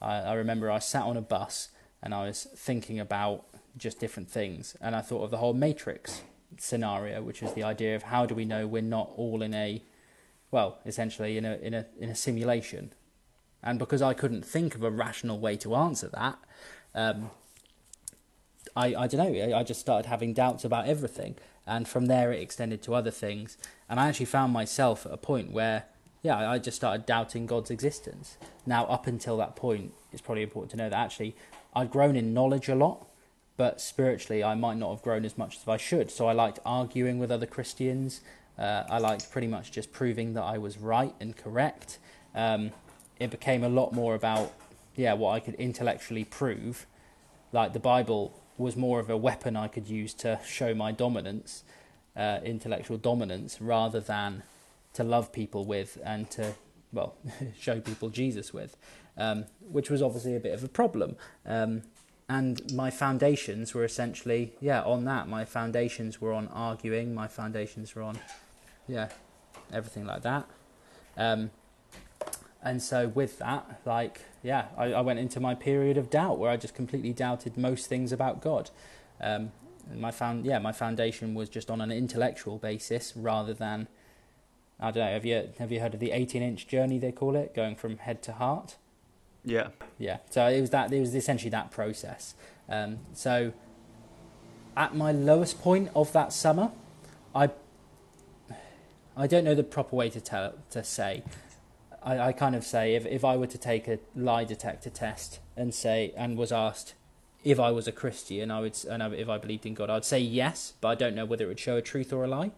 I, 0.03 0.17
I 0.17 0.35
remember 0.35 0.71
I 0.71 0.79
sat 0.81 1.05
on 1.05 1.17
a 1.17 1.23
bus 1.23 1.69
and 2.03 2.15
I 2.15 2.27
was 2.27 2.47
thinking 2.57 2.99
about 2.99 3.45
just 3.77 4.01
different 4.01 4.31
things, 4.31 4.77
and 4.81 4.97
I 4.97 5.01
thought 5.01 5.23
of 5.23 5.31
the 5.31 5.37
whole 5.37 5.55
Matrix 5.55 6.23
scenario, 6.59 7.23
which 7.23 7.43
is 7.43 7.53
the 7.53 7.63
idea 7.63 7.95
of 7.95 8.05
how 8.05 8.27
do 8.27 8.35
we 8.35 8.45
know 8.45 8.67
we're 8.67 8.83
not 8.83 9.11
all 9.17 9.43
in 9.43 9.55
a, 9.55 9.83
well, 10.51 10.79
essentially 10.85 11.37
in 11.37 11.45
a 11.45 11.57
in 11.57 11.75
a 11.75 11.87
in 11.99 12.09
a 12.11 12.15
simulation, 12.15 12.93
and 13.63 13.79
because 13.79 14.03
I 14.03 14.15
couldn't 14.15 14.45
think 14.45 14.75
of 14.75 14.83
a 14.83 14.91
rational 14.91 15.39
way 15.39 15.57
to 15.59 15.75
answer 15.75 16.09
that, 16.09 16.39
um, 16.95 17.31
I, 18.77 18.95
I 18.95 19.07
don't 19.07 19.33
know, 19.33 19.57
I 19.57 19.63
just 19.63 19.81
started 19.81 20.09
having 20.09 20.33
doubts 20.33 20.65
about 20.65 20.87
everything. 20.87 21.37
And 21.67 21.87
from 21.87 22.07
there, 22.07 22.33
it 22.33 22.41
extended 22.41 22.83
to 22.83 22.95
other 22.95 23.11
things. 23.11 23.57
And 23.89 24.01
I 24.01 24.09
actually 24.09 24.27
found 24.27 24.53
myself 24.53 25.07
at 25.07 25.13
a 25.13 25.17
point 25.17 25.53
where, 25.53 25.85
yeah, 26.23 26.51
I 26.51 26.59
just 26.59 26.77
started 26.77 27.07
doubting 27.07 27.47
God's 27.47 27.71
existence. 27.71 28.39
Now, 28.67 28.87
up 28.87 29.07
until 29.07 29.37
that 29.39 29.57
point, 29.57 29.93
it's 30.13 30.21
probably 30.21 30.43
important 30.43 30.71
to 30.73 30.77
know 30.77 30.89
that 30.89 30.99
actually 30.99 31.37
I'd 31.75 31.91
grown 31.91 32.17
in 32.17 32.35
knowledge 32.35 32.69
a 32.69 32.75
lot, 32.75 33.07
but 33.57 33.81
spiritually, 33.81 34.43
I 34.43 34.55
might 34.55 34.79
not 34.79 34.91
have 34.91 35.03
grown 35.03 35.25
as 35.25 35.37
much 35.39 35.59
as 35.59 35.69
I 35.69 35.77
should. 35.77 36.11
So 36.11 36.27
I 36.27 36.33
liked 36.33 36.59
arguing 36.65 37.19
with 37.19 37.31
other 37.31 37.47
Christians. 37.47 38.21
Uh, 38.59 38.85
I 38.89 38.99
liked 38.99 39.31
pretty 39.31 39.47
much 39.47 39.71
just 39.71 39.93
proving 39.93 40.35
that 40.35 40.43
I 40.43 40.59
was 40.59 40.79
right 40.79 41.15
and 41.21 41.37
correct. 41.37 41.99
Um, 42.35 42.73
it 43.21 43.31
became 43.31 43.63
a 43.63 43.69
lot 43.69 43.93
more 43.93 44.15
about 44.15 44.53
yeah 44.97 45.13
what 45.13 45.33
I 45.33 45.41
could 45.41 45.55
intellectually 45.55 46.25
prove. 46.25 46.87
Like 47.53 47.73
the 47.75 47.81
Bible 47.81 48.41
was 48.59 48.77
more 48.77 48.99
of 48.99 49.09
a 49.09 49.17
weapon 49.17 49.57
I 49.57 49.69
could 49.69 49.89
use 49.89 50.13
to 50.15 50.41
show 50.45 50.75
my 50.75 50.93
dominance, 50.93 51.65
uh, 52.17 52.41
intellectual 52.45 52.99
dominance, 52.99 53.61
rather 53.61 54.01
than 54.01 54.43
to 54.95 55.05
love 55.05 55.33
people 55.33 55.65
with 55.65 55.99
and 56.05 56.31
to 56.33 56.55
well 56.93 57.15
show 57.61 57.81
people 57.81 58.09
Jesus 58.09 58.53
with, 58.53 58.77
um, 59.17 59.45
which 59.61 59.91
was 59.91 60.03
obviously 60.03 60.35
a 60.35 60.41
bit 60.41 60.55
of 60.55 60.65
a 60.65 60.69
problem. 60.69 61.17
Um, 61.47 61.83
and 62.29 62.73
my 62.73 62.91
foundations 62.91 63.75
were 63.75 63.85
essentially 63.85 64.55
yeah 64.61 64.83
on 64.83 65.05
that. 65.05 65.29
My 65.29 65.45
foundations 65.45 66.21
were 66.21 66.33
on 66.33 66.49
arguing. 66.49 67.15
My 67.15 67.29
foundations 67.29 67.95
were 67.95 68.03
on 68.03 68.19
yeah 68.89 69.09
everything 69.73 70.07
like 70.07 70.23
that. 70.23 70.47
Um, 71.17 71.51
and 72.63 72.83
so 72.83 73.09
with 73.09 73.39
that, 73.39 73.81
like, 73.87 74.21
yeah, 74.43 74.67
I, 74.77 74.93
I, 74.93 75.01
went 75.01 75.19
into 75.19 75.41
my 75.41 75.55
period 75.55 75.97
of 75.97 76.11
doubt 76.11 76.39
where 76.39 76.51
I 76.51 76.57
just 76.57 76.75
completely 76.75 77.13
doubted 77.13 77.57
most 77.57 77.87
things 77.87 78.13
about 78.13 78.43
God. 78.43 78.71
Um, 79.21 79.53
my 79.95 80.11
found, 80.11 80.45
yeah, 80.45 80.59
my 80.59 80.73
foundation 80.73 81.35
was 81.35 81.49
just 81.49 81.71
on 81.71 81.81
an 81.81 81.91
intellectual 81.91 82.59
basis 82.59 83.15
rather 83.17 83.55
than, 83.55 83.89
I 84.79 84.91
don't 84.91 85.05
know. 85.05 85.13
Have 85.13 85.27
you 85.27 85.51
have 85.59 85.71
you 85.71 85.81
heard 85.81 85.95
of 85.95 86.01
the 86.01 86.11
eighteen-inch 86.11 86.67
journey? 86.67 86.99
They 86.99 87.13
call 87.13 87.37
it, 87.37 87.55
going 87.55 87.77
from 87.77 87.99
head 87.99 88.23
to 88.23 88.33
heart. 88.33 88.77
Yeah. 89.45 89.69
Yeah. 89.99 90.19
So 90.31 90.47
it 90.47 90.61
was 90.61 90.71
that. 90.71 90.93
It 90.93 91.01
was 91.01 91.15
essentially 91.15 91.51
that 91.51 91.71
process. 91.71 92.35
Um, 92.69 93.01
so, 93.13 93.53
at 94.77 94.95
my 94.95 95.13
lowest 95.13 95.61
point 95.61 95.91
of 95.95 96.13
that 96.13 96.33
summer, 96.33 96.71
I 97.35 97.51
I 99.17 99.27
don't 99.27 99.45
know 99.45 99.55
the 99.55 99.65
proper 99.65 99.97
way 99.97 100.09
to 100.11 100.21
tell 100.21 100.55
to 100.71 100.83
say. 100.83 101.25
I, 102.03 102.19
I 102.19 102.33
kind 102.33 102.55
of 102.55 102.65
say 102.65 102.95
if, 102.95 103.07
if 103.07 103.25
I 103.25 103.37
were 103.37 103.47
to 103.47 103.59
take 103.59 103.89
a 103.89 103.99
lie 104.17 104.45
detector 104.45 104.91
test 104.91 105.41
and 105.57 105.75
say 105.75 106.13
and 106.17 106.37
was 106.37 106.53
asked 106.53 106.95
if 107.43 107.59
I 107.59 107.71
was 107.71 107.89
a 107.89 107.93
Christian, 107.93 108.51
I 108.51 108.61
would 108.61 108.77
and 108.89 109.03
if 109.15 109.29
I 109.29 109.39
believed 109.39 109.67
in 109.67 109.75
God, 109.75 109.91
I'd 109.91 110.05
say 110.05 110.19
yes, 110.19 110.75
but 110.81 110.89
I 110.89 110.95
don't 110.95 111.15
know 111.15 111.25
whether 111.25 111.45
it 111.45 111.49
would 111.49 111.61
show 111.61 111.77
a 111.77 111.83
truth 111.83 112.13
or 112.13 112.25
a 112.25 112.29
lie. 112.29 112.53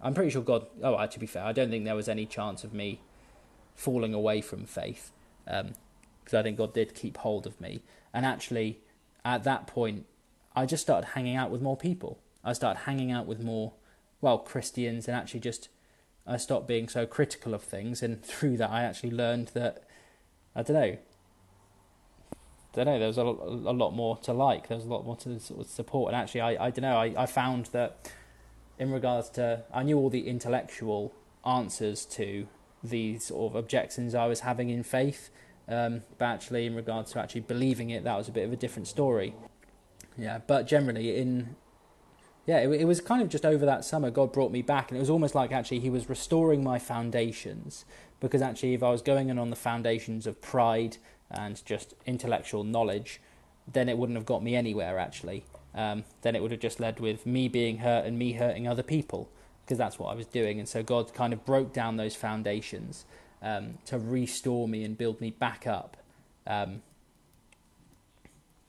I'm 0.00 0.14
pretty 0.14 0.30
sure 0.30 0.42
God. 0.42 0.66
Oh, 0.82 1.06
to 1.06 1.18
be 1.18 1.26
fair, 1.26 1.44
I 1.44 1.52
don't 1.52 1.70
think 1.70 1.84
there 1.84 1.94
was 1.94 2.08
any 2.08 2.26
chance 2.26 2.64
of 2.64 2.74
me 2.74 3.00
falling 3.74 4.12
away 4.12 4.40
from 4.40 4.66
faith, 4.66 5.12
because 5.44 5.64
um, 5.64 6.38
I 6.38 6.42
think 6.42 6.58
God 6.58 6.74
did 6.74 6.94
keep 6.94 7.18
hold 7.18 7.46
of 7.46 7.60
me. 7.60 7.82
And 8.12 8.26
actually, 8.26 8.80
at 9.24 9.44
that 9.44 9.66
point, 9.66 10.06
I 10.54 10.66
just 10.66 10.82
started 10.82 11.08
hanging 11.08 11.36
out 11.36 11.50
with 11.50 11.62
more 11.62 11.76
people. 11.76 12.18
I 12.44 12.52
started 12.52 12.80
hanging 12.80 13.10
out 13.10 13.26
with 13.26 13.40
more, 13.40 13.72
well, 14.20 14.38
Christians, 14.38 15.08
and 15.08 15.16
actually 15.16 15.40
just 15.40 15.68
I 16.26 16.36
stopped 16.36 16.66
being 16.66 16.88
so 16.88 17.06
critical 17.06 17.54
of 17.54 17.62
things, 17.62 18.02
and 18.02 18.24
through 18.24 18.56
that, 18.58 18.70
I 18.70 18.82
actually 18.82 19.10
learned 19.10 19.48
that 19.54 19.84
I 20.54 20.62
don't 20.62 20.76
know. 20.76 20.96
I 22.32 22.76
don't 22.76 22.86
know. 22.86 22.98
There 22.98 23.08
was 23.08 23.18
a, 23.18 23.22
a 23.22 23.74
lot 23.74 23.92
more 23.92 24.16
to 24.18 24.32
like. 24.32 24.68
There 24.68 24.76
was 24.76 24.86
a 24.86 24.88
lot 24.88 25.04
more 25.04 25.16
to 25.18 25.38
sort 25.38 25.60
of 25.60 25.66
support, 25.66 26.12
and 26.12 26.20
actually, 26.20 26.40
I, 26.40 26.66
I 26.66 26.70
don't 26.70 26.82
know. 26.82 26.96
I, 26.96 27.14
I 27.16 27.26
found 27.26 27.66
that 27.66 28.10
in 28.78 28.90
regards 28.90 29.30
to, 29.30 29.62
I 29.72 29.82
knew 29.82 29.98
all 29.98 30.10
the 30.10 30.26
intellectual 30.26 31.14
answers 31.46 32.04
to 32.06 32.48
these 32.82 33.26
sort 33.26 33.52
of 33.52 33.56
objections 33.56 34.14
I 34.14 34.26
was 34.26 34.40
having 34.40 34.70
in 34.70 34.82
faith, 34.82 35.30
um, 35.68 36.02
but 36.18 36.26
actually, 36.26 36.66
in 36.66 36.74
regards 36.74 37.12
to 37.12 37.20
actually 37.20 37.42
believing 37.42 37.90
it, 37.90 38.04
that 38.04 38.16
was 38.16 38.28
a 38.28 38.32
bit 38.32 38.44
of 38.44 38.52
a 38.52 38.56
different 38.56 38.88
story. 38.88 39.34
Yeah, 40.18 40.40
but 40.46 40.66
generally, 40.66 41.16
in 41.16 41.56
yeah, 42.46 42.58
it, 42.58 42.68
it 42.80 42.84
was 42.84 43.00
kind 43.00 43.22
of 43.22 43.28
just 43.28 43.44
over 43.44 43.64
that 43.66 43.84
summer, 43.84 44.10
God 44.10 44.32
brought 44.32 44.52
me 44.52 44.62
back, 44.62 44.90
and 44.90 44.96
it 44.96 45.00
was 45.00 45.10
almost 45.10 45.34
like 45.34 45.52
actually 45.52 45.80
He 45.80 45.90
was 45.90 46.08
restoring 46.08 46.62
my 46.62 46.78
foundations. 46.78 47.84
Because 48.20 48.40
actually, 48.40 48.74
if 48.74 48.82
I 48.82 48.90
was 48.90 49.02
going 49.02 49.28
in 49.28 49.38
on 49.38 49.50
the 49.50 49.56
foundations 49.56 50.26
of 50.26 50.40
pride 50.40 50.96
and 51.30 51.62
just 51.64 51.94
intellectual 52.06 52.64
knowledge, 52.64 53.20
then 53.70 53.88
it 53.88 53.98
wouldn't 53.98 54.16
have 54.16 54.26
got 54.26 54.42
me 54.42 54.54
anywhere, 54.54 54.98
actually. 54.98 55.44
Um, 55.74 56.04
then 56.22 56.36
it 56.36 56.40
would 56.40 56.50
have 56.52 56.60
just 56.60 56.80
led 56.80 57.00
with 57.00 57.26
me 57.26 57.48
being 57.48 57.78
hurt 57.78 58.06
and 58.06 58.18
me 58.18 58.32
hurting 58.32 58.68
other 58.68 58.82
people, 58.82 59.28
because 59.64 59.78
that's 59.78 59.98
what 59.98 60.10
I 60.10 60.14
was 60.14 60.26
doing. 60.26 60.58
And 60.58 60.68
so 60.68 60.82
God 60.82 61.12
kind 61.12 61.32
of 61.32 61.44
broke 61.44 61.72
down 61.72 61.96
those 61.96 62.14
foundations 62.14 63.04
um, 63.42 63.78
to 63.86 63.98
restore 63.98 64.68
me 64.68 64.84
and 64.84 64.96
build 64.96 65.20
me 65.20 65.30
back 65.30 65.66
up. 65.66 65.96
Um, 66.46 66.82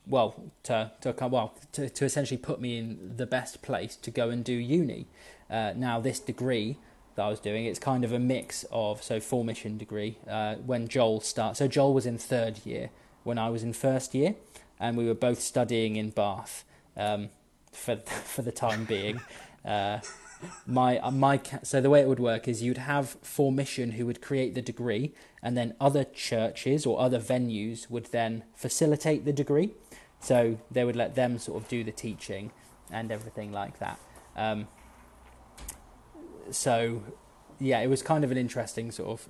well, 0.06 0.52
to 0.64 0.92
to 1.00 1.14
well 1.28 1.54
to, 1.72 1.88
to 1.88 2.04
essentially 2.04 2.38
put 2.38 2.60
me 2.60 2.78
in 2.78 3.16
the 3.16 3.26
best 3.26 3.62
place 3.62 3.96
to 3.96 4.10
go 4.10 4.30
and 4.30 4.44
do 4.44 4.52
uni. 4.52 5.06
Uh, 5.50 5.72
now, 5.76 6.00
this 6.00 6.20
degree 6.20 6.78
that 7.14 7.22
I 7.22 7.28
was 7.28 7.40
doing, 7.40 7.64
it's 7.64 7.78
kind 7.78 8.04
of 8.04 8.12
a 8.12 8.18
mix 8.18 8.64
of 8.70 9.02
so 9.02 9.20
full 9.20 9.44
mission 9.44 9.78
degree. 9.78 10.18
Uh, 10.28 10.56
when 10.56 10.88
Joel 10.88 11.20
started, 11.20 11.56
so 11.56 11.68
Joel 11.68 11.94
was 11.94 12.06
in 12.06 12.18
third 12.18 12.64
year 12.64 12.90
when 13.24 13.38
I 13.38 13.50
was 13.50 13.62
in 13.62 13.72
first 13.72 14.14
year, 14.14 14.36
and 14.78 14.96
we 14.96 15.06
were 15.06 15.14
both 15.14 15.40
studying 15.40 15.96
in 15.96 16.10
Bath 16.10 16.64
um, 16.96 17.30
for 17.72 17.96
for 18.06 18.42
the 18.42 18.52
time 18.52 18.84
being. 18.84 19.20
Uh, 19.64 19.98
my 20.66 20.98
uh, 20.98 21.10
my 21.10 21.40
so 21.62 21.80
the 21.80 21.90
way 21.90 22.00
it 22.00 22.08
would 22.08 22.20
work 22.20 22.46
is 22.46 22.62
you'd 22.62 22.78
have 22.78 23.16
Formission 23.22 23.92
who 23.92 24.06
would 24.06 24.20
create 24.20 24.54
the 24.54 24.62
degree 24.62 25.12
and 25.42 25.56
then 25.56 25.74
other 25.80 26.04
churches 26.04 26.84
or 26.84 27.00
other 27.00 27.18
venues 27.18 27.90
would 27.90 28.06
then 28.06 28.44
facilitate 28.54 29.24
the 29.24 29.32
degree 29.32 29.72
so 30.20 30.58
they 30.70 30.84
would 30.84 30.96
let 30.96 31.14
them 31.14 31.38
sort 31.38 31.62
of 31.62 31.68
do 31.68 31.84
the 31.84 31.92
teaching 31.92 32.50
and 32.90 33.10
everything 33.10 33.52
like 33.52 33.78
that. 33.78 33.98
Um, 34.36 34.68
so 36.50 37.02
yeah, 37.58 37.80
it 37.80 37.88
was 37.88 38.02
kind 38.02 38.24
of 38.24 38.30
an 38.30 38.36
interesting 38.36 38.90
sort 38.90 39.08
of 39.08 39.28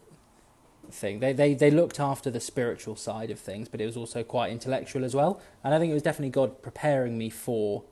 thing. 0.90 1.20
They 1.20 1.32
they 1.32 1.54
they 1.54 1.70
looked 1.70 2.00
after 2.00 2.30
the 2.30 2.40
spiritual 2.40 2.96
side 2.96 3.30
of 3.30 3.38
things, 3.38 3.68
but 3.68 3.80
it 3.80 3.86
was 3.86 3.96
also 3.96 4.22
quite 4.22 4.52
intellectual 4.52 5.04
as 5.04 5.14
well. 5.14 5.40
And 5.62 5.74
I 5.74 5.78
think 5.78 5.90
it 5.90 5.94
was 5.94 6.02
definitely 6.02 6.30
God 6.30 6.62
preparing 6.62 7.18
me 7.18 7.30
for, 7.30 7.84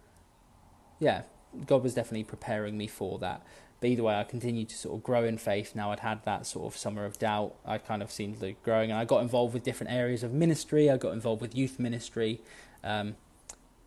yeah, 0.98 1.22
God 1.66 1.82
was 1.82 1.94
definitely 1.94 2.24
preparing 2.24 2.76
me 2.76 2.86
for 2.86 3.18
that. 3.18 3.42
But 3.80 3.90
either 3.90 4.04
way, 4.04 4.14
I 4.14 4.24
continued 4.24 4.70
to 4.70 4.76
sort 4.76 4.96
of 4.96 5.02
grow 5.02 5.24
in 5.24 5.36
faith. 5.36 5.74
Now 5.74 5.90
I'd 5.92 6.00
had 6.00 6.24
that 6.24 6.46
sort 6.46 6.72
of 6.72 6.78
summer 6.78 7.04
of 7.04 7.18
doubt. 7.18 7.54
I 7.66 7.78
kind 7.78 8.02
of 8.02 8.10
seemed 8.10 8.34
to 8.36 8.40
be 8.40 8.56
growing, 8.62 8.90
and 8.90 8.98
I 8.98 9.04
got 9.04 9.22
involved 9.22 9.54
with 9.54 9.62
different 9.62 9.92
areas 9.92 10.22
of 10.22 10.32
ministry. 10.32 10.90
I 10.90 10.96
got 10.96 11.12
involved 11.12 11.42
with 11.42 11.54
youth 11.54 11.78
ministry, 11.78 12.40
um, 12.84 13.16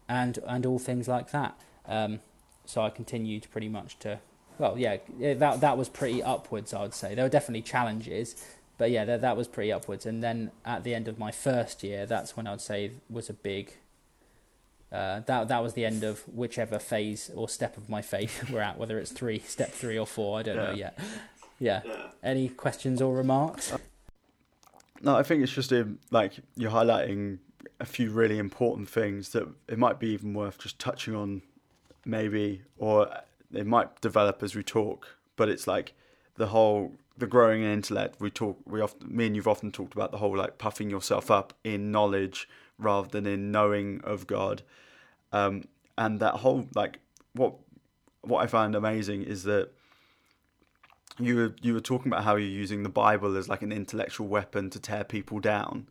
and 0.09 0.39
and 0.45 0.65
all 0.65 0.79
things 0.79 1.07
like 1.07 1.31
that. 1.31 1.57
Um, 1.85 2.19
so 2.65 2.81
I 2.81 2.89
continued 2.89 3.47
pretty 3.49 3.69
much 3.69 3.97
to, 3.99 4.19
well, 4.57 4.77
yeah, 4.77 4.97
that 5.19 5.61
that 5.61 5.77
was 5.77 5.87
pretty 5.87 6.21
upwards. 6.21 6.73
I 6.73 6.81
would 6.81 6.93
say 6.93 7.15
there 7.15 7.23
were 7.23 7.29
definitely 7.29 7.61
challenges, 7.61 8.35
but 8.77 8.91
yeah, 8.91 9.05
that 9.05 9.21
that 9.21 9.37
was 9.37 9.47
pretty 9.47 9.71
upwards. 9.71 10.05
And 10.05 10.21
then 10.21 10.51
at 10.65 10.83
the 10.83 10.93
end 10.93 11.07
of 11.07 11.17
my 11.17 11.31
first 11.31 11.83
year, 11.83 12.05
that's 12.05 12.35
when 12.35 12.45
I'd 12.47 12.59
say 12.59 12.91
was 13.09 13.29
a 13.29 13.33
big 13.33 13.73
uh, 14.91 15.19
that 15.25 15.49
that 15.49 15.61
was 15.61 15.73
the 15.73 15.85
end 15.85 16.03
of 16.03 16.21
whichever 16.33 16.79
phase 16.79 17.29
or 17.35 17.49
step 17.49 17.75
of 17.77 17.89
my 17.89 18.01
faith 18.01 18.49
we're 18.51 18.61
at, 18.61 18.77
whether 18.77 18.97
it's 18.99 19.11
three, 19.11 19.39
step 19.39 19.71
three 19.71 19.97
or 19.97 20.07
four, 20.07 20.39
I 20.39 20.43
don't 20.43 20.55
yeah. 20.55 20.63
know 20.63 20.71
yet. 20.71 20.99
Yeah. 21.59 21.81
yeah. 21.85 21.95
Any 22.23 22.49
questions 22.49 23.01
or 23.01 23.15
remarks? 23.15 23.73
No, 25.01 25.15
I 25.15 25.23
think 25.23 25.43
it's 25.43 25.51
just 25.51 25.71
a, 25.71 25.87
like 26.09 26.33
you're 26.55 26.71
highlighting 26.71 27.39
a 27.79 27.85
few 27.85 28.09
really 28.09 28.37
important 28.39 28.89
things 28.89 29.29
that 29.29 29.47
it 29.67 29.77
might 29.77 29.99
be 29.99 30.07
even 30.09 30.33
worth 30.33 30.57
just 30.57 30.79
touching 30.79 31.15
on, 31.15 31.41
maybe, 32.05 32.63
or 32.77 33.09
it 33.53 33.67
might 33.67 34.01
develop 34.01 34.41
as 34.41 34.55
we 34.55 34.63
talk. 34.63 35.17
But 35.35 35.49
it's 35.49 35.67
like 35.67 35.93
the 36.35 36.47
whole 36.47 36.93
the 37.17 37.27
growing 37.27 37.63
in 37.63 37.71
intellect. 37.71 38.19
We 38.19 38.29
talk. 38.29 38.59
We 38.65 38.81
often, 38.81 39.15
me 39.15 39.27
and 39.27 39.35
you've 39.35 39.47
often 39.47 39.71
talked 39.71 39.93
about 39.93 40.11
the 40.11 40.17
whole 40.17 40.35
like 40.35 40.57
puffing 40.57 40.89
yourself 40.89 41.29
up 41.31 41.53
in 41.63 41.91
knowledge 41.91 42.47
rather 42.77 43.07
than 43.07 43.25
in 43.25 43.51
knowing 43.51 44.01
of 44.03 44.27
God. 44.27 44.61
Um, 45.31 45.65
and 45.97 46.19
that 46.19 46.35
whole 46.35 46.67
like 46.75 46.99
what 47.33 47.55
what 48.21 48.43
I 48.43 48.47
find 48.47 48.75
amazing 48.75 49.23
is 49.23 49.43
that 49.43 49.71
you 51.19 51.35
were 51.35 51.55
you 51.61 51.73
were 51.73 51.81
talking 51.81 52.11
about 52.11 52.23
how 52.23 52.35
you're 52.35 52.47
using 52.47 52.83
the 52.83 52.89
Bible 52.89 53.35
as 53.35 53.49
like 53.49 53.61
an 53.61 53.71
intellectual 53.71 54.27
weapon 54.27 54.69
to 54.69 54.79
tear 54.79 55.03
people 55.03 55.39
down, 55.39 55.87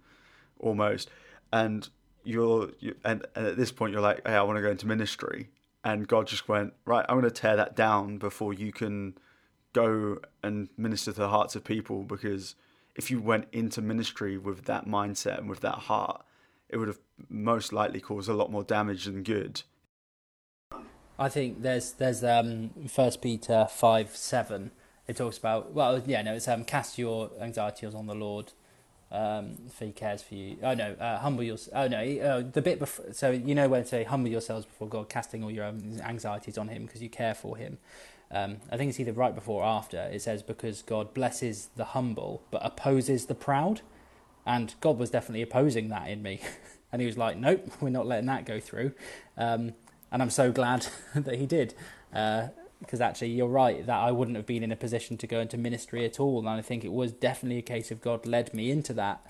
almost, 0.59 1.11
and 1.53 1.89
you're 2.25 2.71
you, 2.81 2.95
and, 3.05 3.25
and 3.35 3.47
at 3.47 3.57
this 3.57 3.73
point 3.73 3.93
you're 3.93 4.03
like, 4.03 4.27
hey, 4.27 4.35
I 4.35 4.43
want 4.43 4.57
to 4.57 4.63
go 4.63 4.71
into 4.71 4.87
ministry, 4.87 5.51
and 5.85 6.07
God 6.07 6.27
just 6.27 6.49
went 6.49 6.75
right, 6.85 7.05
I'm 7.09 7.21
going 7.21 7.31
to 7.31 7.41
tear 7.41 7.57
that 7.57 7.77
down 7.77 8.19
before 8.19 8.53
you 8.53 8.73
can 8.73 9.17
go 9.73 10.19
and 10.43 10.69
minister 10.77 11.13
to 11.13 11.21
the 11.21 11.29
hearts 11.29 11.55
of 11.55 11.63
people 11.63 12.03
because 12.03 12.55
if 12.95 13.11
you 13.11 13.21
went 13.21 13.47
into 13.53 13.83
ministry 13.83 14.39
with 14.39 14.65
that 14.65 14.87
mindset 14.87 15.39
and 15.39 15.51
with 15.51 15.61
that 15.61 15.75
heart, 15.75 16.25
it 16.69 16.79
would 16.79 16.89
have 16.89 16.99
most 17.29 17.73
likely 17.73 18.01
caused 18.01 18.29
a 18.29 18.35
lot 18.35 18.51
more 18.51 18.65
damage 18.65 19.05
than 19.05 19.23
good. 19.23 19.63
I 21.19 21.29
think 21.29 21.63
there's 21.63 21.93
there's 21.93 22.25
um 22.25 22.71
First 22.89 23.23
Peter 23.23 23.67
five 23.71 24.17
seven. 24.17 24.71
It 25.07 25.17
talks 25.17 25.39
about 25.39 25.73
well 25.73 26.03
yeah 26.05 26.23
no 26.23 26.35
it's 26.35 26.49
um 26.49 26.65
cast 26.65 26.99
your 26.99 27.31
anxieties 27.41 27.95
on 27.95 28.07
the 28.07 28.15
Lord, 28.15 28.53
um 29.17 29.57
He 29.79 29.93
cares 29.93 30.23
for 30.23 30.35
you. 30.35 30.57
Oh 30.63 30.75
no, 30.75 30.93
uh, 30.93 31.19
humble 31.19 31.43
yourself. 31.43 31.75
Oh 31.77 31.89
no, 31.89 31.99
uh, 31.99 32.43
the 32.53 32.63
bit 32.63 32.79
before. 32.79 33.13
So 33.13 33.31
you 33.31 33.55
know 33.55 33.69
when 33.69 33.83
to 33.83 33.89
say 33.89 34.05
humble 34.05 34.31
yourselves 34.31 34.67
before 34.67 34.89
God, 34.89 35.09
casting 35.09 35.43
all 35.43 35.51
your 35.51 35.65
own 35.65 36.01
anxieties 36.05 36.59
on 36.59 36.69
Him 36.69 36.87
because 36.87 37.03
you 37.03 37.09
care 37.09 37.35
for 37.35 37.57
Him. 37.57 37.79
Um, 38.31 38.57
I 38.71 38.77
think 38.77 38.91
it's 38.91 39.01
either 39.01 39.13
right 39.13 39.35
before 39.35 39.63
or 39.63 39.67
after. 39.67 39.99
It 40.13 40.23
says 40.23 40.43
because 40.43 40.83
God 40.83 41.15
blesses 41.15 41.69
the 41.77 41.85
humble 41.85 42.43
but 42.51 42.65
opposes 42.65 43.27
the 43.27 43.35
proud. 43.35 43.81
And 44.45 44.75
God 44.81 44.99
was 44.99 45.11
definitely 45.11 45.43
opposing 45.43 45.89
that 45.89 46.09
in 46.09 46.23
me. 46.23 46.41
and 46.93 47.01
he 47.01 47.07
was 47.07 47.19
like, 47.19 47.37
nope, 47.37 47.69
we're 47.81 47.89
not 47.89 48.07
letting 48.07 48.27
that 48.27 48.45
go 48.45 48.61
through. 48.61 48.93
Um, 49.37 49.75
and 50.13 50.23
I'm 50.23 50.31
so 50.31 50.53
glad 50.53 50.87
that 51.15 51.37
he 51.37 51.47
did. 51.47 51.75
Because 52.81 53.01
actually, 53.01 53.31
you're 53.31 53.49
right, 53.49 53.87
that 53.87 53.99
I 53.99 54.13
wouldn't 54.13 54.37
have 54.37 54.47
been 54.47 54.63
in 54.63 54.71
a 54.71 54.77
position 54.77 55.17
to 55.19 55.27
go 55.27 55.41
into 55.41 55.57
ministry 55.57 56.05
at 56.05 56.21
all. 56.21 56.41
And 56.41 56.49
I 56.49 56.61
think 56.63 56.85
it 56.85 56.93
was 56.93 57.13
definitely 57.13 57.59
a 57.59 57.63
case 57.63 57.91
of 57.91 58.01
God 58.01 58.27
led 58.27 58.53
me 58.53 58.71
into 58.71 58.93
that. 58.95 59.27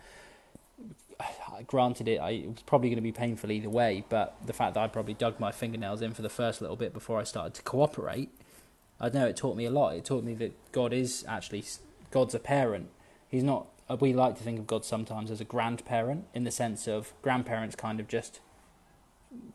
Granted, 1.67 2.09
it, 2.09 2.19
I, 2.19 2.31
it 2.31 2.49
was 2.49 2.63
probably 2.63 2.89
going 2.89 2.97
to 2.97 3.03
be 3.03 3.13
painful 3.13 3.51
either 3.51 3.71
way, 3.71 4.05
but 4.09 4.37
the 4.45 4.53
fact 4.53 4.75
that 4.75 4.81
I 4.81 4.89
probably 4.89 5.15
dug 5.15 5.39
my 5.39 5.53
fingernails 5.53 6.03
in 6.03 6.13
for 6.13 6.23
the 6.23 6.29
first 6.29 6.61
little 6.61 6.77
bit 6.77 6.93
before 6.93 7.21
I 7.21 7.25
started 7.25 7.55
to 7.55 7.63
cooperate, 7.63 8.31
I 9.01 9.09
know 9.11 9.27
it 9.27 9.37
taught 9.37 9.57
me 9.57 9.65
a 9.65 9.71
lot. 9.71 9.95
It 9.95 10.05
taught 10.05 10.25
me 10.25 10.35
that 10.35 10.73
God 10.73 10.93
is 10.93 11.25
actually 11.29 11.65
God's 12.11 12.35
a 12.35 12.39
parent. 12.39 12.89
He's 13.29 13.45
not 13.45 13.69
uh, 13.89 13.97
we 13.99 14.13
like 14.13 14.37
to 14.37 14.43
think 14.43 14.59
of 14.59 14.67
God 14.67 14.85
sometimes 14.85 15.31
as 15.31 15.41
a 15.41 15.45
grandparent 15.45 16.25
in 16.35 16.45
the 16.45 16.51
sense 16.51 16.89
of 16.89 17.13
grandparents 17.23 17.77
kind 17.77 18.01
of 18.01 18.09
just 18.09 18.41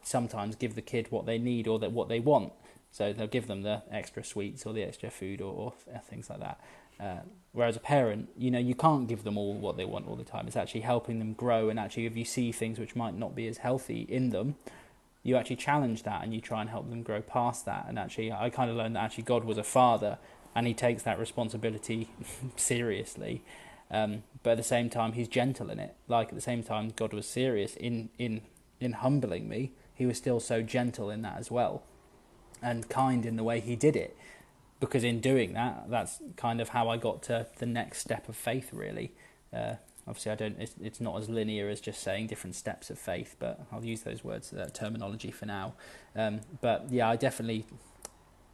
sometimes 0.04 0.56
give 0.56 0.76
the 0.76 0.82
kid 0.82 1.08
what 1.10 1.26
they 1.26 1.38
need 1.38 1.68
or 1.68 1.80
that 1.80 1.92
what 1.92 2.08
they 2.08 2.20
want. 2.20 2.54
So 2.92 3.14
they'll 3.14 3.28
give 3.28 3.48
them 3.48 3.64
the 3.64 3.84
extra 3.92 4.24
sweets 4.24 4.66
or 4.66 4.74
the 4.74 4.84
extra 4.84 5.10
food 5.10 5.42
or, 5.42 5.54
or 5.54 5.74
uh, 5.94 6.00
things 6.00 6.30
like 6.30 6.40
that. 6.40 6.60
Uh, 7.00 7.22
whereas 7.54 7.76
a 7.76 7.80
parent, 7.80 8.30
you 8.38 8.52
know, 8.52 8.60
you 8.60 8.76
can't 8.76 9.08
give 9.08 9.24
them 9.24 9.38
all 9.38 9.54
what 9.56 9.78
they 9.78 9.86
want 9.86 10.08
all 10.08 10.16
the 10.16 10.24
time. 10.24 10.46
It's 10.46 10.58
actually 10.58 10.82
helping 10.82 11.18
them 11.20 11.34
grow, 11.34 11.70
and 11.70 11.80
actually, 11.80 12.06
if 12.06 12.16
you 12.16 12.26
see 12.26 12.52
things 12.52 12.78
which 12.78 12.96
might 12.96 13.18
not 13.18 13.36
be 13.36 13.48
as 13.48 13.58
healthy 13.58 14.02
in 14.02 14.30
them, 14.30 14.56
you 15.24 15.36
actually 15.36 15.56
challenge 15.56 16.04
that 16.04 16.24
and 16.24 16.34
you 16.34 16.42
try 16.42 16.62
and 16.62 16.70
help 16.70 16.90
them 16.90 17.02
grow 17.04 17.22
past 17.22 17.66
that. 17.66 17.86
And 17.88 17.98
actually, 17.98 18.32
I 18.32 18.50
kind 18.50 18.70
of 18.70 18.76
learned 18.76 18.96
that 18.96 19.04
actually 19.04 19.24
God 19.24 19.46
was 19.46 19.58
a 19.58 19.64
father, 19.64 20.20
and 20.54 20.68
He 20.68 20.74
takes 20.74 21.02
that 21.04 21.18
responsibility 21.18 22.10
seriously. 22.56 23.42
Um, 23.90 24.24
but 24.44 24.52
at 24.52 24.58
the 24.58 24.64
same 24.64 24.90
time, 24.90 25.14
he's 25.14 25.28
gentle 25.28 25.70
in 25.70 25.80
it. 25.80 25.96
Like 26.08 26.30
at 26.30 26.36
the 26.36 26.42
same 26.42 26.64
time, 26.64 26.94
God 26.96 27.14
was 27.14 27.28
serious 27.28 27.76
in 27.76 28.10
in 28.18 28.42
in 28.80 28.94
humbling 28.94 29.50
me. 29.50 29.74
He 29.94 30.06
was 30.06 30.18
still 30.18 30.40
so 30.40 30.62
gentle 30.62 31.10
in 31.10 31.22
that 31.24 31.38
as 31.38 31.52
well, 31.52 31.84
and 32.62 32.88
kind 32.90 33.26
in 33.26 33.36
the 33.36 33.44
way 33.44 33.60
he 33.60 33.76
did 33.76 33.96
it. 33.96 34.16
Because 34.80 35.04
in 35.04 35.20
doing 35.20 35.54
that, 35.54 35.90
that's 35.90 36.22
kind 36.38 36.60
of 36.60 36.70
how 36.70 36.90
I 36.90 36.98
got 36.98 37.22
to 37.24 37.48
the 37.58 37.66
next 37.66 38.00
step 38.00 38.28
of 38.28 38.36
faith. 38.36 38.70
Really, 38.74 39.12
uh, 39.54 39.76
obviously, 40.08 40.32
I 40.32 40.36
don't. 40.36 40.60
It's, 40.60 40.76
it's, 40.82 41.00
not 41.00 41.20
as 41.22 41.30
linear 41.30 41.70
as 41.70 41.80
just 41.80 42.02
saying 42.02 42.28
different 42.28 42.56
steps 42.56 42.90
of 42.90 42.98
faith, 42.98 43.36
but 43.38 43.60
I'll 43.72 43.86
use 43.86 44.02
those 44.02 44.24
words, 44.24 44.50
that 44.52 44.74
terminology 44.74 45.30
for 45.30 45.46
now. 45.46 45.74
Um, 46.16 46.42
but 46.62 46.88
yeah, 46.90 47.10
I 47.10 47.16
definitely, 47.16 47.66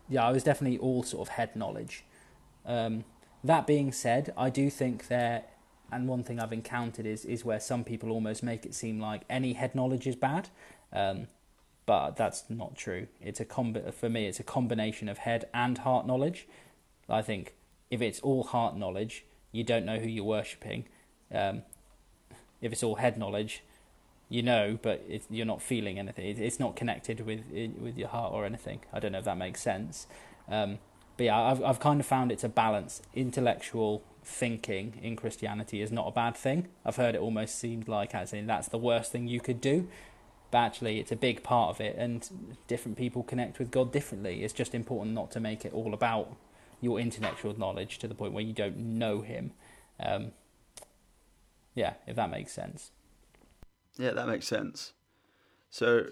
yeah, 0.09 0.27
I 0.27 0.31
was 0.31 0.43
definitely 0.43 0.77
all 0.79 1.03
sort 1.03 1.27
of 1.27 1.35
head 1.35 1.55
knowledge. 1.55 2.03
Um, 2.65 3.05
that 3.43 3.65
being 3.65 3.93
said, 3.93 4.33
I 4.37 4.49
do 4.49 4.69
think 4.69 5.07
there, 5.07 5.43
and 5.91 6.09
one 6.09 6.23
thing 6.23 6.39
I've 6.41 6.51
encountered 6.51 7.05
is 7.05 7.23
is 7.23 7.45
where 7.45 7.61
some 7.61 7.85
people 7.85 8.11
almost 8.11 8.43
make 8.43 8.65
it 8.65 8.75
seem 8.75 8.99
like 8.99 9.21
any 9.29 9.53
head 9.53 9.75
knowledge 9.75 10.07
is 10.07 10.17
bad, 10.17 10.49
um, 10.91 11.27
but 11.87 12.17
that's 12.17 12.43
not 12.49 12.75
true. 12.75 13.07
It's 13.19 13.39
a 13.39 13.45
comb- 13.45 13.91
for 13.93 14.09
me, 14.09 14.27
it's 14.27 14.39
a 14.39 14.43
combination 14.43 15.09
of 15.09 15.19
head 15.19 15.45
and 15.53 15.79
heart 15.79 16.05
knowledge. 16.05 16.47
I 17.09 17.23
think 17.23 17.55
if 17.89 18.01
it's 18.01 18.19
all 18.19 18.43
heart 18.43 18.77
knowledge, 18.77 19.25
you 19.53 19.63
don't 19.63 19.85
know 19.85 19.97
who 19.97 20.07
you're 20.07 20.25
worshipping. 20.25 20.85
Um, 21.33 21.63
if 22.61 22.73
it's 22.73 22.83
all 22.83 22.95
head 22.95 23.17
knowledge, 23.17 23.63
you 24.29 24.43
know, 24.43 24.77
but 24.81 25.05
you're 25.29 25.45
not 25.45 25.61
feeling 25.61 25.97
anything. 25.97 26.37
it's 26.37 26.59
not 26.59 26.75
connected 26.75 27.25
with 27.25 27.41
with 27.79 27.97
your 27.97 28.09
heart 28.09 28.33
or 28.33 28.45
anything. 28.45 28.81
I 28.91 28.99
don't 28.99 29.13
know 29.13 29.19
if 29.19 29.25
that 29.25 29.37
makes 29.37 29.61
sense. 29.61 30.07
Um, 30.49 30.79
but 31.15 31.23
yeah, 31.23 31.39
I've 31.39 31.63
I've 31.63 31.79
kind 31.79 32.01
of 32.01 32.05
found 32.05 32.33
it's 32.33 32.43
a 32.43 32.49
balance. 32.49 33.01
Intellectual 33.15 34.03
thinking 34.25 34.99
in 35.01 35.15
Christianity 35.15 35.81
is 35.81 35.89
not 35.89 36.07
a 36.07 36.11
bad 36.11 36.35
thing. 36.35 36.67
I've 36.85 36.97
heard 36.97 37.15
it 37.15 37.21
almost 37.21 37.57
seemed 37.57 37.87
like 37.87 38.13
as 38.13 38.33
in 38.33 38.45
that's 38.45 38.67
the 38.67 38.77
worst 38.77 39.13
thing 39.13 39.29
you 39.29 39.39
could 39.39 39.61
do. 39.61 39.87
But 40.49 40.59
actually, 40.59 40.99
it's 40.99 41.11
a 41.11 41.15
big 41.15 41.43
part 41.43 41.69
of 41.69 41.81
it, 41.81 41.95
and 41.97 42.57
different 42.67 42.97
people 42.97 43.23
connect 43.23 43.59
with 43.59 43.69
God 43.69 43.91
differently. 43.91 44.43
It's 44.43 44.53
just 44.53 44.73
important 44.73 45.13
not 45.13 45.31
to 45.31 45.39
make 45.39 45.65
it 45.65 45.73
all 45.73 45.93
about 45.93 46.35
your 46.79 46.99
intellectual 46.99 47.57
knowledge 47.57 47.97
to 47.99 48.07
the 48.07 48.15
point 48.15 48.33
where 48.33 48.43
you 48.43 48.53
don't 48.53 48.77
know 48.77 49.21
Him. 49.21 49.51
Um, 49.99 50.31
yeah, 51.75 51.93
if 52.05 52.15
that 52.15 52.29
makes 52.29 52.51
sense. 52.53 52.91
Yeah, 53.97 54.11
that 54.11 54.27
makes 54.27 54.47
sense. 54.47 54.93
So, 55.69 56.07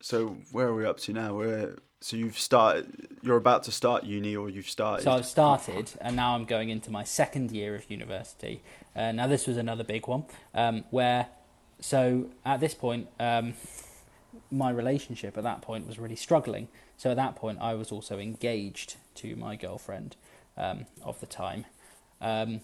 so 0.00 0.36
where 0.52 0.68
are 0.68 0.74
we 0.74 0.86
up 0.86 0.98
to 1.00 1.12
now? 1.12 1.34
We're 1.34 1.76
so 2.00 2.16
you've 2.16 2.38
started. 2.38 3.18
You're 3.22 3.36
about 3.36 3.64
to 3.64 3.72
start 3.72 4.04
uni, 4.04 4.34
or 4.34 4.48
you've 4.48 4.68
started. 4.68 5.04
So 5.04 5.12
I've 5.12 5.26
started, 5.26 5.92
and 6.00 6.16
now 6.16 6.34
I'm 6.34 6.46
going 6.46 6.70
into 6.70 6.90
my 6.90 7.04
second 7.04 7.50
year 7.50 7.74
of 7.74 7.90
university. 7.90 8.62
Uh, 8.96 9.12
now 9.12 9.26
this 9.26 9.46
was 9.46 9.56
another 9.58 9.84
big 9.84 10.06
one, 10.06 10.24
um, 10.54 10.84
where 10.90 11.26
so 11.80 12.30
at 12.44 12.60
this 12.60 12.74
point, 12.74 13.08
um, 13.18 13.54
my 14.50 14.70
relationship 14.70 15.36
at 15.36 15.44
that 15.44 15.62
point 15.62 15.86
was 15.86 15.98
really 15.98 16.16
struggling. 16.16 16.68
So 16.96 17.10
at 17.10 17.16
that 17.16 17.36
point, 17.36 17.58
I 17.60 17.74
was 17.74 17.90
also 17.90 18.18
engaged 18.18 18.96
to 19.16 19.36
my 19.36 19.56
girlfriend 19.56 20.16
um, 20.56 20.86
of 21.02 21.18
the 21.20 21.26
time, 21.26 21.64
um, 22.20 22.60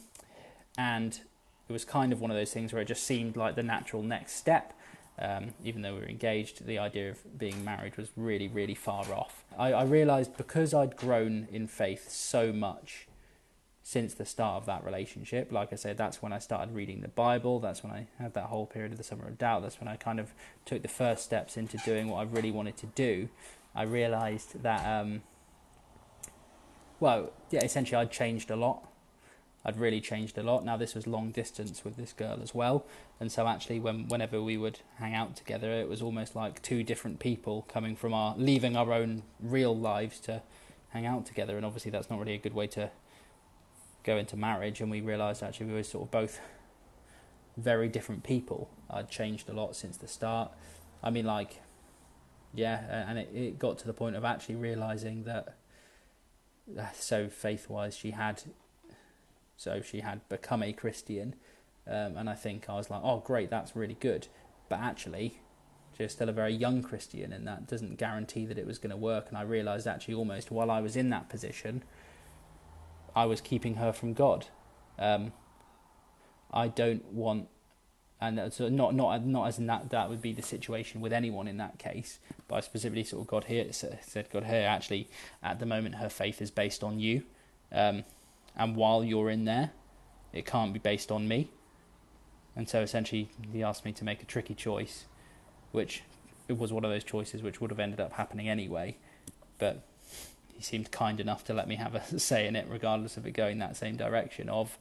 and 0.76 1.20
it 1.68 1.72
was 1.72 1.84
kind 1.84 2.12
of 2.12 2.20
one 2.20 2.30
of 2.30 2.36
those 2.36 2.52
things 2.52 2.72
where 2.72 2.82
it 2.82 2.88
just 2.88 3.04
seemed 3.04 3.36
like 3.36 3.56
the 3.56 3.62
natural 3.62 4.02
next 4.02 4.34
step 4.34 4.72
um, 5.18 5.54
even 5.64 5.82
though 5.82 5.94
we 5.94 6.00
were 6.00 6.08
engaged, 6.08 6.66
the 6.66 6.78
idea 6.78 7.10
of 7.10 7.38
being 7.38 7.64
married 7.64 7.96
was 7.96 8.10
really, 8.16 8.48
really 8.48 8.74
far 8.74 9.04
off. 9.12 9.44
I, 9.58 9.72
I 9.72 9.84
realised 9.84 10.36
because 10.36 10.74
I'd 10.74 10.96
grown 10.96 11.48
in 11.50 11.66
faith 11.66 12.10
so 12.10 12.52
much 12.52 13.06
since 13.88 14.14
the 14.14 14.24
start 14.24 14.56
of 14.56 14.66
that 14.66 14.84
relationship, 14.84 15.52
like 15.52 15.72
I 15.72 15.76
said, 15.76 15.96
that's 15.96 16.20
when 16.20 16.32
I 16.32 16.40
started 16.40 16.74
reading 16.74 17.02
the 17.02 17.08
Bible, 17.08 17.60
that's 17.60 17.84
when 17.84 17.92
I 17.92 18.08
had 18.20 18.34
that 18.34 18.46
whole 18.46 18.66
period 18.66 18.90
of 18.90 18.98
the 18.98 19.04
summer 19.04 19.28
of 19.28 19.38
doubt, 19.38 19.62
that's 19.62 19.78
when 19.78 19.86
I 19.86 19.94
kind 19.94 20.18
of 20.18 20.34
took 20.64 20.82
the 20.82 20.88
first 20.88 21.22
steps 21.22 21.56
into 21.56 21.76
doing 21.78 22.08
what 22.08 22.18
I 22.18 22.22
really 22.24 22.50
wanted 22.50 22.76
to 22.78 22.86
do. 22.86 23.28
I 23.76 23.84
realised 23.84 24.60
that, 24.64 24.84
um, 24.84 25.22
well, 26.98 27.30
yeah, 27.52 27.62
essentially 27.62 27.96
I'd 27.96 28.10
changed 28.10 28.50
a 28.50 28.56
lot. 28.56 28.88
I'd 29.64 29.78
really 29.78 30.00
changed 30.00 30.36
a 30.36 30.42
lot. 30.42 30.64
Now 30.64 30.76
this 30.76 30.96
was 30.96 31.06
long 31.06 31.30
distance 31.30 31.84
with 31.84 31.96
this 31.96 32.12
girl 32.12 32.40
as 32.42 32.52
well, 32.52 32.86
and 33.20 33.30
so 33.30 33.46
actually, 33.46 33.78
when 33.78 34.08
whenever 34.08 34.42
we 34.42 34.56
would 34.56 34.80
hang 34.98 35.14
out 35.14 35.36
together, 35.36 35.70
it 35.70 35.88
was 35.88 36.02
almost 36.02 36.34
like 36.34 36.60
two 36.60 36.82
different 36.82 37.20
people 37.20 37.64
coming 37.68 37.94
from 37.94 38.12
our 38.12 38.34
leaving 38.36 38.76
our 38.76 38.92
own 38.92 39.22
real 39.40 39.76
lives 39.76 40.18
to 40.20 40.42
hang 40.88 41.06
out 41.06 41.24
together. 41.24 41.56
And 41.56 41.64
obviously, 41.64 41.92
that's 41.92 42.10
not 42.10 42.18
really 42.18 42.34
a 42.34 42.38
good 42.38 42.54
way 42.54 42.66
to 42.68 42.90
go 44.06 44.16
into 44.16 44.36
marriage. 44.36 44.80
And 44.80 44.90
we 44.90 45.00
realised 45.00 45.42
actually 45.42 45.66
we 45.66 45.74
were 45.74 45.82
sort 45.82 46.04
of 46.04 46.10
both 46.10 46.40
very 47.56 47.88
different 47.88 48.22
people. 48.22 48.70
I'd 48.88 49.10
changed 49.10 49.50
a 49.50 49.52
lot 49.52 49.76
since 49.76 49.96
the 49.96 50.08
start. 50.08 50.52
I 51.02 51.10
mean, 51.10 51.26
like, 51.26 51.60
yeah, 52.54 53.04
and 53.08 53.18
it, 53.18 53.30
it 53.34 53.58
got 53.58 53.78
to 53.78 53.86
the 53.86 53.92
point 53.92 54.16
of 54.16 54.24
actually 54.24 54.56
realising 54.56 55.24
that. 55.24 55.56
Uh, 56.76 56.86
so 56.94 57.28
faith 57.28 57.70
wise, 57.70 57.96
she 57.96 58.10
had 58.10 58.42
so 59.56 59.80
she 59.80 60.00
had 60.00 60.28
become 60.28 60.62
a 60.62 60.72
Christian, 60.72 61.36
um, 61.86 62.16
and 62.16 62.28
I 62.28 62.34
think 62.34 62.68
I 62.68 62.74
was 62.74 62.90
like, 62.90 63.00
oh, 63.04 63.20
great, 63.20 63.50
that's 63.50 63.76
really 63.76 63.96
good. 64.00 64.26
But 64.68 64.80
actually, 64.80 65.40
she's 65.96 66.12
still 66.12 66.28
a 66.28 66.32
very 66.32 66.52
young 66.52 66.82
Christian, 66.82 67.32
and 67.32 67.46
that 67.46 67.68
doesn't 67.68 67.96
guarantee 67.96 68.46
that 68.46 68.58
it 68.58 68.66
was 68.66 68.78
going 68.78 68.90
to 68.90 68.96
work. 68.96 69.28
And 69.28 69.38
I 69.38 69.42
realised 69.42 69.86
actually, 69.86 70.14
almost 70.14 70.50
while 70.50 70.70
I 70.70 70.80
was 70.80 70.96
in 70.96 71.10
that 71.10 71.28
position, 71.28 71.84
I 73.16 73.24
was 73.24 73.40
keeping 73.40 73.76
her 73.76 73.92
from 73.92 74.12
God. 74.12 74.46
Um, 74.98 75.32
I 76.52 76.68
don't 76.68 77.04
want, 77.06 77.48
and 78.20 78.52
so 78.52 78.68
not 78.68 78.94
not 78.94 79.26
not 79.26 79.48
as 79.48 79.58
in 79.58 79.66
that 79.66 79.90
that 79.90 80.10
would 80.10 80.20
be 80.20 80.32
the 80.32 80.42
situation 80.42 81.00
with 81.00 81.12
anyone 81.12 81.48
in 81.48 81.56
that 81.56 81.78
case. 81.78 82.20
But 82.46 82.56
I 82.56 82.60
specifically 82.60 83.04
sort 83.04 83.22
of 83.22 83.26
got 83.26 83.44
here 83.44 83.66
said 83.72 84.28
God 84.30 84.44
here 84.44 84.66
actually 84.66 85.08
at 85.42 85.58
the 85.58 85.66
moment 85.66 85.96
her 85.96 86.10
faith 86.10 86.42
is 86.42 86.50
based 86.50 86.84
on 86.84 87.00
you. 87.00 87.24
Um, 87.72 88.04
and 88.54 88.76
while 88.76 89.02
you're 89.02 89.30
in 89.30 89.44
there, 89.44 89.70
it 90.32 90.46
can't 90.46 90.72
be 90.72 90.78
based 90.78 91.10
on 91.10 91.26
me. 91.26 91.48
And 92.54 92.68
so 92.68 92.80
essentially, 92.80 93.28
he 93.52 93.62
asked 93.62 93.84
me 93.84 93.92
to 93.92 94.04
make 94.04 94.22
a 94.22 94.24
tricky 94.26 94.54
choice, 94.54 95.04
which 95.72 96.02
it 96.48 96.56
was 96.58 96.72
one 96.72 96.84
of 96.84 96.90
those 96.90 97.04
choices 97.04 97.42
which 97.42 97.60
would 97.60 97.70
have 97.70 97.80
ended 97.80 98.00
up 98.00 98.14
happening 98.14 98.48
anyway. 98.48 98.96
But 99.58 99.82
he 100.56 100.62
seemed 100.62 100.90
kind 100.90 101.20
enough 101.20 101.44
to 101.44 101.54
let 101.54 101.68
me 101.68 101.76
have 101.76 101.94
a 101.94 102.18
say 102.18 102.46
in 102.46 102.56
it, 102.56 102.66
regardless 102.68 103.16
of 103.16 103.26
it 103.26 103.32
going 103.32 103.58
that 103.58 103.76
same 103.76 103.96
direction. 103.96 104.48
Of 104.48 104.78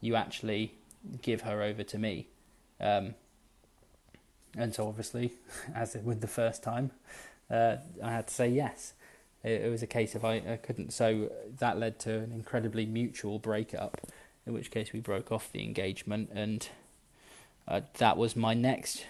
you 0.00 0.16
actually 0.16 0.74
give 1.22 1.42
her 1.42 1.62
over 1.62 1.82
to 1.82 1.98
me, 1.98 2.28
um, 2.80 3.14
and 4.56 4.74
so 4.74 4.88
obviously, 4.88 5.32
as 5.74 5.96
with 6.02 6.20
the 6.20 6.28
first 6.28 6.62
time, 6.62 6.90
uh, 7.50 7.76
I 8.02 8.12
had 8.12 8.28
to 8.28 8.34
say 8.34 8.48
yes 8.48 8.94
it, 9.44 9.62
it 9.62 9.70
was 9.70 9.82
a 9.82 9.86
case 9.86 10.14
of 10.14 10.24
I, 10.24 10.36
I 10.36 10.58
couldn't. 10.60 10.92
So 10.92 11.30
that 11.58 11.78
led 11.78 12.00
to 12.00 12.18
an 12.18 12.32
incredibly 12.32 12.86
mutual 12.86 13.38
breakup, 13.38 14.00
in 14.46 14.54
which 14.54 14.70
case 14.70 14.92
we 14.92 15.00
broke 15.00 15.30
off 15.30 15.52
the 15.52 15.62
engagement, 15.62 16.30
and 16.34 16.66
uh, 17.68 17.82
that 17.98 18.16
was 18.16 18.34
my 18.34 18.54
next 18.54 19.06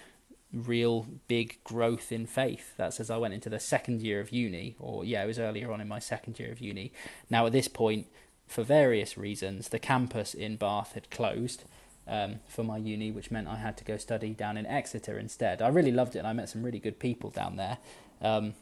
real 0.54 1.06
big 1.28 1.62
growth 1.64 2.12
in 2.12 2.26
faith. 2.26 2.74
That's 2.76 3.00
as 3.00 3.10
I 3.10 3.16
went 3.16 3.34
into 3.34 3.50
the 3.50 3.60
second 3.60 4.02
year 4.02 4.20
of 4.20 4.30
uni, 4.30 4.76
or 4.78 5.04
yeah, 5.04 5.24
it 5.24 5.26
was 5.26 5.38
earlier 5.38 5.72
on 5.72 5.80
in 5.80 5.88
my 5.88 5.98
second 5.98 6.38
year 6.38 6.52
of 6.52 6.60
uni. 6.60 6.92
Now 7.28 7.46
at 7.46 7.52
this 7.52 7.68
point, 7.68 8.06
for 8.46 8.62
various 8.62 9.16
reasons, 9.16 9.68
the 9.68 9.78
campus 9.78 10.34
in 10.34 10.56
Bath 10.56 10.92
had 10.94 11.10
closed. 11.10 11.64
Um, 12.06 12.40
for 12.46 12.62
my 12.62 12.76
uni, 12.76 13.10
which 13.10 13.30
meant 13.30 13.48
I 13.48 13.56
had 13.56 13.78
to 13.78 13.84
go 13.84 13.96
study 13.96 14.34
down 14.34 14.58
in 14.58 14.66
Exeter 14.66 15.18
instead. 15.18 15.62
I 15.62 15.68
really 15.68 15.90
loved 15.90 16.14
it, 16.14 16.18
and 16.18 16.28
I 16.28 16.34
met 16.34 16.50
some 16.50 16.62
really 16.62 16.78
good 16.78 16.98
people 16.98 17.30
down 17.30 17.56
there. 17.56 17.78
Um, 18.20 18.52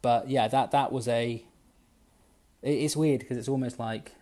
but 0.00 0.30
yeah, 0.30 0.46
that 0.46 0.70
that 0.70 0.92
was 0.92 1.08
a. 1.08 1.44
It's 2.62 2.94
weird 2.94 3.18
because 3.18 3.36
it's 3.36 3.48
almost 3.48 3.80
like 3.80 4.12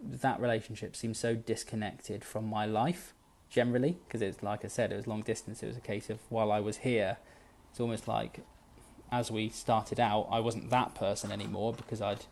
that 0.00 0.40
relationship 0.40 0.96
seems 0.96 1.16
so 1.16 1.36
disconnected 1.36 2.24
from 2.24 2.44
my 2.48 2.66
life 2.66 3.14
generally 3.50 3.96
because 4.06 4.22
it's 4.22 4.42
like 4.42 4.64
I 4.64 4.68
said, 4.68 4.92
it 4.92 4.96
was 4.96 5.06
long 5.06 5.22
distance. 5.22 5.62
It 5.62 5.66
was 5.66 5.76
a 5.76 5.80
case 5.80 6.10
of 6.10 6.18
while 6.28 6.52
I 6.52 6.60
was 6.60 6.78
here, 6.78 7.18
it's 7.70 7.80
almost 7.80 8.08
like 8.08 8.40
as 9.10 9.30
we 9.30 9.48
started 9.48 10.00
out, 10.00 10.28
I 10.30 10.40
wasn't 10.40 10.70
that 10.70 10.94
person 10.94 11.30
anymore 11.30 11.72
because 11.72 12.00
I'd 12.00 12.24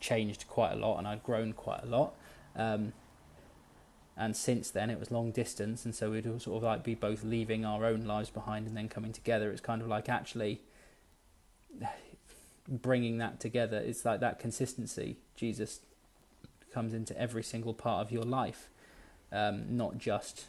changed 0.00 0.46
quite 0.48 0.72
a 0.72 0.76
lot 0.76 0.98
and 0.98 1.06
I'd 1.06 1.22
grown 1.22 1.52
quite 1.52 1.82
a 1.82 1.86
lot. 1.86 2.14
Um, 2.54 2.92
and 4.16 4.34
since 4.34 4.70
then, 4.70 4.88
it 4.88 4.98
was 4.98 5.10
long 5.10 5.30
distance, 5.30 5.84
and 5.84 5.94
so 5.94 6.10
we'd 6.10 6.24
sort 6.40 6.56
of 6.56 6.62
like 6.62 6.82
be 6.82 6.94
both 6.94 7.22
leaving 7.22 7.66
our 7.66 7.84
own 7.84 8.06
lives 8.06 8.30
behind 8.30 8.66
and 8.66 8.74
then 8.74 8.88
coming 8.88 9.12
together. 9.12 9.50
It's 9.50 9.60
kind 9.60 9.82
of 9.82 9.88
like 9.88 10.08
actually 10.08 10.62
bringing 12.66 13.18
that 13.18 13.40
together. 13.40 13.76
It's 13.76 14.06
like 14.06 14.20
that 14.20 14.38
consistency. 14.38 15.18
Jesus 15.36 15.80
comes 16.72 16.94
into 16.94 17.18
every 17.20 17.42
single 17.42 17.74
part 17.74 18.06
of 18.06 18.10
your 18.10 18.22
life, 18.22 18.70
um, 19.30 19.76
not 19.76 19.98
just 19.98 20.46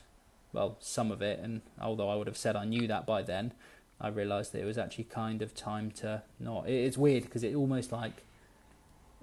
well 0.57 0.75
some 0.79 1.11
of 1.11 1.21
it. 1.21 1.39
And 1.39 1.61
although 1.79 2.09
I 2.09 2.15
would 2.15 2.27
have 2.27 2.37
said 2.37 2.55
I 2.55 2.65
knew 2.65 2.87
that 2.87 3.05
by 3.05 3.21
then, 3.21 3.53
I 4.01 4.07
realised 4.09 4.51
that 4.53 4.61
it 4.61 4.65
was 4.65 4.77
actually 4.77 5.05
kind 5.05 5.41
of 5.41 5.53
time 5.53 5.91
to 6.01 6.23
not. 6.39 6.67
It's 6.67 6.97
weird 6.97 7.23
because 7.23 7.43
it 7.43 7.55
almost 7.55 7.91
like 7.91 8.23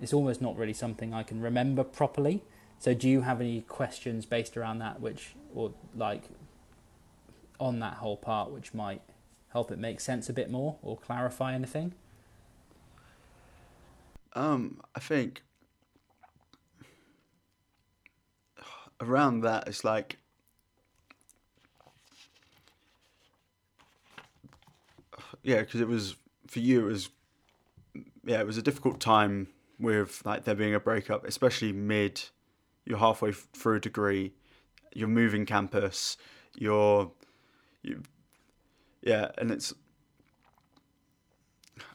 it's 0.00 0.12
almost 0.12 0.40
not 0.40 0.56
really 0.56 0.72
something 0.72 1.12
I 1.12 1.24
can 1.24 1.40
remember 1.40 1.82
properly. 1.84 2.42
So, 2.78 2.94
do 2.94 3.08
you 3.08 3.22
have 3.22 3.40
any 3.40 3.62
questions 3.62 4.26
based 4.26 4.56
around 4.56 4.78
that, 4.78 5.00
which 5.00 5.34
or 5.54 5.72
like 5.96 6.22
on 7.58 7.80
that 7.80 7.94
whole 7.94 8.16
part, 8.16 8.50
which 8.50 8.72
might 8.72 9.02
help 9.48 9.70
it 9.70 9.78
make 9.78 10.00
sense 10.00 10.28
a 10.28 10.32
bit 10.32 10.50
more 10.50 10.76
or 10.82 10.96
clarify 10.96 11.54
anything? 11.54 11.94
Um, 14.34 14.80
I 14.94 15.00
think 15.00 15.42
around 19.00 19.40
that 19.42 19.68
it's 19.68 19.84
like 19.84 20.18
yeah, 25.44 25.60
because 25.60 25.80
it 25.80 25.86
was 25.86 26.16
for 26.48 26.58
you 26.58 26.80
it 26.80 26.90
was 26.90 27.10
yeah 28.24 28.40
it 28.40 28.46
was 28.46 28.58
a 28.58 28.62
difficult 28.62 29.00
time 29.00 29.48
with 29.78 30.22
like 30.24 30.44
there 30.44 30.54
being 30.54 30.74
a 30.74 30.80
breakup, 30.80 31.24
especially 31.24 31.72
mid. 31.72 32.22
You're 32.84 32.98
halfway 32.98 33.32
through 33.32 33.76
a 33.76 33.80
degree, 33.80 34.32
you're 34.92 35.08
moving 35.08 35.46
campus, 35.46 36.16
you're 36.56 37.12
you 37.82 38.02
yeah, 39.02 39.30
and 39.38 39.50
it's. 39.50 39.72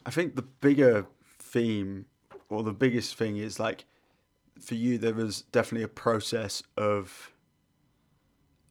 I 0.06 0.10
think 0.10 0.36
the 0.36 0.42
bigger 0.42 1.06
theme, 1.38 2.06
or 2.48 2.62
the 2.62 2.72
biggest 2.72 3.16
thing, 3.16 3.36
is 3.36 3.58
like, 3.58 3.84
for 4.60 4.74
you, 4.74 4.98
there 4.98 5.14
was 5.14 5.42
definitely 5.42 5.84
a 5.84 5.88
process 5.88 6.62
of. 6.76 7.32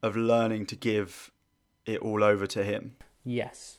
Of 0.02 0.16
learning 0.16 0.66
to 0.68 0.78
give 0.78 1.30
it 1.86 2.00
all 2.00 2.24
over 2.24 2.48
to 2.48 2.64
him. 2.64 2.96
Yes. 3.26 3.79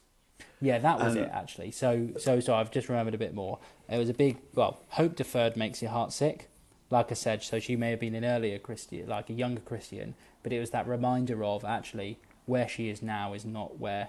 Yeah, 0.61 0.79
that 0.79 0.99
was 0.99 1.17
it 1.17 1.31
actually. 1.33 1.71
So, 1.71 2.11
so, 2.19 2.41
so 2.41 2.55
I've 2.55 2.71
just 2.71 2.89
remembered 2.89 3.15
a 3.15 3.19
bit 3.19 3.35
more. 3.35 3.59
It 3.89 3.99
was 3.99 4.09
a 4.09 4.15
big, 4.15 4.39
well, 4.55 4.81
hope 4.91 5.17
deferred 5.17 5.57
makes 5.57 5.81
your 5.81 5.91
heart 5.91 6.13
sick. 6.13 6.49
Like 6.91 7.11
I 7.11 7.15
said, 7.15 7.43
so 7.43 7.61
she 7.61 7.77
may 7.77 7.91
have 7.91 8.01
been 8.01 8.15
an 8.15 8.25
earlier 8.25 8.59
Christian, 8.59 9.09
like 9.09 9.31
a 9.31 9.33
younger 9.33 9.61
Christian, 9.61 10.15
but 10.43 10.53
it 10.53 10.59
was 10.59 10.71
that 10.71 10.87
reminder 10.87 11.45
of 11.45 11.65
actually 11.65 12.19
where 12.47 12.69
she 12.69 12.89
is 12.91 13.01
now 13.01 13.33
is 13.33 13.45
not 13.45 13.79
where 13.79 14.09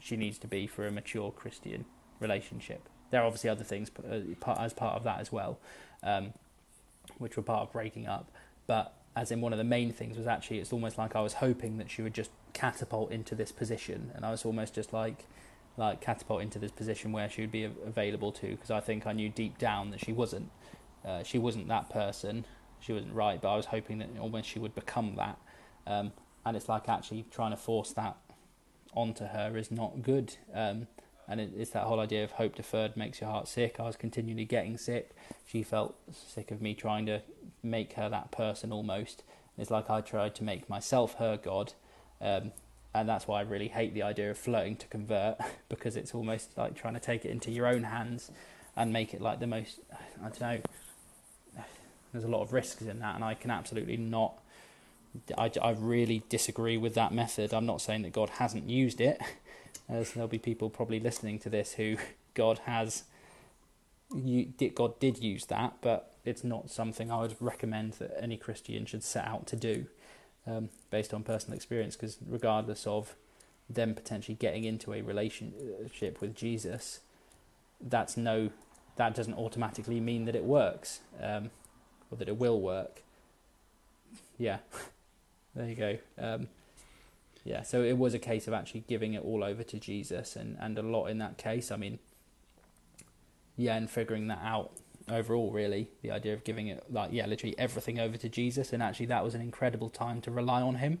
she 0.00 0.16
needs 0.16 0.38
to 0.38 0.48
be 0.48 0.66
for 0.66 0.86
a 0.86 0.90
mature 0.90 1.30
Christian 1.30 1.84
relationship. 2.18 2.88
There 3.10 3.22
are 3.22 3.26
obviously 3.26 3.50
other 3.50 3.64
things 3.64 3.90
uh, 3.98 4.52
as 4.58 4.72
part 4.72 4.96
of 4.96 5.04
that 5.04 5.20
as 5.20 5.30
well, 5.30 5.58
um, 6.02 6.32
which 7.18 7.36
were 7.36 7.42
part 7.42 7.62
of 7.62 7.72
breaking 7.72 8.06
up. 8.06 8.30
But 8.66 8.92
as 9.16 9.30
in 9.30 9.40
one 9.40 9.52
of 9.52 9.58
the 9.58 9.64
main 9.64 9.92
things 9.92 10.16
was 10.16 10.26
actually 10.26 10.58
it's 10.58 10.72
almost 10.72 10.98
like 10.98 11.16
I 11.16 11.20
was 11.20 11.34
hoping 11.34 11.78
that 11.78 11.90
she 11.90 12.02
would 12.02 12.14
just 12.14 12.30
catapult 12.52 13.10
into 13.12 13.34
this 13.34 13.52
position, 13.52 14.10
and 14.14 14.24
I 14.24 14.30
was 14.30 14.44
almost 14.44 14.74
just 14.74 14.92
like 14.92 15.26
like 15.76 16.00
catapult 16.00 16.42
into 16.42 16.58
this 16.58 16.70
position 16.70 17.12
where 17.12 17.28
she 17.28 17.40
would 17.40 17.52
be 17.52 17.64
available 17.64 18.32
to 18.32 18.48
because 18.48 18.70
I 18.70 18.80
think 18.80 19.06
I 19.06 19.12
knew 19.12 19.28
deep 19.28 19.58
down 19.58 19.90
that 19.90 20.00
she 20.00 20.12
wasn't. 20.12 20.50
Uh, 21.04 21.22
she 21.22 21.38
wasn't 21.38 21.68
that 21.68 21.88
person. 21.88 22.44
She 22.80 22.92
wasn't 22.92 23.14
right, 23.14 23.40
but 23.40 23.52
I 23.52 23.56
was 23.56 23.66
hoping 23.66 23.98
that 23.98 24.08
almost 24.20 24.48
she 24.48 24.58
would 24.58 24.74
become 24.74 25.14
that. 25.16 25.38
Um, 25.86 26.12
and 26.44 26.56
it's 26.56 26.68
like 26.68 26.88
actually 26.88 27.26
trying 27.30 27.50
to 27.50 27.56
force 27.56 27.92
that 27.92 28.16
onto 28.94 29.24
her 29.24 29.56
is 29.56 29.70
not 29.70 30.02
good. 30.02 30.36
Um, 30.52 30.86
and 31.28 31.40
it, 31.40 31.52
it's 31.56 31.70
that 31.70 31.84
whole 31.84 32.00
idea 32.00 32.24
of 32.24 32.32
hope 32.32 32.56
deferred 32.56 32.96
makes 32.96 33.20
your 33.20 33.30
heart 33.30 33.48
sick. 33.48 33.76
I 33.78 33.84
was 33.84 33.96
continually 33.96 34.44
getting 34.44 34.76
sick. 34.76 35.10
She 35.46 35.62
felt 35.62 35.96
sick 36.12 36.50
of 36.50 36.60
me 36.60 36.74
trying 36.74 37.06
to 37.06 37.22
make 37.62 37.94
her 37.94 38.08
that 38.08 38.32
person 38.32 38.72
almost. 38.72 39.22
It's 39.56 39.70
like 39.70 39.90
I 39.90 40.00
tried 40.00 40.34
to 40.36 40.44
make 40.44 40.68
myself 40.68 41.14
her 41.14 41.36
God. 41.36 41.74
Um, 42.20 42.52
and 42.94 43.08
that's 43.08 43.26
why 43.26 43.40
I 43.40 43.42
really 43.42 43.68
hate 43.68 43.94
the 43.94 44.02
idea 44.02 44.30
of 44.30 44.38
flirting 44.38 44.76
to 44.76 44.86
convert 44.88 45.38
because 45.68 45.96
it's 45.96 46.14
almost 46.14 46.56
like 46.56 46.74
trying 46.74 46.94
to 46.94 47.00
take 47.00 47.24
it 47.24 47.30
into 47.30 47.50
your 47.50 47.66
own 47.66 47.84
hands 47.84 48.30
and 48.76 48.92
make 48.92 49.14
it 49.14 49.20
like 49.20 49.40
the 49.40 49.46
most, 49.46 49.80
I 50.22 50.28
don't 50.28 50.40
know, 50.40 50.60
there's 52.12 52.24
a 52.24 52.28
lot 52.28 52.42
of 52.42 52.52
risks 52.52 52.82
in 52.82 52.98
that, 53.00 53.14
and 53.14 53.22
I 53.22 53.34
can 53.34 53.50
absolutely 53.50 53.96
not 53.96 54.34
I, 55.36 55.50
I 55.60 55.70
really 55.72 56.22
disagree 56.28 56.76
with 56.76 56.94
that 56.94 57.12
method. 57.12 57.52
I'm 57.52 57.66
not 57.66 57.80
saying 57.80 58.02
that 58.02 58.12
God 58.12 58.30
hasn't 58.30 58.68
used 58.68 59.00
it, 59.00 59.20
as 59.88 60.12
there'll 60.12 60.28
be 60.28 60.38
people 60.38 60.70
probably 60.70 61.00
listening 61.00 61.38
to 61.40 61.50
this 61.50 61.74
who 61.74 61.96
God 62.34 62.60
has 62.66 63.04
you 64.12 64.44
did 64.44 64.74
God 64.74 64.98
did 64.98 65.18
use 65.18 65.46
that, 65.46 65.74
but 65.80 66.14
it's 66.24 66.42
not 66.42 66.70
something 66.70 67.10
I 67.10 67.20
would 67.20 67.36
recommend 67.40 67.94
that 67.94 68.16
any 68.20 68.36
Christian 68.36 68.86
should 68.86 69.04
set 69.04 69.26
out 69.26 69.46
to 69.48 69.56
do, 69.56 69.86
um, 70.46 70.68
based 70.90 71.12
on 71.14 71.22
personal 71.22 71.56
experience. 71.56 71.96
Because 71.96 72.18
regardless 72.26 72.86
of 72.86 73.14
them 73.68 73.94
potentially 73.94 74.34
getting 74.34 74.64
into 74.64 74.92
a 74.92 75.02
relationship 75.02 76.20
with 76.20 76.34
Jesus, 76.34 77.00
that's 77.80 78.16
no 78.16 78.50
that 78.96 79.14
doesn't 79.14 79.34
automatically 79.34 79.98
mean 79.98 80.26
that 80.26 80.36
it 80.36 80.44
works 80.44 81.00
um, 81.22 81.50
or 82.10 82.18
that 82.18 82.28
it 82.28 82.36
will 82.36 82.60
work. 82.60 83.02
Yeah, 84.36 84.58
there 85.54 85.68
you 85.68 85.74
go. 85.74 85.98
Um, 86.18 86.48
yeah, 87.44 87.62
so 87.62 87.82
it 87.82 87.96
was 87.96 88.12
a 88.12 88.18
case 88.18 88.46
of 88.46 88.52
actually 88.52 88.84
giving 88.86 89.14
it 89.14 89.24
all 89.24 89.42
over 89.42 89.62
to 89.62 89.78
Jesus, 89.78 90.36
and, 90.36 90.56
and 90.60 90.76
a 90.76 90.82
lot 90.82 91.06
in 91.06 91.18
that 91.18 91.38
case. 91.38 91.70
I 91.70 91.76
mean, 91.76 91.98
yeah, 93.56 93.76
and 93.76 93.88
figuring 93.88 94.28
that 94.28 94.40
out 94.42 94.72
overall, 95.10 95.50
really, 95.50 95.90
the 96.02 96.10
idea 96.10 96.34
of 96.34 96.44
giving 96.44 96.68
it, 96.68 96.84
like, 96.90 97.10
yeah, 97.12 97.26
literally 97.26 97.58
everything 97.58 97.98
over 97.98 98.16
to 98.16 98.28
Jesus, 98.28 98.72
and 98.72 98.82
actually 98.82 99.06
that 99.06 99.24
was 99.24 99.34
an 99.34 99.40
incredible 99.40 99.90
time 99.90 100.20
to 100.22 100.30
rely 100.30 100.62
on 100.62 100.76
Him. 100.76 101.00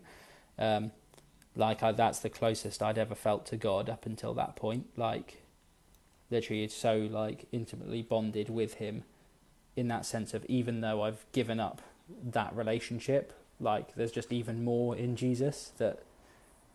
Um, 0.58 0.92
like, 1.56 1.82
I, 1.82 1.92
that's 1.92 2.20
the 2.20 2.30
closest 2.30 2.82
I'd 2.82 2.98
ever 2.98 3.14
felt 3.14 3.46
to 3.46 3.56
God 3.56 3.88
up 3.88 4.06
until 4.06 4.34
that 4.34 4.56
point. 4.56 4.86
Like, 4.96 5.42
literally, 6.30 6.64
it's 6.64 6.74
so, 6.74 7.08
like, 7.10 7.46
intimately 7.52 8.02
bonded 8.02 8.50
with 8.50 8.74
Him 8.74 9.04
in 9.76 9.88
that 9.88 10.04
sense 10.04 10.34
of 10.34 10.44
even 10.46 10.80
though 10.80 11.02
I've 11.02 11.24
given 11.32 11.60
up 11.60 11.82
that 12.22 12.54
relationship, 12.54 13.32
like, 13.58 13.94
there's 13.94 14.12
just 14.12 14.32
even 14.32 14.64
more 14.64 14.96
in 14.96 15.16
Jesus 15.16 15.72
that 15.78 16.02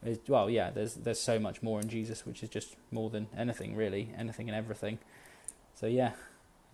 is, 0.05 0.19
well, 0.27 0.49
yeah, 0.49 0.69
there's 0.69 0.95
there's 0.95 1.19
so 1.19 1.39
much 1.39 1.63
more 1.63 1.81
in 1.81 1.89
Jesus, 1.89 2.25
which 2.25 2.43
is 2.43 2.49
just 2.49 2.75
more 2.91 3.09
than 3.09 3.27
anything, 3.35 3.75
really, 3.75 4.11
anything 4.17 4.47
and 4.47 4.55
everything. 4.55 4.99
So 5.73 5.87
yeah, 5.87 6.11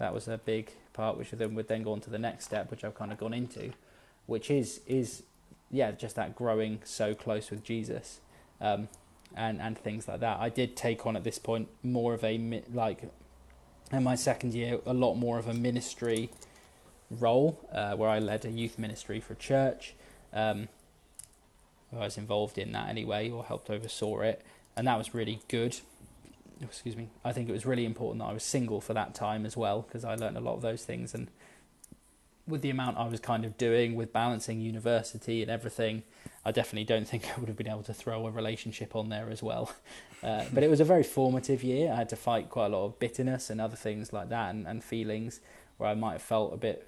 that 0.02 0.16
was 0.16 0.28
a 0.28 0.40
big 0.40 0.72
part, 0.94 1.16
which 1.16 1.30
then 1.30 1.54
would 1.54 1.68
then 1.68 1.84
go 1.84 1.92
on 1.92 2.02
to 2.02 2.10
the 2.10 2.18
next 2.18 2.46
step, 2.46 2.72
which 2.72 2.84
I've 2.84 2.96
kind 2.96 3.12
of 3.12 3.20
gone 3.20 3.36
into, 3.36 3.72
which 4.26 4.50
is 4.50 4.82
is 4.88 5.24
yeah, 5.70 5.92
just 5.92 6.16
that 6.16 6.36
growing 6.36 6.82
so 6.84 7.14
close 7.14 7.52
with 7.52 7.64
Jesus, 7.64 8.20
um, 8.60 8.90
and 9.36 9.62
and 9.62 9.78
things 9.78 10.08
like 10.08 10.20
that. 10.22 10.40
I 10.40 10.50
did 10.50 10.76
take 10.76 11.06
on 11.06 11.16
at 11.16 11.24
this 11.24 11.38
point 11.38 11.70
more 11.84 12.16
of 12.16 12.24
a 12.24 12.64
like, 12.74 13.04
in 13.92 14.04
my 14.04 14.16
second 14.16 14.56
year, 14.56 14.80
a 14.88 14.94
lot 14.94 15.14
more 15.14 15.38
of 15.38 15.48
a 15.48 15.54
ministry 15.54 16.32
role, 17.12 17.60
uh, 17.72 17.96
where 17.96 18.10
I 18.10 18.18
led 18.18 18.44
a 18.44 18.50
youth 18.50 18.80
ministry 18.80 19.20
for 19.20 19.36
church. 19.36 19.94
Um, 20.34 20.68
I 21.94 22.00
was 22.00 22.18
involved 22.18 22.58
in 22.58 22.72
that 22.72 22.90
anyway, 22.90 23.30
or 23.30 23.44
helped 23.44 23.70
oversaw 23.70 24.22
it, 24.22 24.42
and 24.76 24.88
that 24.88 24.98
was 24.98 25.14
really 25.14 25.42
good. 25.48 25.80
Excuse 26.62 26.96
me. 26.96 27.10
I 27.26 27.34
think 27.34 27.50
it 27.50 27.52
was 27.52 27.66
really 27.66 27.86
important 27.86 28.20
that 28.20 28.30
I 28.30 28.34
was 28.34 28.44
single 28.44 28.82
for 28.82 28.94
that 28.94 29.16
time 29.16 29.46
as 29.46 29.58
well, 29.58 29.82
because 29.82 30.06
I 30.06 30.16
learned 30.16 30.38
a 30.38 30.42
lot 30.42 30.56
of 30.56 30.62
those 30.62 30.84
things. 30.84 31.14
And 31.14 31.30
with 32.48 32.62
the 32.62 32.70
amount 32.70 32.98
I 32.98 33.08
was 33.08 33.20
kind 33.20 33.46
of 33.46 33.58
doing 33.58 33.96
with 33.96 34.14
balancing 34.14 34.62
university 34.62 35.42
and 35.42 35.50
everything, 35.50 36.04
I 36.46 36.52
definitely 36.52 36.84
don't 36.84 37.08
think 37.08 37.26
I 37.36 37.40
would 37.40 37.48
have 37.48 37.58
been 37.58 37.70
able 37.70 37.84
to 37.84 37.94
throw 37.94 38.28
a 38.28 38.32
relationship 38.32 38.96
on 38.96 39.10
there 39.10 39.30
as 39.30 39.42
well. 39.42 39.74
Uh, 40.24 40.46
but 40.54 40.62
it 40.62 40.70
was 40.70 40.80
a 40.80 40.86
very 40.86 41.02
formative 41.02 41.64
year. 41.64 41.92
I 41.92 41.96
had 41.96 42.10
to 42.10 42.16
fight 42.16 42.52
quite 42.52 42.68
a 42.68 42.70
lot 42.70 42.86
of 42.86 43.00
bitterness 43.00 43.50
and 43.50 43.60
other 43.60 43.76
things 43.76 44.14
like 44.14 44.30
that, 44.30 44.54
and, 44.54 44.68
and 44.68 44.84
feelings 44.84 45.40
where 45.78 45.90
I 45.90 45.96
might 45.96 46.12
have 46.12 46.22
felt 46.22 46.54
a 46.54 46.58
bit, 46.58 46.88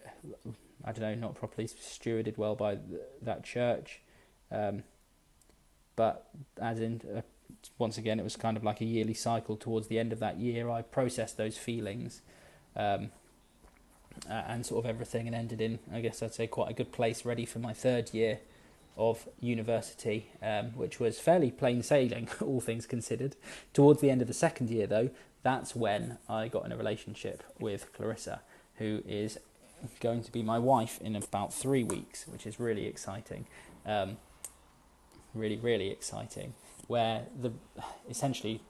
I 0.86 0.92
don't 0.92 1.02
know, 1.02 1.16
not 1.16 1.34
properly 1.34 1.68
stewarded 1.68 2.38
well 2.38 2.54
by 2.54 2.76
th- 2.76 3.02
that 3.24 3.44
church. 3.44 4.02
Um, 4.52 4.84
but 5.96 6.30
as 6.62 6.80
in, 6.80 7.02
uh, 7.18 7.22
once 7.78 7.98
again, 7.98 8.20
it 8.20 8.24
was 8.24 8.36
kind 8.36 8.58
of 8.58 8.64
like 8.64 8.82
a 8.82 8.86
yearly 8.86 9.14
cycle. 9.14 9.56
Towards 9.56 9.88
the 9.88 10.00
end 10.00 10.14
of 10.14 10.20
that 10.20 10.38
year, 10.38 10.70
I 10.70 10.82
processed 10.82 11.38
those 11.38 11.58
feelings 11.58 12.22
um, 12.76 13.12
and 14.28 14.66
sort 14.66 14.84
of 14.84 14.90
everything, 14.90 15.28
and 15.28 15.36
ended 15.36 15.62
in, 15.62 15.80
I 15.92 16.02
guess 16.02 16.22
I'd 16.22 16.34
say, 16.34 16.48
quite 16.48 16.70
a 16.70 16.74
good 16.74 16.92
place, 16.92 17.26
ready 17.26 17.46
for 17.46 17.60
my 17.60 17.74
third 17.74 18.14
year 18.14 18.40
of 18.98 19.28
university, 19.40 20.28
um, 20.42 20.68
which 20.76 21.00
was 21.00 21.20
fairly 21.20 21.52
plain 21.52 21.82
sailing, 21.82 22.30
all 22.42 22.62
things 22.62 22.86
considered. 22.86 23.36
Towards 23.74 24.02
the 24.02 24.10
end 24.10 24.22
of 24.22 24.28
the 24.28 24.34
second 24.34 24.70
year, 24.70 24.88
though, 24.88 25.10
that's 25.42 25.76
when 25.76 26.18
I 26.30 26.48
got 26.48 26.66
in 26.66 26.72
a 26.72 26.78
relationship 26.78 27.44
with 27.60 27.92
Clarissa, 27.94 28.42
who 28.76 29.04
is 29.08 29.40
going 30.00 30.24
to 30.24 30.32
be 30.32 30.42
my 30.42 30.60
wife 30.60 31.00
in 31.02 31.16
about 31.16 31.54
three 31.54 31.84
weeks, 31.84 32.26
which 32.28 32.46
is 32.46 32.60
really 32.60 32.86
exciting. 32.86 33.46
Um, 33.86 34.18
really, 35.34 35.58
really 35.58 35.90
exciting. 35.90 36.54
Where 36.88 37.28
the 37.40 37.52
essentially 38.10 38.62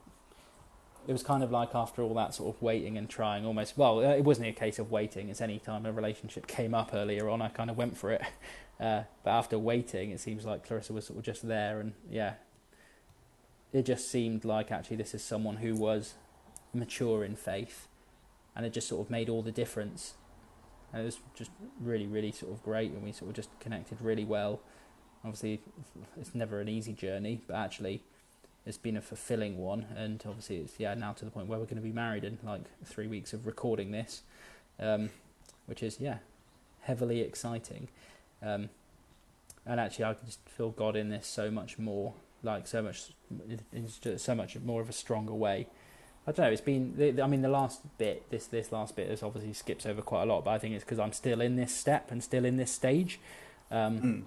it 1.07 1.11
was 1.11 1.23
kind 1.23 1.43
of 1.43 1.51
like 1.51 1.75
after 1.75 2.01
all 2.01 2.13
that 2.13 2.33
sort 2.33 2.55
of 2.55 2.61
waiting 2.61 2.97
and 2.97 3.09
trying 3.09 3.45
almost 3.45 3.77
well 3.77 3.99
it 3.99 4.23
wasn't 4.23 4.47
a 4.47 4.53
case 4.53 4.79
of 4.79 4.89
waiting 4.89 5.29
it's 5.29 5.41
any 5.41 5.59
time 5.59 5.85
a 5.85 5.91
relationship 5.91 6.47
came 6.47 6.73
up 6.73 6.91
earlier 6.93 7.29
on 7.29 7.41
i 7.41 7.49
kind 7.49 7.69
of 7.69 7.77
went 7.77 7.97
for 7.97 8.11
it. 8.11 8.21
Uh, 8.79 9.03
but 9.23 9.29
after 9.29 9.57
waiting 9.57 10.09
it 10.09 10.19
seems 10.19 10.45
like 10.45 10.65
clarissa 10.65 10.91
was 10.91 11.05
sort 11.05 11.17
of 11.17 11.23
just 11.23 11.47
there 11.47 11.79
and 11.79 11.93
yeah. 12.09 12.33
It 13.71 13.83
just 13.85 14.09
seemed 14.09 14.43
like 14.43 14.71
actually 14.71 14.97
this 14.97 15.13
is 15.13 15.23
someone 15.23 15.57
who 15.57 15.75
was 15.75 16.15
mature 16.73 17.23
in 17.23 17.35
faith 17.35 17.87
and 18.55 18.65
it 18.65 18.73
just 18.73 18.87
sort 18.87 19.05
of 19.05 19.11
made 19.11 19.29
all 19.29 19.41
the 19.41 19.51
difference. 19.51 20.15
And 20.91 21.03
it 21.03 21.05
was 21.05 21.19
just 21.35 21.51
really 21.79 22.07
really 22.07 22.31
sort 22.31 22.51
of 22.51 22.63
great 22.63 22.91
and 22.91 23.03
we 23.03 23.11
sort 23.11 23.29
of 23.29 23.35
just 23.35 23.57
connected 23.59 24.01
really 24.01 24.25
well 24.25 24.59
obviously 25.23 25.61
it's 26.19 26.35
never 26.35 26.59
an 26.59 26.69
easy 26.69 26.93
journey, 26.93 27.41
but 27.47 27.55
actually 27.55 28.03
it's 28.65 28.77
been 28.77 28.97
a 28.97 29.01
fulfilling 29.01 29.57
one. 29.57 29.85
And 29.95 30.23
obviously 30.27 30.57
it's 30.57 30.79
yeah 30.79 30.93
now 30.93 31.13
to 31.13 31.25
the 31.25 31.31
point 31.31 31.47
where 31.47 31.59
we're 31.59 31.65
going 31.65 31.77
to 31.77 31.81
be 31.81 31.91
married 31.91 32.23
in 32.23 32.37
like 32.43 32.63
three 32.85 33.07
weeks 33.07 33.33
of 33.33 33.45
recording 33.45 33.91
this, 33.91 34.21
um, 34.79 35.09
which 35.65 35.83
is 35.83 35.99
yeah 35.99 36.17
heavily 36.81 37.21
exciting. 37.21 37.87
Um, 38.41 38.69
and 39.65 39.79
actually, 39.79 40.05
I 40.05 40.13
can 40.13 40.25
just 40.25 40.39
feel 40.49 40.71
God 40.71 40.95
in 40.95 41.09
this 41.09 41.25
so 41.25 41.49
much 41.49 41.79
more, 41.79 42.13
like 42.43 42.67
so 42.67 42.81
much, 42.81 43.13
so 44.17 44.35
much 44.35 44.57
more 44.59 44.81
of 44.81 44.89
a 44.89 44.93
stronger 44.93 45.33
way. 45.33 45.67
I 46.27 46.31
don't 46.31 46.45
know. 46.45 46.51
It's 46.51 46.61
been. 46.61 47.19
I 47.21 47.27
mean, 47.27 47.41
the 47.41 47.49
last 47.49 47.81
bit, 47.97 48.29
this 48.29 48.47
this 48.47 48.71
last 48.71 48.95
bit, 48.95 49.09
is 49.09 49.23
obviously 49.23 49.53
skips 49.53 49.85
over 49.85 50.01
quite 50.01 50.23
a 50.23 50.25
lot, 50.25 50.43
but 50.43 50.51
I 50.51 50.59
think 50.59 50.75
it's 50.75 50.83
because 50.83 50.99
I'm 50.99 51.13
still 51.13 51.39
in 51.39 51.55
this 51.55 51.73
step 51.73 52.11
and 52.11 52.21
still 52.21 52.43
in 52.43 52.57
this 52.57 52.71
stage. 52.71 53.19
Um, 53.71 53.99
mm 53.99 54.23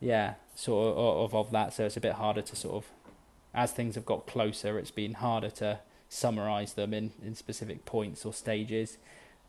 yeah, 0.00 0.34
sort 0.54 0.96
of, 0.96 0.98
of, 0.98 1.34
of 1.34 1.50
that. 1.52 1.72
So 1.74 1.84
it's 1.86 1.96
a 1.96 2.00
bit 2.00 2.14
harder 2.14 2.42
to 2.42 2.56
sort 2.56 2.76
of, 2.76 2.90
as 3.54 3.72
things 3.72 3.94
have 3.94 4.06
got 4.06 4.26
closer, 4.26 4.78
it's 4.78 4.90
been 4.90 5.14
harder 5.14 5.50
to 5.50 5.80
summarize 6.08 6.72
them 6.72 6.92
in, 6.92 7.12
in 7.24 7.34
specific 7.34 7.84
points 7.84 8.24
or 8.24 8.32
stages. 8.32 8.96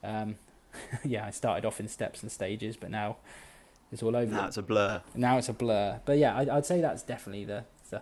Um, 0.04 0.36
yeah, 1.04 1.26
I 1.26 1.32
started 1.32 1.66
off 1.66 1.80
in 1.80 1.88
steps 1.88 2.22
and 2.22 2.32
stages, 2.32 2.76
but 2.76 2.91
now 2.91 3.18
it's 3.91 4.04
all 4.04 4.16
over. 4.16 4.32
Now 4.34 4.47
it's 4.47 4.58
a 4.58 4.62
blur. 4.62 5.02
Now 5.16 5.38
it's 5.38 5.49
a 5.49 5.54
blur. 5.54 6.02
But 6.06 6.18
yeah, 6.18 6.36
I, 6.36 6.56
would 6.56 6.66
say 6.66 6.82
that's 6.82 7.04
definitely 7.04 7.45
the, 7.45 7.66
the. 7.89 8.02